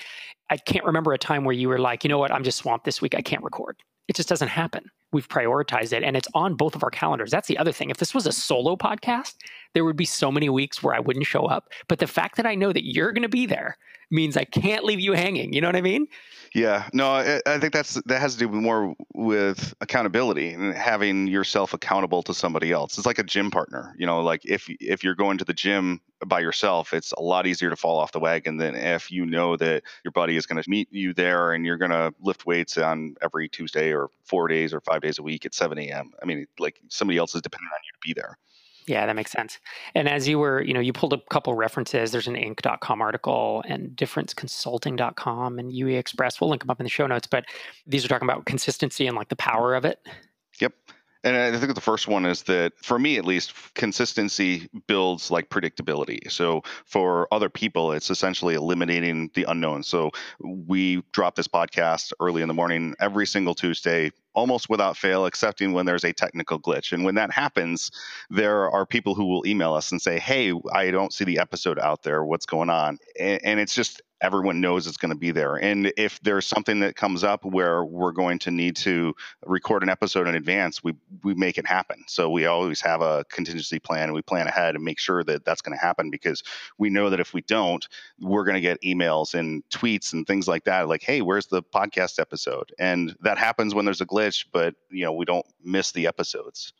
I 0.49 0.57
can't 0.57 0.85
remember 0.85 1.13
a 1.13 1.17
time 1.17 1.45
where 1.45 1.55
you 1.55 1.69
were 1.69 1.79
like, 1.79 2.03
"You 2.03 2.09
know 2.09 2.19
what? 2.19 2.31
I'm 2.31 2.43
just 2.43 2.59
swamped 2.59 2.85
this 2.85 3.01
week. 3.01 3.15
I 3.15 3.21
can't 3.21 3.43
record." 3.43 3.77
It 4.07 4.15
just 4.15 4.29
doesn't 4.29 4.49
happen. 4.49 4.85
We've 5.11 5.27
prioritized 5.27 5.93
it 5.93 6.03
and 6.03 6.17
it's 6.17 6.27
on 6.33 6.55
both 6.55 6.75
of 6.75 6.83
our 6.83 6.89
calendars. 6.89 7.31
That's 7.31 7.47
the 7.47 7.57
other 7.57 7.71
thing. 7.71 7.89
If 7.89 7.97
this 7.97 8.13
was 8.13 8.25
a 8.25 8.31
solo 8.31 8.75
podcast, 8.75 9.35
there 9.73 9.85
would 9.85 9.95
be 9.95 10.05
so 10.05 10.31
many 10.31 10.49
weeks 10.49 10.81
where 10.81 10.95
I 10.95 10.99
wouldn't 10.99 11.25
show 11.25 11.45
up. 11.45 11.69
But 11.87 11.99
the 11.99 12.07
fact 12.07 12.35
that 12.37 12.45
I 12.45 12.55
know 12.55 12.73
that 12.73 12.85
you're 12.85 13.11
going 13.11 13.23
to 13.23 13.29
be 13.29 13.45
there 13.45 13.77
means 14.11 14.35
I 14.35 14.45
can't 14.45 14.83
leave 14.83 14.99
you 14.99 15.13
hanging. 15.13 15.53
You 15.53 15.61
know 15.61 15.67
what 15.67 15.75
I 15.75 15.81
mean? 15.81 16.07
Yeah, 16.53 16.87
no, 16.93 17.07
I, 17.07 17.41
I, 17.47 17.57
think 17.57 17.73
that's 17.73 17.95
that 18.05 18.21
has 18.21 18.33
to 18.35 18.39
do 18.39 18.47
more 18.47 18.93
with 19.15 19.73
accountability 19.81 20.53
and 20.53 20.75
having 20.75 21.25
yourself 21.25 21.73
accountable 21.73 22.21
to 22.23 22.33
somebody 22.35 22.71
else. 22.71 22.95
It's 22.95 23.07
like 23.07 23.17
a 23.17 23.23
gym 23.23 23.49
partner. 23.49 23.95
You 23.97 24.05
know, 24.05 24.21
like 24.21 24.45
if 24.45 24.69
if 24.79 25.03
you're 25.03 25.15
going 25.15 25.39
to 25.39 25.45
the 25.45 25.53
gym 25.53 25.99
by 26.27 26.41
yourself, 26.41 26.93
it's 26.93 27.11
a 27.13 27.21
lot 27.21 27.47
easier 27.47 27.71
to 27.71 27.75
fall 27.75 27.97
off 27.97 28.11
the 28.11 28.19
wagon 28.19 28.57
than 28.57 28.75
if 28.75 29.09
you 29.09 29.25
know 29.25 29.57
that 29.57 29.81
your 30.03 30.11
buddy 30.11 30.37
is 30.37 30.45
going 30.45 30.61
to 30.61 30.69
meet 30.69 30.89
you 30.91 31.11
there 31.15 31.53
and 31.53 31.65
you're 31.65 31.77
going 31.77 31.89
to 31.89 32.13
lift 32.21 32.45
weights 32.45 32.77
on 32.77 33.15
every 33.23 33.49
Tuesday 33.49 33.91
or 33.91 34.09
four 34.23 34.47
days 34.47 34.75
or 34.75 34.81
five 34.81 35.01
days 35.01 35.17
a 35.17 35.23
week 35.23 35.47
at 35.47 35.55
7 35.55 35.75
a.m. 35.79 36.11
I 36.21 36.25
mean, 36.25 36.45
like 36.59 36.79
somebody 36.87 37.17
else 37.17 37.33
is 37.33 37.41
dependent 37.41 37.71
on 37.73 37.79
you 37.83 37.93
to 37.93 37.99
be 38.07 38.13
there. 38.13 38.37
Yeah, 38.87 39.05
that 39.05 39.15
makes 39.15 39.31
sense. 39.31 39.59
And 39.95 40.09
as 40.09 40.27
you 40.27 40.39
were, 40.39 40.61
you 40.61 40.73
know, 40.73 40.79
you 40.79 40.93
pulled 40.93 41.13
a 41.13 41.21
couple 41.29 41.53
references. 41.55 42.11
There's 42.11 42.27
an 42.27 42.35
Inc.com 42.35 43.01
article 43.01 43.63
and 43.67 43.91
differenceconsulting.com 43.91 45.59
and 45.59 45.71
Uexpress. 45.71 46.41
We'll 46.41 46.49
link 46.49 46.63
them 46.63 46.69
up 46.69 46.79
in 46.79 46.83
the 46.83 46.89
show 46.89 47.07
notes. 47.07 47.27
But 47.27 47.45
these 47.87 48.03
are 48.03 48.07
talking 48.07 48.27
about 48.27 48.45
consistency 48.45 49.07
and 49.07 49.15
like 49.15 49.29
the 49.29 49.35
power 49.35 49.75
of 49.75 49.85
it. 49.85 49.99
Yep. 50.59 50.73
And 51.25 51.37
I 51.37 51.57
think 51.57 51.73
the 51.73 51.79
first 51.79 52.09
one 52.09 52.25
is 52.25 52.43
that 52.43 52.73
for 52.75 52.99
me 52.99 53.17
at 53.17 53.23
least, 53.23 53.53
consistency 53.75 54.67
builds 54.87 55.31
like 55.31 55.49
predictability. 55.49 56.29
So 56.29 56.63
for 56.85 57.33
other 57.33 57.47
people, 57.47 57.93
it's 57.93 58.09
essentially 58.09 58.55
eliminating 58.55 59.31
the 59.33 59.45
unknown. 59.45 59.83
So 59.83 60.11
we 60.41 61.01
drop 61.13 61.35
this 61.35 61.47
podcast 61.47 62.11
early 62.19 62.41
in 62.41 62.49
the 62.49 62.53
morning 62.53 62.93
every 62.99 63.25
single 63.25 63.55
Tuesday 63.55 64.11
almost 64.33 64.69
without 64.69 64.97
fail, 64.97 65.25
excepting 65.25 65.73
when 65.73 65.85
there's 65.85 66.03
a 66.03 66.13
technical 66.13 66.59
glitch. 66.59 66.91
And 66.91 67.03
when 67.03 67.15
that 67.15 67.31
happens, 67.31 67.91
there 68.29 68.69
are 68.71 68.85
people 68.85 69.15
who 69.15 69.25
will 69.25 69.45
email 69.45 69.73
us 69.73 69.91
and 69.91 70.01
say, 70.01 70.19
Hey, 70.19 70.53
I 70.73 70.91
don't 70.91 71.13
see 71.13 71.23
the 71.25 71.39
episode 71.39 71.79
out 71.79 72.03
there. 72.03 72.23
What's 72.23 72.45
going 72.45 72.69
on? 72.69 72.97
And, 73.19 73.59
it's 73.63 73.75
just 73.75 74.01
everyone 74.23 74.61
knows 74.61 74.87
it's 74.87 74.97
going 74.97 75.11
to 75.11 75.17
be 75.17 75.31
there. 75.31 75.57
And 75.57 75.91
if 75.97 76.19
there's 76.21 76.47
something 76.47 76.79
that 76.79 76.95
comes 76.95 77.25
up 77.25 77.43
where 77.43 77.83
we're 77.83 78.13
going 78.13 78.39
to 78.39 78.51
need 78.51 78.77
to 78.77 79.13
record 79.45 79.83
an 79.83 79.89
episode 79.89 80.27
in 80.27 80.35
advance, 80.35 80.81
we 80.81 80.95
we 81.23 81.35
make 81.35 81.57
it 81.57 81.67
happen. 81.67 82.03
So 82.07 82.29
we 82.29 82.45
always 82.45 82.79
have 82.81 83.01
a 83.01 83.25
contingency 83.29 83.79
plan 83.79 84.05
and 84.05 84.13
we 84.13 84.21
plan 84.21 84.47
ahead 84.47 84.75
and 84.75 84.83
make 84.83 84.97
sure 84.97 85.23
that 85.25 85.43
that's 85.43 85.61
going 85.61 85.77
to 85.77 85.85
happen 85.85 86.09
because 86.09 86.41
we 86.77 86.89
know 86.89 87.09
that 87.09 87.19
if 87.19 87.33
we 87.33 87.41
don't, 87.41 87.85
we're 88.19 88.45
going 88.45 88.55
to 88.55 88.61
get 88.61 88.81
emails 88.81 89.33
and 89.33 89.61
tweets 89.69 90.13
and 90.13 90.25
things 90.25 90.47
like 90.47 90.63
that 90.63 90.87
like, 90.87 91.03
"Hey, 91.03 91.21
where's 91.21 91.47
the 91.47 91.61
podcast 91.61 92.17
episode?" 92.19 92.71
And 92.79 93.15
that 93.21 93.37
happens 93.37 93.75
when 93.75 93.83
there's 93.83 94.01
a 94.01 94.05
glitch, 94.05 94.22
but 94.51 94.75
you 94.89 95.03
know, 95.03 95.13
we 95.13 95.25
don't 95.25 95.45
miss 95.63 95.91
the 95.91 96.07
episodes. 96.07 96.73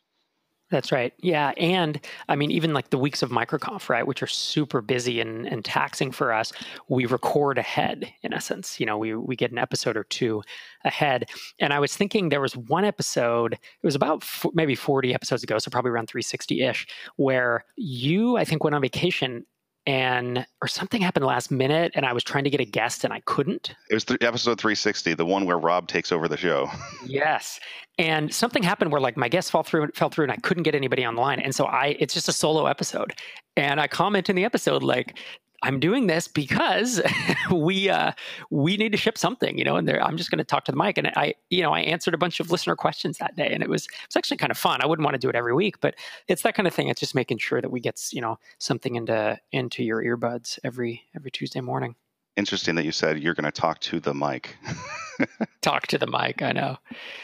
That's 0.70 0.90
right. 0.90 1.12
Yeah. 1.20 1.52
And 1.58 2.00
I 2.28 2.36
mean, 2.36 2.50
even 2.50 2.72
like 2.72 2.90
the 2.90 2.98
weeks 2.98 3.22
of 3.22 3.30
MicroConf, 3.30 3.88
right, 3.88 4.06
which 4.06 4.22
are 4.22 4.26
super 4.26 4.80
busy 4.80 5.20
and, 5.20 5.46
and 5.46 5.64
taxing 5.64 6.10
for 6.10 6.32
us, 6.32 6.52
we 6.88 7.06
record 7.06 7.58
ahead 7.58 8.10
in 8.22 8.32
essence. 8.32 8.80
You 8.80 8.86
know, 8.86 8.96
we, 8.96 9.14
we 9.14 9.36
get 9.36 9.52
an 9.52 9.58
episode 9.58 9.96
or 9.96 10.04
two 10.04 10.42
ahead. 10.84 11.26
And 11.60 11.72
I 11.72 11.78
was 11.78 11.94
thinking 11.94 12.28
there 12.28 12.40
was 12.40 12.56
one 12.56 12.84
episode, 12.84 13.52
it 13.52 13.84
was 13.84 13.94
about 13.94 14.22
f- 14.22 14.46
maybe 14.54 14.74
40 14.74 15.14
episodes 15.14 15.42
ago, 15.42 15.58
so 15.58 15.70
probably 15.70 15.90
around 15.90 16.08
360 16.08 16.62
ish, 16.62 16.86
where 17.16 17.64
you, 17.76 18.38
I 18.38 18.44
think, 18.44 18.64
went 18.64 18.74
on 18.74 18.80
vacation 18.82 19.44
and 19.86 20.46
or 20.62 20.68
something 20.68 21.02
happened 21.02 21.26
last 21.26 21.50
minute 21.50 21.92
and 21.94 22.06
I 22.06 22.12
was 22.12 22.24
trying 22.24 22.44
to 22.44 22.50
get 22.50 22.60
a 22.60 22.64
guest 22.64 23.04
and 23.04 23.12
I 23.12 23.20
couldn't. 23.20 23.74
It 23.90 23.94
was 23.94 24.04
th- 24.04 24.22
episode 24.22 24.58
360, 24.58 25.14
the 25.14 25.26
one 25.26 25.44
where 25.44 25.58
Rob 25.58 25.88
takes 25.88 26.10
over 26.10 26.26
the 26.26 26.36
show. 26.36 26.70
yes. 27.06 27.60
And 27.98 28.32
something 28.32 28.62
happened 28.62 28.92
where 28.92 29.00
like 29.00 29.16
my 29.16 29.28
guest 29.28 29.50
fell 29.50 29.62
through 29.62 29.88
fell 29.94 30.08
through 30.08 30.24
and 30.24 30.32
I 30.32 30.36
couldn't 30.36 30.62
get 30.62 30.74
anybody 30.74 31.06
online. 31.06 31.40
And 31.40 31.54
so 31.54 31.66
I 31.66 31.96
it's 31.98 32.14
just 32.14 32.28
a 32.28 32.32
solo 32.32 32.66
episode. 32.66 33.14
And 33.56 33.80
I 33.80 33.86
comment 33.86 34.30
in 34.30 34.36
the 34.36 34.44
episode 34.44 34.82
like 34.82 35.18
I'm 35.64 35.80
doing 35.80 36.08
this 36.08 36.28
because 36.28 37.00
we 37.50 37.88
uh, 37.88 38.12
we 38.50 38.76
need 38.76 38.92
to 38.92 38.98
ship 38.98 39.16
something, 39.16 39.56
you 39.56 39.64
know, 39.64 39.76
and 39.76 39.90
I'm 39.90 40.18
just 40.18 40.30
going 40.30 40.38
to 40.38 40.44
talk 40.44 40.64
to 40.66 40.72
the 40.72 40.76
mic. 40.76 40.98
And 40.98 41.08
I, 41.16 41.34
you 41.48 41.62
know, 41.62 41.72
I 41.72 41.80
answered 41.80 42.12
a 42.12 42.18
bunch 42.18 42.38
of 42.38 42.50
listener 42.50 42.76
questions 42.76 43.16
that 43.16 43.34
day, 43.34 43.48
and 43.50 43.62
it 43.62 43.70
was 43.70 43.88
it's 44.04 44.14
actually 44.14 44.36
kind 44.36 44.50
of 44.50 44.58
fun. 44.58 44.82
I 44.82 44.86
wouldn't 44.86 45.04
want 45.04 45.14
to 45.14 45.18
do 45.18 45.30
it 45.30 45.34
every 45.34 45.54
week, 45.54 45.80
but 45.80 45.94
it's 46.28 46.42
that 46.42 46.54
kind 46.54 46.68
of 46.68 46.74
thing. 46.74 46.88
It's 46.88 47.00
just 47.00 47.14
making 47.14 47.38
sure 47.38 47.62
that 47.62 47.70
we 47.70 47.80
get 47.80 47.98
you 48.12 48.20
know 48.20 48.38
something 48.58 48.94
into 48.94 49.40
into 49.52 49.82
your 49.82 50.04
earbuds 50.04 50.58
every 50.64 51.02
every 51.16 51.30
Tuesday 51.30 51.62
morning. 51.62 51.94
Interesting 52.36 52.74
that 52.74 52.84
you 52.84 52.92
said 52.92 53.22
you're 53.22 53.34
going 53.34 53.44
to 53.44 53.52
talk 53.52 53.80
to 53.80 54.00
the 54.00 54.12
mic. 54.12 54.56
talk 55.62 55.86
to 55.86 55.96
the 55.96 56.06
mic. 56.06 56.42
I 56.42 56.52
know. 56.52 56.76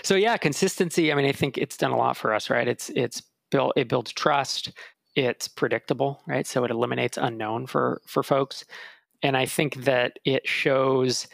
So 0.03 0.15
yeah, 0.15 0.39
consistency. 0.39 1.13
I 1.13 1.15
mean, 1.15 1.27
I 1.27 1.33
think 1.33 1.59
it's 1.59 1.77
done 1.77 1.91
a 1.91 1.97
lot 1.97 2.17
for 2.17 2.33
us, 2.33 2.49
right? 2.49 2.67
It's 2.67 2.89
it's 2.91 3.23
built 3.51 3.75
it 3.77 3.89
builds 3.89 4.13
trust 4.13 4.73
it's 5.15 5.49
predictable, 5.49 6.21
right? 6.27 6.47
So 6.47 6.65
it 6.65 6.71
eliminates 6.71 7.19
unknown 7.19 7.67
for 7.67 8.01
for 8.07 8.23
folks. 8.23 8.65
And 9.23 9.37
I 9.37 9.47
think 9.47 9.85
that 9.85 10.19
it 10.25 10.47
shows 10.47 11.27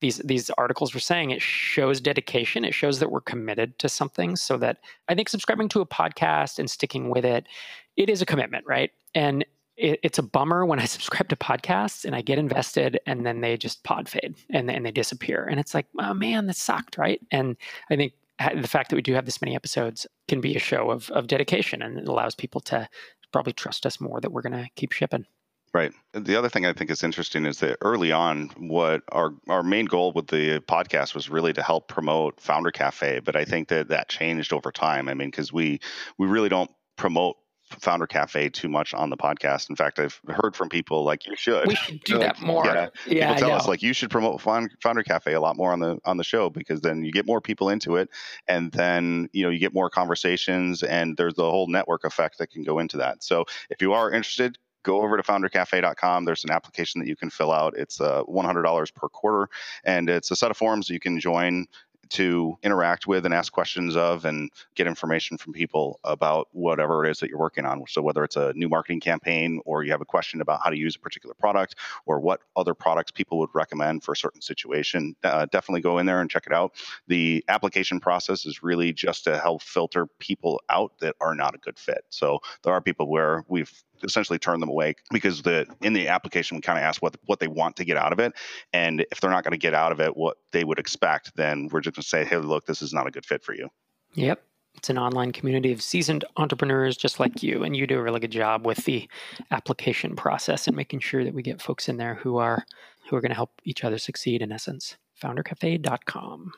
these 0.00 0.18
these 0.18 0.50
articles 0.50 0.94
were 0.94 1.00
saying 1.00 1.30
it 1.30 1.42
shows 1.42 2.00
dedication. 2.00 2.64
It 2.64 2.74
shows 2.74 2.98
that 2.98 3.10
we're 3.10 3.20
committed 3.20 3.78
to 3.80 3.88
something. 3.88 4.36
So 4.36 4.56
that 4.58 4.78
I 5.08 5.14
think 5.14 5.28
subscribing 5.28 5.68
to 5.70 5.80
a 5.80 5.86
podcast 5.86 6.58
and 6.58 6.70
sticking 6.70 7.10
with 7.10 7.24
it, 7.24 7.46
it 7.96 8.08
is 8.08 8.22
a 8.22 8.26
commitment, 8.26 8.66
right? 8.66 8.90
And 9.14 9.44
it, 9.76 10.00
it's 10.02 10.18
a 10.18 10.22
bummer 10.22 10.64
when 10.64 10.78
I 10.78 10.84
subscribe 10.96 11.28
to 11.28 11.36
podcasts 11.36 12.04
and 12.04 12.14
I 12.14 12.22
get 12.22 12.38
invested 12.38 12.98
and 13.06 13.24
then 13.26 13.40
they 13.40 13.56
just 13.56 13.82
pod 13.84 14.08
fade 14.08 14.34
and, 14.50 14.70
and 14.70 14.84
they 14.84 14.90
disappear. 14.90 15.44
And 15.44 15.58
it's 15.58 15.74
like, 15.74 15.86
oh 15.98 16.14
man, 16.14 16.46
that 16.46 16.56
sucked, 16.56 16.98
right? 16.98 17.20
And 17.30 17.56
I 17.90 17.96
think 17.96 18.12
the 18.54 18.68
fact 18.68 18.90
that 18.90 18.96
we 18.96 19.02
do 19.02 19.14
have 19.14 19.26
this 19.26 19.40
many 19.40 19.54
episodes 19.54 20.06
can 20.28 20.40
be 20.40 20.56
a 20.56 20.60
show 20.60 20.90
of, 20.90 21.10
of 21.10 21.28
dedication 21.28 21.82
and 21.82 21.98
it 21.98 22.08
allows 22.08 22.34
people 22.34 22.60
to 22.62 22.88
probably 23.34 23.52
trust 23.52 23.84
us 23.84 24.00
more 24.00 24.20
that 24.20 24.30
we're 24.30 24.42
going 24.42 24.52
to 24.52 24.68
keep 24.76 24.92
shipping. 24.92 25.26
Right. 25.72 25.92
The 26.12 26.36
other 26.36 26.48
thing 26.48 26.66
I 26.66 26.72
think 26.72 26.88
is 26.88 27.02
interesting 27.02 27.46
is 27.46 27.58
that 27.58 27.78
early 27.80 28.12
on, 28.12 28.50
what 28.56 29.02
our 29.10 29.32
our 29.48 29.64
main 29.64 29.86
goal 29.86 30.12
with 30.12 30.28
the 30.28 30.60
podcast 30.60 31.16
was 31.16 31.28
really 31.28 31.52
to 31.54 31.62
help 31.64 31.88
promote 31.88 32.36
FounderCafe, 32.36 33.24
but 33.24 33.34
I 33.34 33.44
think 33.44 33.66
that 33.68 33.88
that 33.88 34.08
changed 34.08 34.52
over 34.52 34.70
time. 34.70 35.08
I 35.08 35.14
mean, 35.14 35.32
because 35.32 35.52
we 35.52 35.80
we 36.16 36.28
really 36.28 36.48
don't 36.48 36.70
promote 36.94 37.38
FounderCafe 37.80 38.52
too 38.52 38.68
much 38.68 38.94
on 38.94 39.10
the 39.10 39.16
podcast. 39.16 39.70
In 39.70 39.76
fact, 39.76 39.98
I've 39.98 40.20
heard 40.28 40.56
from 40.56 40.68
people 40.68 41.04
like 41.04 41.26
you 41.26 41.36
should. 41.36 41.68
We 41.68 41.74
should 41.74 42.00
do 42.04 42.18
that 42.18 42.40
more. 42.40 42.64
Yeah, 42.64 42.88
yeah 43.06 43.34
people 43.34 43.48
tell 43.48 43.56
us 43.56 43.68
like 43.68 43.82
you 43.82 43.92
should 43.92 44.10
promote 44.10 44.40
FounderCafe 44.40 45.34
a 45.34 45.38
lot 45.38 45.56
more 45.56 45.72
on 45.72 45.80
the 45.80 45.98
on 46.04 46.16
the 46.16 46.24
show 46.24 46.50
because 46.50 46.80
then 46.80 47.04
you 47.04 47.12
get 47.12 47.26
more 47.26 47.40
people 47.40 47.68
into 47.68 47.96
it, 47.96 48.08
and 48.48 48.72
then 48.72 49.28
you 49.32 49.44
know 49.44 49.50
you 49.50 49.58
get 49.58 49.74
more 49.74 49.90
conversations, 49.90 50.82
and 50.82 51.16
there's 51.16 51.34
the 51.34 51.50
whole 51.50 51.68
network 51.68 52.04
effect 52.04 52.38
that 52.38 52.50
can 52.50 52.64
go 52.64 52.78
into 52.78 52.96
that. 52.98 53.22
So 53.22 53.44
if 53.70 53.80
you 53.80 53.92
are 53.92 54.10
interested, 54.10 54.58
go 54.84 55.02
over 55.02 55.16
to 55.16 55.22
foundercafe.com. 55.22 56.24
There's 56.24 56.44
an 56.44 56.50
application 56.50 57.00
that 57.00 57.08
you 57.08 57.16
can 57.16 57.30
fill 57.30 57.50
out. 57.50 57.74
It's 57.76 58.00
uh, 58.00 58.22
$100 58.24 58.94
per 58.94 59.08
quarter, 59.08 59.48
and 59.82 60.08
it's 60.08 60.30
a 60.30 60.36
set 60.36 60.52
of 60.52 60.56
forms 60.56 60.88
you 60.88 61.00
can 61.00 61.18
join 61.18 61.66
to 62.10 62.58
interact 62.62 63.06
with 63.06 63.24
and 63.24 63.34
ask 63.34 63.52
questions 63.52 63.96
of 63.96 64.24
and 64.24 64.50
get 64.74 64.86
information 64.86 65.36
from 65.38 65.52
people 65.52 66.00
about 66.04 66.48
whatever 66.52 67.04
it 67.04 67.10
is 67.10 67.18
that 67.20 67.28
you're 67.28 67.38
working 67.38 67.64
on. 67.64 67.82
So, 67.88 68.02
whether 68.02 68.24
it's 68.24 68.36
a 68.36 68.52
new 68.54 68.68
marketing 68.68 69.00
campaign 69.00 69.60
or 69.64 69.84
you 69.84 69.90
have 69.92 70.00
a 70.00 70.06
question 70.06 70.40
about 70.40 70.60
how 70.62 70.70
to 70.70 70.78
use 70.78 70.96
a 70.96 70.98
particular 70.98 71.34
product 71.34 71.76
or 72.06 72.20
what 72.20 72.40
other 72.56 72.74
products 72.74 73.10
people 73.10 73.38
would 73.38 73.50
recommend 73.54 74.02
for 74.02 74.12
a 74.12 74.16
certain 74.16 74.40
situation, 74.40 75.14
uh, 75.24 75.46
definitely 75.46 75.80
go 75.80 75.98
in 75.98 76.06
there 76.06 76.20
and 76.20 76.30
check 76.30 76.46
it 76.46 76.52
out. 76.52 76.74
The 77.08 77.44
application 77.48 78.00
process 78.00 78.46
is 78.46 78.62
really 78.62 78.92
just 78.92 79.24
to 79.24 79.38
help 79.38 79.62
filter 79.62 80.06
people 80.18 80.60
out 80.68 80.92
that 81.00 81.16
are 81.20 81.34
not 81.34 81.54
a 81.54 81.58
good 81.58 81.78
fit. 81.78 82.04
So, 82.10 82.40
there 82.62 82.72
are 82.72 82.80
people 82.80 83.08
where 83.08 83.44
we've 83.48 83.72
essentially 84.04 84.38
turn 84.38 84.60
them 84.60 84.68
away 84.68 84.94
because 85.10 85.42
the 85.42 85.66
in 85.82 85.92
the 85.92 86.08
application 86.08 86.56
we 86.56 86.60
kind 86.60 86.78
of 86.78 86.84
ask 86.84 87.02
what 87.02 87.16
what 87.26 87.40
they 87.40 87.48
want 87.48 87.76
to 87.76 87.84
get 87.84 87.96
out 87.96 88.12
of 88.12 88.18
it, 88.18 88.32
and 88.72 89.04
if 89.10 89.20
they're 89.20 89.30
not 89.30 89.44
going 89.44 89.52
to 89.52 89.58
get 89.58 89.74
out 89.74 89.92
of 89.92 90.00
it 90.00 90.16
what 90.16 90.36
they 90.52 90.64
would 90.64 90.78
expect, 90.78 91.34
then 91.36 91.68
we're 91.72 91.80
just 91.80 91.96
going 91.96 92.02
to 92.02 92.08
say, 92.08 92.24
hey, 92.24 92.36
look, 92.36 92.66
this 92.66 92.82
is 92.82 92.92
not 92.92 93.06
a 93.06 93.10
good 93.10 93.26
fit 93.26 93.42
for 93.42 93.54
you. 93.54 93.68
Yep. 94.14 94.42
It's 94.76 94.90
an 94.90 94.98
online 94.98 95.32
community 95.32 95.72
of 95.72 95.80
seasoned 95.80 96.24
entrepreneurs 96.36 96.96
just 96.96 97.20
like 97.20 97.42
you, 97.42 97.62
and 97.62 97.76
you 97.76 97.86
do 97.86 97.98
a 97.98 98.02
really 98.02 98.20
good 98.20 98.32
job 98.32 98.66
with 98.66 98.84
the 98.84 99.08
application 99.50 100.16
process 100.16 100.66
and 100.66 100.76
making 100.76 101.00
sure 101.00 101.24
that 101.24 101.34
we 101.34 101.42
get 101.42 101.62
folks 101.62 101.88
in 101.88 101.96
there 101.96 102.14
who 102.14 102.38
are 102.38 102.64
who 103.08 103.16
are 103.16 103.20
going 103.20 103.30
to 103.30 103.36
help 103.36 103.60
each 103.64 103.84
other 103.84 103.98
succeed. 103.98 104.42
In 104.42 104.50
essence, 104.50 104.96
foundercafe.com. 105.22 106.52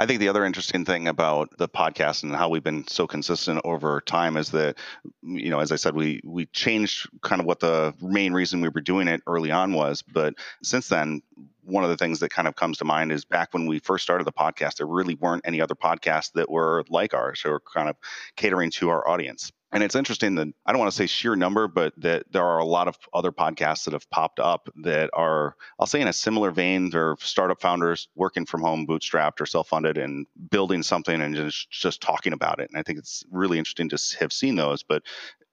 I 0.00 0.06
think 0.06 0.18
the 0.18 0.30
other 0.30 0.46
interesting 0.46 0.86
thing 0.86 1.08
about 1.08 1.58
the 1.58 1.68
podcast 1.68 2.22
and 2.22 2.34
how 2.34 2.48
we've 2.48 2.64
been 2.64 2.88
so 2.88 3.06
consistent 3.06 3.60
over 3.64 4.00
time 4.00 4.38
is 4.38 4.50
that, 4.52 4.78
you 5.22 5.50
know, 5.50 5.60
as 5.60 5.72
I 5.72 5.76
said, 5.76 5.94
we 5.94 6.22
we 6.24 6.46
changed 6.46 7.06
kind 7.20 7.38
of 7.38 7.44
what 7.44 7.60
the 7.60 7.92
main 8.00 8.32
reason 8.32 8.62
we 8.62 8.70
were 8.70 8.80
doing 8.80 9.08
it 9.08 9.20
early 9.26 9.50
on 9.50 9.74
was, 9.74 10.00
but 10.00 10.32
since 10.62 10.88
then, 10.88 11.20
one 11.64 11.84
of 11.84 11.90
the 11.90 11.98
things 11.98 12.18
that 12.20 12.30
kind 12.30 12.48
of 12.48 12.56
comes 12.56 12.78
to 12.78 12.84
mind 12.86 13.12
is 13.12 13.26
back 13.26 13.52
when 13.52 13.66
we 13.66 13.78
first 13.78 14.02
started 14.02 14.26
the 14.26 14.32
podcast, 14.32 14.76
there 14.76 14.86
really 14.86 15.16
weren't 15.16 15.46
any 15.46 15.60
other 15.60 15.74
podcasts 15.74 16.32
that 16.32 16.50
were 16.50 16.82
like 16.88 17.12
ours 17.12 17.42
or 17.44 17.60
kind 17.60 17.90
of 17.90 17.96
catering 18.36 18.70
to 18.70 18.88
our 18.88 19.06
audience 19.06 19.52
And 19.72 19.82
it's 19.84 19.94
interesting 19.94 20.34
that 20.34 20.48
I 20.66 20.72
don't 20.72 20.80
want 20.80 20.90
to 20.90 20.96
say 20.96 21.06
sheer 21.06 21.36
number, 21.36 21.68
but 21.68 21.92
that 21.98 22.24
there 22.32 22.44
are 22.44 22.58
a 22.58 22.64
lot 22.64 22.88
of 22.88 22.98
other 23.14 23.30
podcasts 23.30 23.84
that 23.84 23.92
have 23.92 24.08
popped 24.10 24.40
up 24.40 24.68
that 24.82 25.10
are, 25.12 25.54
I'll 25.78 25.86
say, 25.86 26.00
in 26.00 26.08
a 26.08 26.12
similar 26.12 26.50
vein. 26.50 26.90
They're 26.90 27.16
startup 27.20 27.60
founders 27.60 28.08
working 28.16 28.46
from 28.46 28.62
home, 28.62 28.86
bootstrapped 28.86 29.40
or 29.40 29.46
self 29.46 29.68
funded, 29.68 29.96
and 29.96 30.26
building 30.50 30.82
something 30.82 31.20
and 31.20 31.34
just, 31.34 31.70
just 31.70 32.00
talking 32.00 32.32
about 32.32 32.60
it. 32.60 32.68
And 32.70 32.78
I 32.78 32.82
think 32.82 32.98
it's 32.98 33.24
really 33.30 33.58
interesting 33.58 33.88
to 33.90 34.16
have 34.18 34.32
seen 34.32 34.56
those. 34.56 34.82
But 34.82 35.02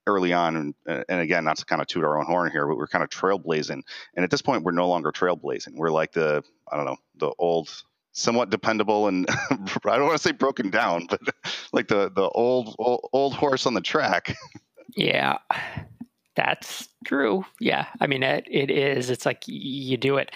early 0.07 0.34
on, 0.34 0.55
and, 0.55 1.05
and 1.09 1.22
again, 1.22 1.43
not 1.43 1.57
to 1.57 1.65
kind 1.65 1.82
of 1.82 1.88
toot 1.88 2.03
our 2.03 2.18
own 2.18 2.26
horn 2.26 2.49
here, 2.51 2.65
but 2.65 2.78
we're 2.78 2.88
kind 2.88 3.03
of 3.03 3.09
trailblazing. 3.09 3.82
And 4.15 4.24
at 4.24 4.32
this 4.32 4.41
point, 4.41 4.63
we're 4.63 4.72
no 4.72 4.88
longer 4.88 5.11
trailblazing. 5.11 5.76
We're 5.76 5.91
like 5.91 6.13
the, 6.13 6.43
I 6.72 6.78
don't 6.78 6.86
know, 6.86 6.97
the 7.18 7.32
old 7.38 7.70
somewhat 8.18 8.49
dependable 8.49 9.07
and 9.07 9.28
I 9.30 9.97
don't 9.97 10.07
want 10.07 10.18
to 10.18 10.24
say 10.24 10.32
broken 10.32 10.70
down, 10.70 11.05
but 11.09 11.22
like 11.72 11.88
the 11.88 12.11
the 12.13 12.30
old 12.30 12.76
old, 12.80 13.07
old 13.13 13.34
horse 13.34 13.65
on 13.65 13.74
the 13.74 13.82
track. 13.82 14.36
yeah, 14.95 15.38
that's 16.36 16.89
true. 17.05 17.45
Yeah, 17.59 17.86
I 18.01 18.07
mean 18.07 18.24
it, 18.24 18.45
it 18.49 18.72
is. 18.72 19.09
It's 19.09 19.26
like 19.26 19.43
you 19.45 19.97
do 19.97 20.18
it. 20.18 20.32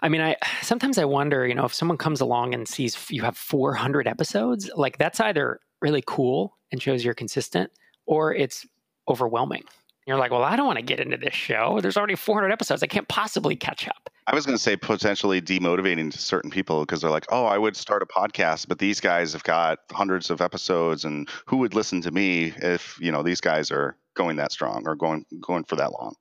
I 0.00 0.08
mean, 0.08 0.22
I 0.22 0.36
sometimes 0.62 0.96
I 0.96 1.04
wonder, 1.04 1.46
you 1.46 1.54
know, 1.54 1.66
if 1.66 1.74
someone 1.74 1.98
comes 1.98 2.20
along 2.20 2.54
and 2.54 2.66
sees 2.66 2.96
you 3.10 3.22
have 3.22 3.36
400 3.36 4.08
episodes, 4.08 4.70
like 4.74 4.96
that's 4.96 5.20
either 5.20 5.60
really 5.82 6.02
cool 6.06 6.56
and 6.72 6.82
shows 6.82 7.04
you're 7.04 7.14
consistent, 7.14 7.70
or 8.06 8.34
it's 8.34 8.66
overwhelming. 9.08 9.64
You're 10.06 10.18
like, 10.18 10.30
well, 10.30 10.42
I 10.42 10.56
don't 10.56 10.66
want 10.66 10.78
to 10.78 10.84
get 10.84 11.00
into 11.00 11.16
this 11.16 11.34
show. 11.34 11.80
There's 11.80 11.96
already 11.96 12.14
400 12.14 12.52
episodes. 12.52 12.82
I 12.82 12.86
can't 12.86 13.08
possibly 13.08 13.56
catch 13.56 13.88
up. 13.88 14.10
I 14.26 14.34
was 14.34 14.44
going 14.44 14.56
to 14.56 14.62
say 14.62 14.76
potentially 14.76 15.40
demotivating 15.40 16.10
to 16.10 16.18
certain 16.18 16.50
people 16.50 16.80
because 16.80 17.00
they're 17.00 17.10
like, 17.10 17.26
oh, 17.30 17.46
I 17.46 17.58
would 17.58 17.76
start 17.76 18.02
a 18.02 18.06
podcast, 18.06 18.68
but 18.68 18.78
these 18.78 19.00
guys 19.00 19.32
have 19.32 19.44
got 19.44 19.78
hundreds 19.92 20.30
of 20.30 20.40
episodes, 20.40 21.04
and 21.04 21.28
who 21.46 21.58
would 21.58 21.74
listen 21.74 22.00
to 22.02 22.10
me 22.10 22.52
if 22.58 22.98
you 23.00 23.12
know 23.12 23.22
these 23.22 23.40
guys 23.40 23.70
are 23.70 23.96
going 24.14 24.36
that 24.36 24.52
strong 24.52 24.84
or 24.86 24.94
going 24.94 25.24
going 25.40 25.64
for 25.64 25.76
that 25.76 25.92
long? 25.92 26.14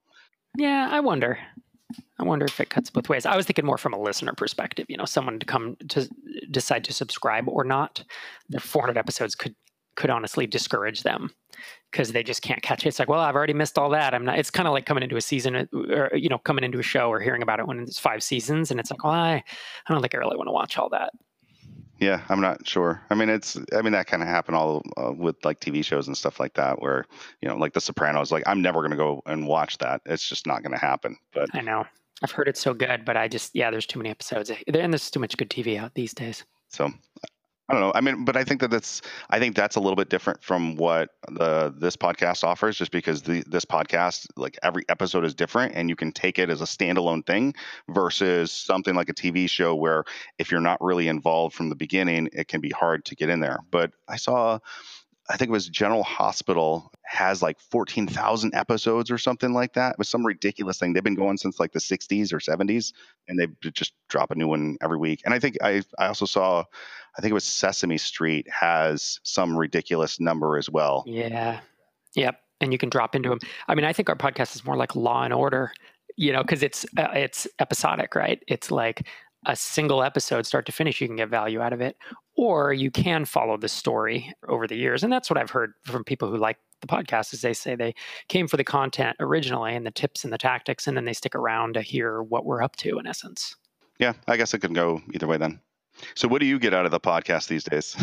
Yeah, 0.58 0.90
I 0.92 1.00
wonder. 1.00 1.40
I 2.20 2.24
wonder 2.24 2.46
if 2.46 2.60
it 2.60 2.70
cuts 2.70 2.90
both 2.90 3.10
ways. 3.10 3.26
I 3.26 3.36
was 3.36 3.46
thinking 3.46 3.66
more 3.66 3.78
from 3.78 3.94
a 3.94 4.02
listener 4.02 4.34
perspective. 4.34 4.86
You 4.90 4.98
know, 4.98 5.06
someone 5.06 5.40
to 5.40 5.46
come 5.46 5.78
to 5.90 6.10
decide 6.52 6.84
to 6.86 6.94
subscribe 6.94 7.48
or 7.48 7.64
not. 7.64 8.04
The 8.50 8.60
400 8.60 8.98
episodes 8.98 9.36
could 9.36 9.56
could 9.96 10.10
honestly 10.10 10.48
discourage 10.48 11.04
them 11.04 11.32
because 11.92 12.12
they 12.12 12.24
just 12.24 12.42
can't 12.42 12.62
catch 12.62 12.86
it. 12.86 12.90
It's 12.90 13.00
like, 13.00 13.10
well, 13.10 13.20
I've 13.20 13.36
already 13.36 13.54
missed 13.54 13.78
all 13.78 13.90
that. 13.92 14.14
I'm 14.14 14.26
not. 14.26 14.40
It's 14.40 14.50
kind 14.50 14.68
of 14.68 14.74
like 14.74 14.86
coming 14.86 15.04
into 15.04 15.16
a 15.16 15.22
season, 15.22 15.68
or 15.74 16.12
you 16.16 16.30
know, 16.30 16.40
coming 16.40 16.64
into 16.64 16.80
a 16.80 16.84
show 16.84 17.10
or 17.10 17.20
hearing 17.20 17.44
about 17.44 17.60
it 17.60 17.68
when 17.68 17.80
it's 17.80 18.00
five 18.00 18.24
seasons, 18.24 18.72
and 18.72 18.80
it's 18.80 18.92
like, 18.92 19.04
well, 19.04 19.14
I, 19.14 19.44
I 19.88 19.94
don't 19.94 20.02
think 20.02 20.16
I 20.16 20.18
really 20.18 20.38
want 20.38 20.48
to 20.48 20.52
watch 20.52 20.78
all 20.78 20.90
that. 20.90 21.14
Yeah, 22.00 22.22
I'm 22.28 22.42
not 22.42 22.68
sure. 22.68 23.02
I 23.10 23.16
mean, 23.16 23.30
it's. 23.30 23.58
I 23.74 23.82
mean, 23.82 23.94
that 23.94 24.08
kind 24.08 24.24
of 24.24 24.28
happened 24.28 24.58
all 24.58 24.82
uh, 24.98 25.14
with 25.14 25.36
like 25.46 25.60
TV 25.60 25.86
shows 25.86 26.08
and 26.08 26.18
stuff 26.18 26.40
like 26.40 26.56
that, 26.56 26.82
where 26.82 27.06
you 27.42 27.48
know, 27.48 27.56
like 27.56 27.74
The 27.74 27.82
Sopranos. 27.82 28.32
Like, 28.32 28.44
I'm 28.48 28.62
never 28.62 28.80
going 28.80 28.92
to 28.92 28.98
go 28.98 29.22
and 29.26 29.48
watch 29.48 29.78
that. 29.78 30.02
It's 30.06 30.28
just 30.28 30.48
not 30.48 30.64
going 30.64 30.74
to 30.74 30.80
happen. 30.80 31.18
But 31.34 31.50
I 31.54 31.62
know. 31.62 31.86
I've 32.22 32.32
heard 32.32 32.48
it's 32.48 32.60
so 32.60 32.74
good, 32.74 33.06
but 33.06 33.18
I 33.18 33.28
just 33.28 33.56
yeah, 33.56 33.70
there's 33.70 33.86
too 33.86 34.00
many 34.00 34.10
episodes, 34.10 34.50
and 34.50 34.94
there's 34.94 35.12
too 35.12 35.20
much 35.20 35.38
good 35.38 35.50
TV 35.50 35.78
out 35.78 35.94
these 35.94 36.14
days. 36.14 36.44
So 36.70 36.92
I 37.70 37.74
don't 37.74 37.82
know. 37.82 37.94
I 37.96 38.02
mean, 38.02 38.26
but 38.26 38.36
I 38.36 38.44
think 38.44 38.60
that 38.60 38.72
that's 38.72 39.02
I 39.30 39.40
think 39.40 39.56
that's 39.56 39.78
a 39.78 39.80
little 39.80 39.96
bit 39.96 40.10
different 40.10 40.44
from 40.44 40.76
what 40.76 41.12
the 41.30 41.74
this 41.78 41.96
podcast 41.96 42.44
offers, 42.44 42.78
just 42.78 42.92
because 42.92 43.22
the 43.22 43.42
this 43.48 43.64
podcast 43.64 44.28
like 44.36 44.58
every 44.62 44.84
episode 44.90 45.24
is 45.24 45.34
different, 45.34 45.74
and 45.74 45.90
you 45.90 45.96
can 45.96 46.12
take 46.12 46.40
it 46.40 46.50
as 46.50 46.60
a 46.60 46.66
standalone 46.66 47.26
thing 47.26 47.54
versus 47.88 48.52
something 48.52 48.96
like 48.96 49.08
a 49.08 49.14
TV 49.14 49.50
show 49.50 49.76
where 49.76 50.04
if 50.38 50.52
you're 50.52 50.60
not 50.60 50.82
really 50.82 51.08
involved 51.08 51.56
from 51.56 51.70
the 51.70 51.76
beginning, 51.76 52.28
it 52.34 52.50
can 52.50 52.60
be 52.60 52.70
hard 52.70 53.06
to 53.06 53.16
get 53.16 53.30
in 53.30 53.40
there. 53.40 53.60
But 53.72 53.92
I 54.10 54.18
saw 54.18 54.60
I 55.30 55.38
think 55.38 55.50
it 55.50 55.54
was 55.54 55.70
General 55.70 56.04
Hospital 56.04 56.92
has 57.06 57.42
like 57.42 57.58
14,000 57.72 58.54
episodes 58.54 59.10
or 59.10 59.18
something 59.18 59.54
like 59.54 59.74
that. 59.74 59.94
It 59.94 59.98
was 59.98 60.10
some 60.10 60.26
ridiculous 60.26 60.78
thing. 60.78 60.92
They've 60.92 61.04
been 61.04 61.16
going 61.16 61.38
since 61.38 61.60
like 61.60 61.72
the 61.72 61.80
60s 61.80 62.34
or 62.34 62.40
70s 62.40 62.92
and 63.30 63.40
they 63.40 63.48
just 63.72 63.94
drop 64.10 64.32
a 64.32 64.36
new 64.36 64.48
one 64.48 64.78
every 64.82 64.98
week. 64.98 65.22
And 65.24 65.34
I 65.34 65.40
think 65.40 65.58
I 65.62 65.82
I 65.98 66.08
also 66.08 66.26
saw 66.26 66.66
I 67.18 67.22
think 67.22 67.32
it 67.32 67.36
was 67.36 67.44
Sesame 67.44 67.98
Street 67.98 68.48
has 68.50 69.20
some 69.24 69.58
ridiculous 69.58 70.20
number 70.20 70.58
as 70.58 70.70
well. 70.70 71.04
Yeah. 71.06 71.60
Yep. 72.16 72.40
And 72.62 72.72
you 72.72 72.78
can 72.78 72.90
drop 72.90 73.16
into 73.16 73.30
them. 73.30 73.40
I 73.68 73.76
mean, 73.76 73.86
I 73.86 73.94
think 73.94 74.10
our 74.10 74.16
podcast 74.16 74.56
is 74.56 74.66
more 74.66 74.78
like 74.78 74.96
Law 74.96 75.24
and 75.24 75.34
Order, 75.34 75.74
you 76.16 76.32
know, 76.32 76.42
because 76.42 76.64
it's 76.64 76.86
uh, 76.98 77.10
it's 77.14 77.48
episodic, 77.60 78.16
right? 78.16 78.42
It's 78.48 78.72
like 78.72 79.08
a 79.46 79.56
single 79.56 80.04
episode, 80.04 80.46
start 80.46 80.66
to 80.66 80.72
finish. 80.72 81.02
You 81.02 81.08
can 81.08 81.18
get 81.18 81.30
value 81.30 81.62
out 81.62 81.74
of 81.74 81.82
it, 81.82 81.98
or 82.38 82.74
you 82.74 82.90
can 82.90 83.26
follow 83.26 83.58
the 83.58 83.68
story 83.68 84.34
over 84.48 84.68
the 84.68 84.78
years. 84.78 85.04
And 85.04 85.12
that's 85.12 85.30
what 85.30 85.38
I've 85.38 85.50
heard 85.50 85.74
from 85.84 86.04
people 86.04 86.30
who 86.30 86.38
like 86.38 86.58
the 86.82 86.88
podcast 86.88 87.34
is 87.34 87.42
they 87.42 87.54
say 87.54 87.76
they 87.76 87.94
came 88.30 88.48
for 88.48 88.58
the 88.58 88.64
content 88.64 89.18
originally 89.20 89.76
and 89.76 89.86
the 89.86 89.92
tips 89.92 90.24
and 90.24 90.32
the 90.32 90.38
tactics, 90.38 90.88
and 90.88 90.96
then 90.96 91.06
they 91.06 91.14
stick 91.14 91.36
around 91.36 91.74
to 91.74 91.82
hear 91.82 92.24
what 92.24 92.46
we're 92.46 92.64
up 92.64 92.76
to 92.78 92.98
in 92.98 93.08
essence. 93.08 93.56
Yeah, 94.00 94.14
I 94.28 94.38
guess 94.38 94.54
it 94.54 94.60
could 94.60 94.74
go 94.74 95.02
either 95.14 95.28
way 95.28 95.38
then. 95.38 95.60
So 96.16 96.28
what 96.28 96.40
do 96.40 96.46
you 96.46 96.60
get 96.60 96.74
out 96.74 96.86
of 96.86 96.92
the 96.92 97.00
podcast 97.00 97.48
these 97.48 97.64
days? 97.64 97.96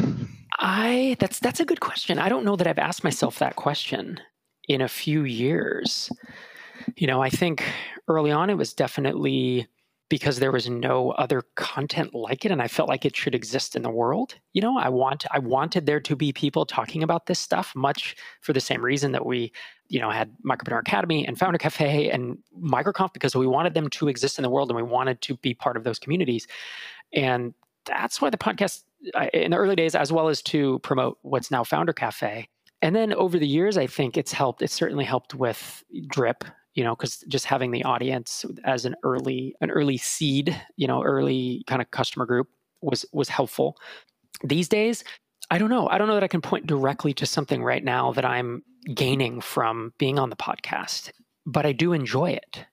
I 0.58 1.16
that's 1.18 1.38
that's 1.38 1.60
a 1.60 1.64
good 1.64 1.80
question. 1.80 2.18
I 2.18 2.28
don't 2.28 2.44
know 2.44 2.56
that 2.56 2.66
I've 2.66 2.78
asked 2.78 3.04
myself 3.04 3.38
that 3.38 3.56
question 3.56 4.20
in 4.68 4.80
a 4.80 4.88
few 4.88 5.24
years. 5.24 6.10
You 6.96 7.06
know, 7.06 7.22
I 7.22 7.30
think 7.30 7.64
early 8.08 8.30
on 8.30 8.50
it 8.50 8.54
was 8.54 8.72
definitely 8.72 9.68
because 10.10 10.40
there 10.40 10.50
was 10.50 10.68
no 10.68 11.12
other 11.12 11.42
content 11.54 12.14
like 12.14 12.44
it 12.44 12.50
and 12.50 12.60
I 12.60 12.66
felt 12.66 12.88
like 12.88 13.04
it 13.04 13.16
should 13.16 13.34
exist 13.34 13.76
in 13.76 13.82
the 13.82 13.90
world. 13.90 14.34
You 14.52 14.60
know, 14.60 14.76
I 14.76 14.88
want 14.88 15.24
I 15.30 15.38
wanted 15.38 15.86
there 15.86 16.00
to 16.00 16.16
be 16.16 16.32
people 16.32 16.66
talking 16.66 17.02
about 17.02 17.26
this 17.26 17.38
stuff 17.38 17.72
much 17.74 18.16
for 18.40 18.52
the 18.52 18.60
same 18.60 18.84
reason 18.84 19.12
that 19.12 19.24
we, 19.24 19.52
you 19.88 20.00
know, 20.00 20.10
had 20.10 20.34
Micropreneur 20.44 20.80
Academy 20.80 21.26
and 21.26 21.38
FounderCafe 21.38 22.12
and 22.12 22.38
MicroConf 22.60 23.12
because 23.12 23.36
we 23.36 23.46
wanted 23.46 23.74
them 23.74 23.88
to 23.90 24.08
exist 24.08 24.38
in 24.38 24.42
the 24.42 24.50
world 24.50 24.68
and 24.68 24.76
we 24.76 24.82
wanted 24.82 25.20
to 25.22 25.36
be 25.36 25.54
part 25.54 25.76
of 25.76 25.84
those 25.84 25.98
communities. 25.98 26.46
And 27.12 27.54
that's 27.86 28.20
why 28.20 28.30
the 28.30 28.38
podcast 28.38 28.82
in 29.32 29.50
the 29.50 29.56
early 29.56 29.76
days, 29.76 29.94
as 29.94 30.12
well 30.12 30.28
as 30.28 30.42
to 30.42 30.78
promote 30.80 31.18
what's 31.22 31.50
now 31.50 31.62
FounderCafe. 31.62 32.46
And 32.82 32.96
then 32.96 33.12
over 33.14 33.38
the 33.38 33.46
years, 33.46 33.76
I 33.76 33.86
think 33.86 34.16
it's 34.16 34.32
helped. 34.32 34.62
It's 34.62 34.72
certainly 34.72 35.04
helped 35.04 35.34
with 35.34 35.82
Drip, 36.08 36.44
you 36.74 36.84
know, 36.84 36.94
because 36.94 37.18
just 37.28 37.44
having 37.44 37.70
the 37.70 37.84
audience 37.84 38.44
as 38.64 38.84
an 38.84 38.94
early 39.02 39.54
an 39.60 39.70
early 39.70 39.96
seed, 39.96 40.60
you 40.76 40.86
know, 40.86 41.02
early 41.02 41.64
kind 41.66 41.82
of 41.82 41.90
customer 41.90 42.26
group 42.26 42.48
was 42.80 43.04
was 43.12 43.28
helpful. 43.28 43.76
These 44.42 44.68
days, 44.68 45.04
I 45.50 45.58
don't 45.58 45.70
know. 45.70 45.88
I 45.88 45.98
don't 45.98 46.08
know 46.08 46.14
that 46.14 46.24
I 46.24 46.28
can 46.28 46.40
point 46.40 46.66
directly 46.66 47.12
to 47.14 47.26
something 47.26 47.62
right 47.62 47.84
now 47.84 48.12
that 48.12 48.24
I'm 48.24 48.62
gaining 48.94 49.40
from 49.40 49.92
being 49.98 50.18
on 50.18 50.30
the 50.30 50.36
podcast, 50.36 51.10
but 51.44 51.66
I 51.66 51.72
do 51.72 51.92
enjoy 51.92 52.30
it 52.30 52.64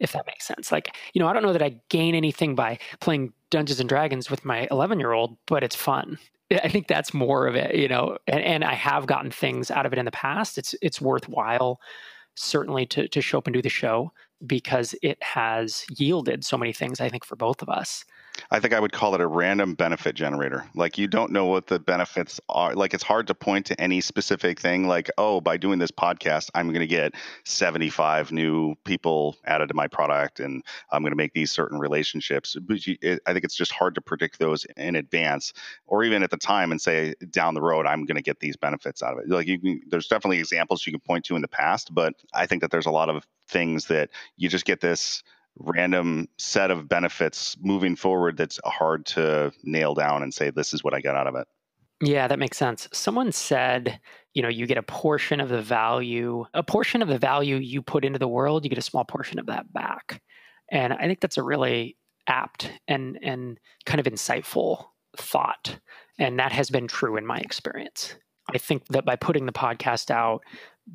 if 0.00 0.12
that 0.12 0.26
makes 0.26 0.46
sense. 0.46 0.70
Like, 0.70 0.94
you 1.12 1.20
know, 1.20 1.28
I 1.28 1.32
don't 1.32 1.42
know 1.42 1.52
that 1.52 1.62
I 1.62 1.80
gain 1.88 2.14
anything 2.14 2.54
by 2.54 2.78
playing 3.00 3.32
Dungeons 3.50 3.80
and 3.80 3.88
Dragons 3.88 4.30
with 4.30 4.44
my 4.44 4.68
11 4.70 5.00
year 5.00 5.12
old, 5.12 5.36
but 5.46 5.62
it's 5.62 5.76
fun. 5.76 6.18
I 6.50 6.68
think 6.68 6.86
that's 6.86 7.12
more 7.12 7.46
of 7.46 7.56
it, 7.56 7.74
you 7.74 7.88
know, 7.88 8.18
and, 8.28 8.42
and 8.42 8.64
I 8.64 8.74
have 8.74 9.06
gotten 9.06 9.30
things 9.30 9.70
out 9.70 9.84
of 9.84 9.92
it 9.92 9.98
in 9.98 10.04
the 10.04 10.12
past. 10.12 10.58
It's, 10.58 10.74
it's 10.80 11.00
worthwhile 11.00 11.80
certainly 12.36 12.86
to, 12.86 13.08
to 13.08 13.20
show 13.20 13.38
up 13.38 13.46
and 13.46 13.54
do 13.54 13.62
the 13.62 13.68
show 13.68 14.12
because 14.46 14.94
it 15.02 15.20
has 15.22 15.84
yielded 15.96 16.44
so 16.44 16.56
many 16.56 16.72
things, 16.72 17.00
I 17.00 17.08
think, 17.08 17.24
for 17.24 17.36
both 17.36 17.62
of 17.62 17.68
us. 17.68 18.04
I 18.50 18.60
think 18.60 18.74
I 18.74 18.80
would 18.80 18.92
call 18.92 19.14
it 19.14 19.20
a 19.20 19.26
random 19.26 19.74
benefit 19.74 20.14
generator. 20.14 20.64
Like 20.74 20.98
you 20.98 21.06
don't 21.06 21.32
know 21.32 21.46
what 21.46 21.66
the 21.66 21.78
benefits 21.78 22.40
are. 22.48 22.74
Like 22.74 22.94
it's 22.94 23.02
hard 23.02 23.26
to 23.28 23.34
point 23.34 23.66
to 23.66 23.80
any 23.80 24.00
specific 24.00 24.60
thing. 24.60 24.86
Like 24.86 25.10
oh, 25.18 25.40
by 25.40 25.56
doing 25.56 25.78
this 25.78 25.90
podcast, 25.90 26.50
I'm 26.54 26.68
going 26.68 26.80
to 26.80 26.86
get 26.86 27.14
75 27.44 28.32
new 28.32 28.74
people 28.84 29.36
added 29.44 29.68
to 29.68 29.74
my 29.74 29.86
product, 29.86 30.40
and 30.40 30.62
I'm 30.90 31.02
going 31.02 31.12
to 31.12 31.16
make 31.16 31.32
these 31.32 31.50
certain 31.50 31.78
relationships. 31.78 32.56
But 32.60 32.86
you, 32.86 32.96
it, 33.02 33.20
I 33.26 33.32
think 33.32 33.44
it's 33.44 33.56
just 33.56 33.72
hard 33.72 33.94
to 33.96 34.00
predict 34.00 34.38
those 34.38 34.64
in 34.76 34.96
advance, 34.96 35.52
or 35.86 36.04
even 36.04 36.22
at 36.22 36.30
the 36.30 36.36
time, 36.36 36.70
and 36.70 36.80
say 36.80 37.14
down 37.30 37.54
the 37.54 37.62
road, 37.62 37.86
I'm 37.86 38.04
going 38.04 38.16
to 38.16 38.22
get 38.22 38.40
these 38.40 38.56
benefits 38.56 39.02
out 39.02 39.14
of 39.14 39.20
it. 39.20 39.28
Like 39.28 39.46
you, 39.46 39.58
can, 39.58 39.80
there's 39.88 40.08
definitely 40.08 40.38
examples 40.38 40.86
you 40.86 40.92
can 40.92 41.00
point 41.00 41.24
to 41.26 41.36
in 41.36 41.42
the 41.42 41.48
past, 41.48 41.94
but 41.94 42.14
I 42.34 42.46
think 42.46 42.62
that 42.62 42.70
there's 42.70 42.86
a 42.86 42.90
lot 42.90 43.08
of 43.08 43.26
things 43.48 43.86
that 43.86 44.10
you 44.36 44.48
just 44.48 44.64
get 44.64 44.80
this 44.80 45.22
random 45.58 46.28
set 46.38 46.70
of 46.70 46.88
benefits 46.88 47.56
moving 47.60 47.96
forward 47.96 48.36
that's 48.36 48.60
hard 48.64 49.06
to 49.06 49.52
nail 49.64 49.94
down 49.94 50.22
and 50.22 50.32
say 50.32 50.50
this 50.50 50.74
is 50.74 50.84
what 50.84 50.94
I 50.94 51.00
got 51.00 51.16
out 51.16 51.26
of 51.26 51.34
it. 51.34 51.46
Yeah, 52.02 52.28
that 52.28 52.38
makes 52.38 52.58
sense. 52.58 52.88
Someone 52.92 53.32
said, 53.32 54.00
you 54.34 54.42
know, 54.42 54.48
you 54.48 54.66
get 54.66 54.76
a 54.76 54.82
portion 54.82 55.40
of 55.40 55.48
the 55.48 55.62
value, 55.62 56.44
a 56.52 56.62
portion 56.62 57.00
of 57.00 57.08
the 57.08 57.18
value 57.18 57.56
you 57.56 57.80
put 57.80 58.04
into 58.04 58.18
the 58.18 58.28
world, 58.28 58.64
you 58.64 58.68
get 58.68 58.78
a 58.78 58.82
small 58.82 59.04
portion 59.04 59.38
of 59.38 59.46
that 59.46 59.72
back. 59.72 60.22
And 60.70 60.92
I 60.92 61.06
think 61.06 61.20
that's 61.20 61.38
a 61.38 61.42
really 61.42 61.96
apt 62.26 62.70
and 62.88 63.18
and 63.22 63.58
kind 63.86 64.00
of 64.00 64.06
insightful 64.06 64.86
thought. 65.16 65.78
And 66.18 66.38
that 66.38 66.52
has 66.52 66.70
been 66.70 66.88
true 66.88 67.16
in 67.16 67.24
my 67.24 67.38
experience. 67.38 68.16
I 68.52 68.58
think 68.58 68.86
that 68.88 69.04
by 69.04 69.16
putting 69.16 69.46
the 69.46 69.52
podcast 69.52 70.10
out, 70.10 70.42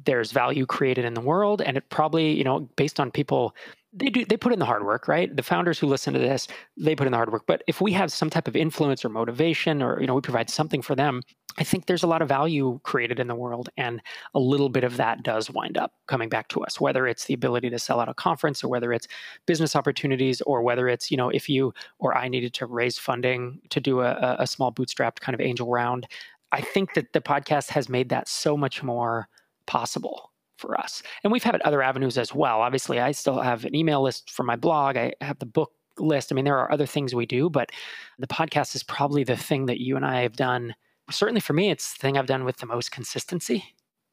there's 0.05 0.31
value 0.31 0.65
created 0.65 1.05
in 1.05 1.13
the 1.13 1.21
world 1.21 1.61
and 1.61 1.77
it 1.77 1.89
probably, 1.89 2.31
you 2.31 2.43
know, 2.43 2.69
based 2.75 2.99
on 2.99 3.11
people 3.11 3.55
they 3.93 4.09
do 4.09 4.23
they 4.25 4.37
put 4.37 4.53
in 4.53 4.59
the 4.59 4.65
hard 4.65 4.85
work 4.85 5.07
right 5.07 5.35
the 5.35 5.43
founders 5.43 5.77
who 5.77 5.87
listen 5.87 6.13
to 6.13 6.19
this 6.19 6.47
they 6.77 6.95
put 6.95 7.07
in 7.07 7.11
the 7.11 7.17
hard 7.17 7.31
work 7.31 7.43
but 7.45 7.63
if 7.67 7.81
we 7.81 7.91
have 7.91 8.11
some 8.11 8.29
type 8.29 8.47
of 8.47 8.55
influence 8.55 9.03
or 9.03 9.09
motivation 9.09 9.81
or 9.81 9.99
you 9.99 10.07
know 10.07 10.15
we 10.15 10.21
provide 10.21 10.49
something 10.49 10.81
for 10.81 10.95
them 10.95 11.21
I 11.57 11.63
think 11.63 11.85
there's 11.85 12.03
a 12.03 12.07
lot 12.07 12.21
of 12.21 12.29
value 12.29 12.79
created 12.83 13.19
in 13.19 13.27
the 13.27 13.35
world, 13.35 13.69
and 13.75 14.01
a 14.33 14.39
little 14.39 14.69
bit 14.69 14.83
of 14.83 14.97
that 14.97 15.23
does 15.23 15.49
wind 15.49 15.77
up 15.77 15.93
coming 16.07 16.29
back 16.29 16.47
to 16.49 16.63
us. 16.63 16.79
Whether 16.79 17.07
it's 17.07 17.25
the 17.25 17.33
ability 17.33 17.69
to 17.71 17.79
sell 17.79 17.99
out 17.99 18.09
a 18.09 18.13
conference, 18.13 18.63
or 18.63 18.69
whether 18.69 18.93
it's 18.93 19.07
business 19.45 19.75
opportunities, 19.75 20.41
or 20.41 20.61
whether 20.61 20.87
it's 20.87 21.11
you 21.11 21.17
know 21.17 21.29
if 21.29 21.49
you 21.49 21.73
or 21.99 22.15
I 22.15 22.27
needed 22.29 22.53
to 22.55 22.65
raise 22.65 22.97
funding 22.97 23.59
to 23.69 23.79
do 23.79 24.01
a, 24.01 24.37
a 24.39 24.47
small 24.47 24.71
bootstrapped 24.71 25.19
kind 25.19 25.33
of 25.33 25.41
angel 25.41 25.69
round. 25.69 26.07
I 26.53 26.61
think 26.61 26.93
that 26.95 27.13
the 27.13 27.21
podcast 27.21 27.69
has 27.69 27.89
made 27.89 28.09
that 28.09 28.27
so 28.27 28.57
much 28.57 28.83
more 28.83 29.27
possible 29.67 30.30
for 30.61 30.79
us, 30.79 31.03
and 31.23 31.33
we've 31.33 31.43
had 31.43 31.59
other 31.61 31.81
avenues 31.81 32.17
as 32.17 32.33
well. 32.33 32.61
Obviously, 32.61 32.99
I 32.99 33.11
still 33.11 33.41
have 33.41 33.65
an 33.65 33.75
email 33.75 34.01
list 34.01 34.29
for 34.29 34.43
my 34.43 34.55
blog. 34.55 34.95
I 34.95 35.13
have 35.19 35.39
the 35.39 35.45
book 35.45 35.71
list. 35.97 36.31
I 36.31 36.35
mean, 36.35 36.45
there 36.45 36.57
are 36.57 36.71
other 36.71 36.85
things 36.85 37.13
we 37.13 37.25
do, 37.25 37.49
but 37.49 37.71
the 38.17 38.27
podcast 38.27 38.75
is 38.75 38.83
probably 38.83 39.23
the 39.23 39.35
thing 39.35 39.65
that 39.65 39.81
you 39.81 39.95
and 39.95 40.05
I 40.05 40.21
have 40.21 40.35
done 40.37 40.73
certainly 41.11 41.41
for 41.41 41.53
me, 41.53 41.69
it's 41.69 41.93
the 41.93 41.99
thing 41.99 42.17
I've 42.17 42.25
done 42.25 42.43
with 42.45 42.57
the 42.57 42.65
most 42.65 42.91
consistency 42.91 43.63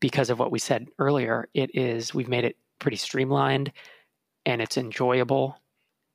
because 0.01 0.31
of 0.31 0.39
what 0.39 0.51
we 0.51 0.59
said 0.59 0.89
earlier. 0.99 1.49
It 1.55 1.71
is, 1.75 2.15
we've 2.15 2.29
made 2.29 2.45
it 2.45 2.57
pretty 2.79 2.97
streamlined 2.97 3.73
and 4.47 4.63
it's 4.63 4.77
enjoyable 4.77 5.61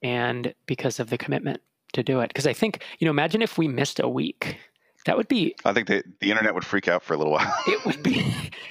and 0.01 0.53
because 0.65 0.99
of 0.99 1.09
the 1.09 1.17
commitment 1.17 1.61
to 1.93 2.03
do 2.03 2.19
it. 2.21 2.29
Because 2.29 2.47
I 2.47 2.53
think, 2.53 2.83
you 2.99 3.05
know, 3.05 3.11
imagine 3.11 3.41
if 3.41 3.57
we 3.57 3.67
missed 3.67 3.99
a 3.99 4.09
week. 4.09 4.57
That 5.05 5.17
would 5.17 5.27
be. 5.27 5.55
I 5.65 5.73
think 5.73 5.87
the, 5.87 6.03
the 6.19 6.31
internet 6.31 6.53
would 6.53 6.65
freak 6.65 6.87
out 6.87 7.03
for 7.03 7.13
a 7.13 7.17
little 7.17 7.33
while. 7.33 7.53
it 7.67 7.85
would 7.85 8.01
be. 8.03 8.25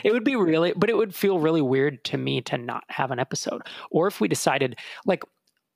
It 0.05 0.12
would 0.12 0.24
be 0.24 0.37
really, 0.37 0.72
but 0.74 0.91
it 0.91 0.97
would 0.97 1.14
feel 1.14 1.39
really 1.39 1.62
weird 1.62 2.03
to 2.05 2.16
me 2.16 2.41
to 2.43 2.59
not 2.59 2.85
have 2.89 3.11
an 3.11 3.18
episode. 3.18 3.62
Or 3.91 4.07
if 4.07 4.20
we 4.20 4.28
decided, 4.28 4.76
like, 5.07 5.22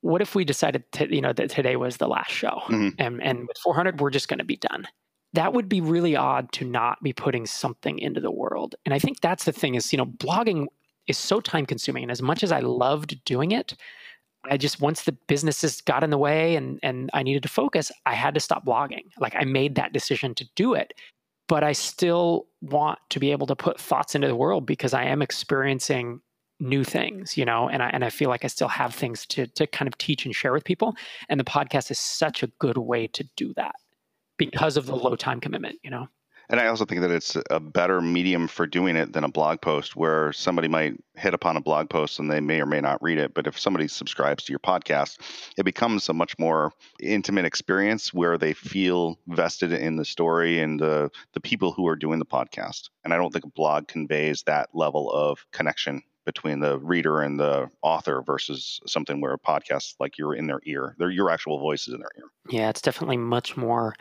what 0.01 0.21
if 0.21 0.35
we 0.35 0.45
decided 0.45 0.91
to, 0.93 1.13
you 1.13 1.21
know, 1.21 1.33
that 1.33 1.49
today 1.49 1.75
was 1.75 1.97
the 1.97 2.07
last 2.07 2.31
show, 2.31 2.61
mm-hmm. 2.67 2.89
and 2.99 3.21
and 3.21 3.47
with 3.47 3.57
400 3.63 3.99
we're 3.99 4.09
just 4.09 4.27
going 4.27 4.39
to 4.39 4.45
be 4.45 4.57
done 4.57 4.87
that 5.33 5.53
would 5.53 5.69
be 5.69 5.81
really 5.81 6.15
odd 6.15 6.51
to 6.53 6.65
not 6.65 7.01
be 7.03 7.13
putting 7.13 7.45
something 7.45 7.99
into 7.99 8.19
the 8.19 8.31
world. 8.31 8.75
And 8.85 8.93
I 8.93 8.99
think 8.99 9.19
that's 9.19 9.43
the 9.43 9.51
thing 9.51 9.75
is, 9.75 9.91
you 9.91 9.97
know, 9.97 10.05
blogging 10.05 10.67
is 11.07 11.17
so 11.17 11.39
time 11.39 11.65
consuming. 11.65 12.03
And 12.03 12.11
as 12.11 12.21
much 12.21 12.43
as 12.43 12.51
I 12.51 12.59
loved 12.59 13.23
doing 13.25 13.51
it, 13.51 13.75
I 14.45 14.57
just 14.57 14.81
once 14.81 15.03
the 15.03 15.11
businesses 15.27 15.81
got 15.81 16.03
in 16.03 16.09
the 16.09 16.17
way 16.17 16.55
and 16.55 16.79
and 16.83 17.09
I 17.13 17.23
needed 17.23 17.43
to 17.43 17.49
focus, 17.49 17.91
I 18.05 18.13
had 18.13 18.33
to 18.33 18.39
stop 18.39 18.65
blogging. 18.65 19.05
Like 19.19 19.35
I 19.35 19.43
made 19.43 19.75
that 19.75 19.93
decision 19.93 20.35
to 20.35 20.47
do 20.55 20.73
it. 20.73 20.93
But 21.47 21.63
I 21.63 21.71
still 21.71 22.47
want 22.61 22.99
to 23.09 23.19
be 23.19 23.31
able 23.31 23.47
to 23.47 23.55
put 23.55 23.79
thoughts 23.79 24.15
into 24.15 24.27
the 24.27 24.35
world 24.35 24.65
because 24.65 24.93
I 24.93 25.03
am 25.05 25.21
experiencing 25.21 26.19
new 26.59 26.83
things, 26.83 27.37
you 27.37 27.45
know, 27.45 27.69
and 27.69 27.81
I 27.81 27.89
and 27.89 28.03
I 28.03 28.09
feel 28.09 28.29
like 28.29 28.43
I 28.43 28.47
still 28.47 28.67
have 28.67 28.93
things 28.93 29.25
to 29.27 29.47
to 29.47 29.67
kind 29.67 29.87
of 29.87 29.97
teach 29.97 30.25
and 30.25 30.35
share 30.35 30.53
with 30.53 30.65
people. 30.65 30.95
And 31.29 31.39
the 31.39 31.45
podcast 31.45 31.91
is 31.91 31.99
such 31.99 32.43
a 32.43 32.47
good 32.59 32.77
way 32.77 33.07
to 33.07 33.23
do 33.35 33.53
that 33.55 33.75
because 34.37 34.77
of 34.77 34.85
the 34.85 34.95
low 34.95 35.15
time 35.15 35.39
commitment, 35.39 35.79
you 35.83 35.89
know. 35.89 36.07
And 36.49 36.61
I 36.61 36.67
also 36.67 36.85
think 36.85 37.01
that 37.01 37.11
it's 37.11 37.35
a 37.49 37.59
better 37.59 37.99
medium 37.99 38.47
for 38.47 38.65
doing 38.65 38.95
it 38.95 39.11
than 39.11 39.25
a 39.25 39.29
blog 39.29 39.61
post 39.61 39.95
where 39.97 40.31
somebody 40.31 40.69
might 40.69 40.93
hit 41.15 41.33
upon 41.33 41.57
a 41.57 41.61
blog 41.61 41.89
post 41.89 42.19
and 42.19 42.31
they 42.31 42.39
may 42.39 42.61
or 42.61 42.65
may 42.65 42.79
not 42.79 43.01
read 43.01 43.17
it. 43.17 43.33
But 43.33 43.47
if 43.47 43.59
somebody 43.59 43.87
subscribes 43.89 44.45
to 44.45 44.53
your 44.53 44.59
podcast, 44.59 45.17
it 45.57 45.63
becomes 45.63 46.07
a 46.07 46.13
much 46.13 46.39
more 46.39 46.71
intimate 47.01 47.45
experience 47.45 48.13
where 48.13 48.37
they 48.37 48.53
feel 48.53 49.19
vested 49.27 49.73
in 49.73 49.97
the 49.97 50.05
story 50.05 50.59
and 50.59 50.79
the, 50.79 51.09
the 51.33 51.41
people 51.41 51.73
who 51.73 51.85
are 51.87 51.97
doing 51.97 52.19
the 52.19 52.25
podcast. 52.25 52.89
And 53.03 53.13
I 53.13 53.17
don't 53.17 53.33
think 53.33 53.45
a 53.45 53.49
blog 53.49 53.89
conveys 53.89 54.43
that 54.43 54.69
level 54.73 55.11
of 55.11 55.45
connection 55.51 56.01
between 56.25 56.59
the 56.59 56.77
reader 56.79 57.21
and 57.21 57.39
the 57.39 57.69
author 57.81 58.21
versus 58.21 58.81
something 58.85 59.21
where 59.21 59.33
a 59.33 59.39
podcast 59.39 59.95
like 60.01 60.17
you're 60.17 60.35
in 60.35 60.45
their 60.45 60.59
ear 60.65 60.93
they're 60.99 61.09
your 61.09 61.29
actual 61.29 61.57
voice 61.57 61.87
is 61.87 61.93
in 61.93 62.01
their 62.01 62.11
ear 62.17 62.25
yeah 62.49 62.69
it's 62.69 62.81
definitely 62.81 63.15
much 63.15 63.55
more 63.55 63.95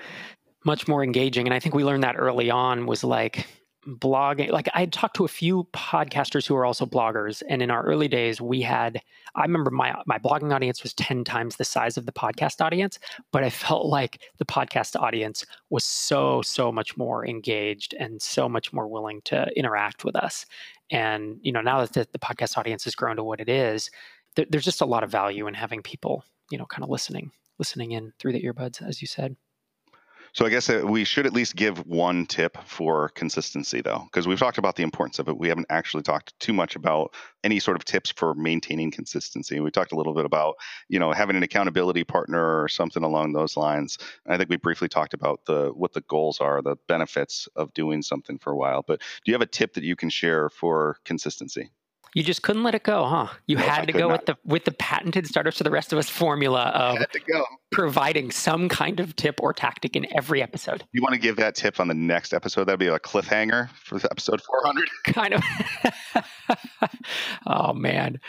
much 0.67 0.87
more 0.89 1.03
engaging. 1.03 1.47
And 1.47 1.55
i 1.55 1.61
think 1.61 1.75
we 1.75 1.85
learned 1.85 2.03
that 2.03 2.17
early 2.19 2.51
on 2.51 2.87
was 2.87 3.03
like 3.03 3.47
blogging 3.87 4.51
like 4.51 4.69
i 4.75 4.81
had 4.81 4.93
talked 4.93 5.15
to 5.15 5.25
a 5.25 5.29
few 5.29 5.63
podcasters 5.73 6.45
who 6.45 6.57
are 6.57 6.65
also 6.65 6.85
bloggers. 6.85 7.43
And 7.49 7.63
in 7.63 7.71
our 7.71 7.85
early 7.85 8.09
days 8.09 8.41
we 8.41 8.61
had 8.61 9.01
i 9.37 9.43
remember 9.43 9.71
my 9.71 9.95
my 10.07 10.19
blogging 10.19 10.53
audience 10.53 10.83
was 10.83 10.93
10 10.95 11.23
times 11.23 11.57
the 11.57 11.65
size 11.65 11.97
of 11.97 12.05
the 12.05 12.13
podcast 12.13 12.61
audience 12.61 12.99
but 13.33 13.45
i 13.45 13.51
felt 13.51 13.87
like 13.87 14.21
the 14.39 14.45
podcast 14.45 15.01
audience 15.01 15.47
was 15.71 15.85
so 15.85 16.43
so 16.43 16.73
much 16.73 16.97
more 16.97 17.25
engaged 17.25 17.95
and 17.95 18.21
so 18.21 18.49
much 18.49 18.73
more 18.73 18.89
willing 18.89 19.21
to 19.23 19.47
interact 19.57 20.05
with 20.05 20.17
us. 20.17 20.47
And 20.91 21.39
you 21.43 21.53
know, 21.53 21.61
now 21.61 21.81
that 21.81 21.93
the, 21.93 22.09
the 22.13 22.19
podcast 22.19 22.59
audience 22.59 22.85
has 22.85 22.95
grown 22.95 23.17
to 23.17 23.25
what 23.25 23.41
it 23.41 23.49
is, 23.49 23.91
there, 24.35 24.47
there's 24.51 24.65
just 24.65 24.81
a 24.81 24.87
lot 24.87 25.05
of 25.05 25.11
value 25.11 25.47
in 25.47 25.55
having 25.55 25.83
people, 25.83 26.25
you 26.51 26.59
know, 26.59 26.67
kind 26.67 26.85
of 26.85 26.91
listening, 26.91 27.31
listening 27.59 27.93
in 27.93 28.13
through 28.19 28.33
the 28.33 28.43
earbuds, 28.43 28.83
as 28.87 29.01
you 29.01 29.09
said. 29.09 29.37
So 30.37 30.45
I 30.45 30.51
guess 30.51 30.69
uh, 30.69 30.83
we 30.85 31.05
should 31.05 31.25
at 31.25 31.33
least 31.33 31.57
give 31.57 31.79
one 31.87 32.27
tip 32.27 32.59
for 32.67 33.09
consistency, 33.09 33.81
though, 33.81 34.03
because 34.05 34.29
we've 34.29 34.39
talked 34.39 34.59
about 34.59 34.77
the 34.77 34.83
importance 34.83 35.19
of 35.19 35.29
it. 35.29 35.39
We 35.39 35.49
haven't 35.49 35.69
actually 35.71 36.03
talked 36.03 36.39
too 36.41 36.53
much 36.53 36.77
about 36.77 37.15
any 37.43 37.59
sort 37.59 37.75
of 37.75 37.87
tips 37.87 38.11
for 38.11 38.35
maintaining 38.35 38.91
consistency. 38.91 39.59
We 39.61 39.71
talked 39.71 39.93
a 39.93 39.97
little 39.97 40.13
bit 40.13 40.27
about, 40.27 40.57
you 40.91 40.99
know, 40.99 41.11
having 41.13 41.37
an 41.37 41.43
accountability 41.43 42.05
partner 42.05 42.63
or 42.63 42.69
something 42.69 43.03
along 43.03 43.33
those 43.33 43.57
lines. 43.57 43.97
I 44.27 44.37
think 44.37 44.51
we 44.51 44.59
briefly 44.59 44.89
talked 44.89 45.15
about 45.15 45.41
the 45.47 45.71
what 45.75 45.95
the 45.95 46.03
goals 46.03 46.39
are, 46.39 46.61
the 46.61 46.77
benefits 46.87 47.49
of 47.57 47.73
doing 47.73 48.03
something 48.03 48.37
for 48.37 48.53
a 48.53 48.57
while. 48.59 48.85
But 48.87 48.99
do 48.99 49.33
you 49.33 49.33
have 49.33 49.41
a 49.41 49.47
tip 49.47 49.73
that 49.73 49.85
you 49.85 49.97
can 49.97 50.11
share 50.11 50.51
for 50.51 50.99
consistency? 51.07 51.71
You 52.13 52.23
just 52.23 52.43
couldn't 52.43 52.63
let 52.63 52.75
it 52.75 52.83
go, 52.83 53.07
huh? 53.07 53.29
You 53.47 53.57
no, 53.57 53.63
had 53.63 53.87
to 53.87 53.93
go 53.95 54.09
not. 54.09 54.11
with 54.11 54.27
the 54.27 54.37
with 54.45 54.65
the 54.67 54.73
patented 54.73 55.27
startups 55.27 55.57
for 55.57 55.65
the 55.65 55.71
rest 55.71 55.95
of 55.95 55.99
us 55.99 56.11
formula 56.11 56.65
of 56.65 56.99
providing 57.73 58.31
some 58.31 58.69
kind 58.69 59.01
of 59.01 59.17
tip 59.17 59.41
or 59.43 59.53
tactic 59.53 59.97
in 59.97 60.07
every 60.17 60.43
episode. 60.43 60.85
You 60.93 61.03
want 61.03 61.15
to 61.15 61.21
give 61.21 61.37
that 61.37 61.55
tip 61.55 61.81
on 61.81 61.89
the 61.89 61.95
next 61.95 62.33
episode? 62.33 62.65
That'd 62.65 62.81
be 62.81 62.87
a 62.87 62.99
cliffhanger 62.99 63.71
for 63.71 63.97
episode 64.11 64.41
400. 64.43 64.89
Kind 65.05 65.35
of. 65.35 65.43
oh 67.47 67.73
man, 67.73 68.21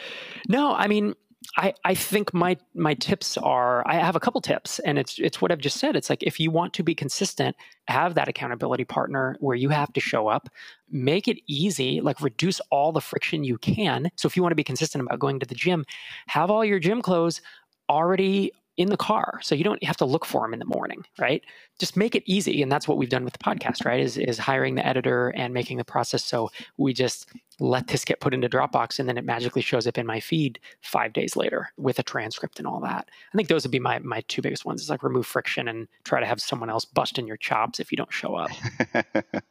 no. 0.47 0.73
I 0.73 0.88
mean, 0.88 1.13
I, 1.55 1.73
I 1.85 1.93
think 1.93 2.33
my 2.33 2.57
my 2.75 2.93
tips 2.95 3.38
are 3.38 3.88
I 3.88 3.95
have 3.95 4.15
a 4.15 4.19
couple 4.19 4.41
tips 4.41 4.79
and 4.79 4.99
it's 4.99 5.17
it's 5.17 5.41
what 5.41 5.51
I've 5.51 5.59
just 5.59 5.77
said. 5.77 5.95
It's 5.95 6.09
like 6.09 6.23
if 6.23 6.39
you 6.39 6.51
want 6.51 6.73
to 6.73 6.83
be 6.83 6.93
consistent, 6.93 7.55
have 7.88 8.15
that 8.15 8.27
accountability 8.27 8.85
partner 8.85 9.38
where 9.39 9.55
you 9.55 9.69
have 9.69 9.93
to 9.93 9.99
show 9.99 10.27
up, 10.27 10.49
make 10.89 11.27
it 11.27 11.38
easy, 11.47 12.01
like 12.01 12.21
reduce 12.21 12.59
all 12.71 12.91
the 12.91 13.01
friction 13.01 13.43
you 13.43 13.57
can. 13.57 14.11
So 14.15 14.27
if 14.27 14.35
you 14.35 14.41
want 14.41 14.51
to 14.51 14.57
be 14.57 14.63
consistent 14.63 15.03
about 15.03 15.19
going 15.19 15.39
to 15.39 15.45
the 15.45 15.55
gym, 15.55 15.85
have 16.27 16.51
all 16.51 16.65
your 16.65 16.79
gym 16.79 17.01
clothes 17.01 17.41
already 17.89 18.51
in 18.78 18.89
the 18.89 18.97
car 18.97 19.39
so 19.41 19.55
you 19.55 19.63
don't 19.63 19.84
have 19.84 19.97
to 19.97 20.05
look 20.05 20.25
for 20.25 20.41
them 20.41 20.53
in 20.53 20.59
the 20.59 20.65
morning 20.65 21.03
right? 21.19 21.43
Just 21.80 21.97
make 21.97 22.15
it 22.15 22.23
easy 22.25 22.61
and 22.61 22.71
that's 22.71 22.88
what 22.88 22.97
we've 22.97 23.09
done 23.09 23.23
with 23.23 23.34
the 23.34 23.39
podcast 23.39 23.86
right 23.86 23.99
is, 23.99 24.17
is 24.17 24.38
hiring 24.38 24.75
the 24.75 24.86
editor 24.86 25.30
and 25.30 25.53
making 25.53 25.78
the 25.78 25.84
process 25.84 26.23
so 26.23 26.49
we 26.78 26.93
just 26.93 27.30
let 27.59 27.88
this 27.88 28.05
get 28.05 28.19
put 28.19 28.34
into 28.34 28.47
dropbox 28.47 28.99
and 28.99 29.09
then 29.09 29.17
it 29.17 29.25
magically 29.25 29.61
shows 29.61 29.88
up 29.88 29.97
in 29.97 30.05
my 30.05 30.19
feed 30.19 30.59
five 30.82 31.13
days 31.13 31.36
later 31.36 31.69
with 31.78 31.97
a 31.99 32.03
transcript 32.03 32.59
and 32.59 32.67
all 32.67 32.80
that. 32.80 33.09
I 33.34 33.38
think 33.38 33.49
those 33.49 33.63
would 33.63 33.71
be 33.71 33.80
my, 33.80 33.99
my 33.99 34.21
two 34.28 34.41
biggest 34.41 34.65
ones 34.65 34.82
is 34.82 34.89
like 34.89 35.03
remove 35.03 35.25
friction 35.25 35.67
and 35.67 35.88
try 36.03 36.19
to 36.19 36.25
have 36.25 36.39
someone 36.39 36.69
else 36.69 36.86
bust 36.86 37.17
in 37.17 37.28
your 37.28 37.38
chops 37.38 37.80
if 37.80 37.91
you 37.91 37.95
don't 37.95 38.13
show 38.13 38.36
up. 38.36 38.51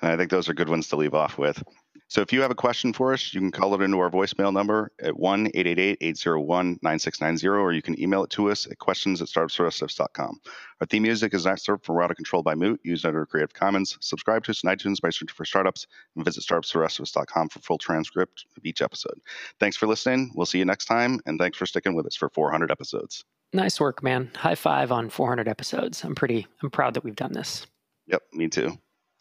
And 0.00 0.12
i 0.12 0.16
think 0.16 0.30
those 0.30 0.48
are 0.48 0.54
good 0.54 0.68
ones 0.68 0.88
to 0.88 0.96
leave 0.96 1.14
off 1.14 1.38
with 1.38 1.62
so 2.08 2.22
if 2.22 2.32
you 2.32 2.40
have 2.40 2.50
a 2.50 2.54
question 2.54 2.94
for 2.94 3.12
us, 3.12 3.34
you 3.34 3.40
can 3.40 3.50
call 3.50 3.74
it 3.74 3.82
into 3.82 3.98
our 3.98 4.10
voicemail 4.10 4.50
number 4.50 4.90
at 5.00 5.18
1 5.18 5.48
888 5.48 5.98
801 6.00 6.78
9690, 6.80 7.48
or 7.48 7.72
you 7.72 7.82
can 7.82 8.00
email 8.00 8.24
it 8.24 8.30
to 8.30 8.50
us 8.50 8.66
at 8.66 8.78
questions 8.78 9.20
at 9.20 9.28
startupsforus.com. 9.28 10.40
Our 10.80 10.86
theme 10.86 11.02
music 11.02 11.34
is 11.34 11.44
not 11.44 11.60
served 11.60 11.84
from 11.84 11.96
We're 11.96 12.02
Outta 12.02 12.14
Control 12.14 12.42
by 12.42 12.54
Moot, 12.54 12.80
used 12.82 13.04
under 13.04 13.26
Creative 13.26 13.52
Commons. 13.52 13.98
Subscribe 14.00 14.42
to 14.44 14.52
us 14.52 14.64
on 14.64 14.74
iTunes 14.74 15.02
by 15.02 15.10
searching 15.10 15.28
for 15.28 15.44
startups 15.44 15.86
and 16.16 16.24
visit 16.24 16.44
startupsforus.com 16.44 17.50
for 17.50 17.58
full 17.60 17.78
transcript 17.78 18.46
of 18.56 18.64
each 18.64 18.80
episode. 18.80 19.20
Thanks 19.60 19.76
for 19.76 19.86
listening. 19.86 20.32
We'll 20.34 20.46
see 20.46 20.58
you 20.58 20.64
next 20.64 20.86
time, 20.86 21.20
and 21.26 21.38
thanks 21.38 21.58
for 21.58 21.66
sticking 21.66 21.94
with 21.94 22.06
us 22.06 22.16
for 22.16 22.30
400 22.30 22.70
episodes. 22.70 23.22
Nice 23.52 23.78
work, 23.78 24.02
man. 24.02 24.30
High 24.34 24.54
five 24.54 24.92
on 24.92 25.10
400 25.10 25.46
episodes. 25.46 26.04
I'm 26.04 26.14
pretty, 26.14 26.46
I'm 26.62 26.70
proud 26.70 26.94
that 26.94 27.04
we've 27.04 27.16
done 27.16 27.32
this. 27.32 27.66
Yep, 28.06 28.22
me 28.32 28.48
too. 28.48 28.78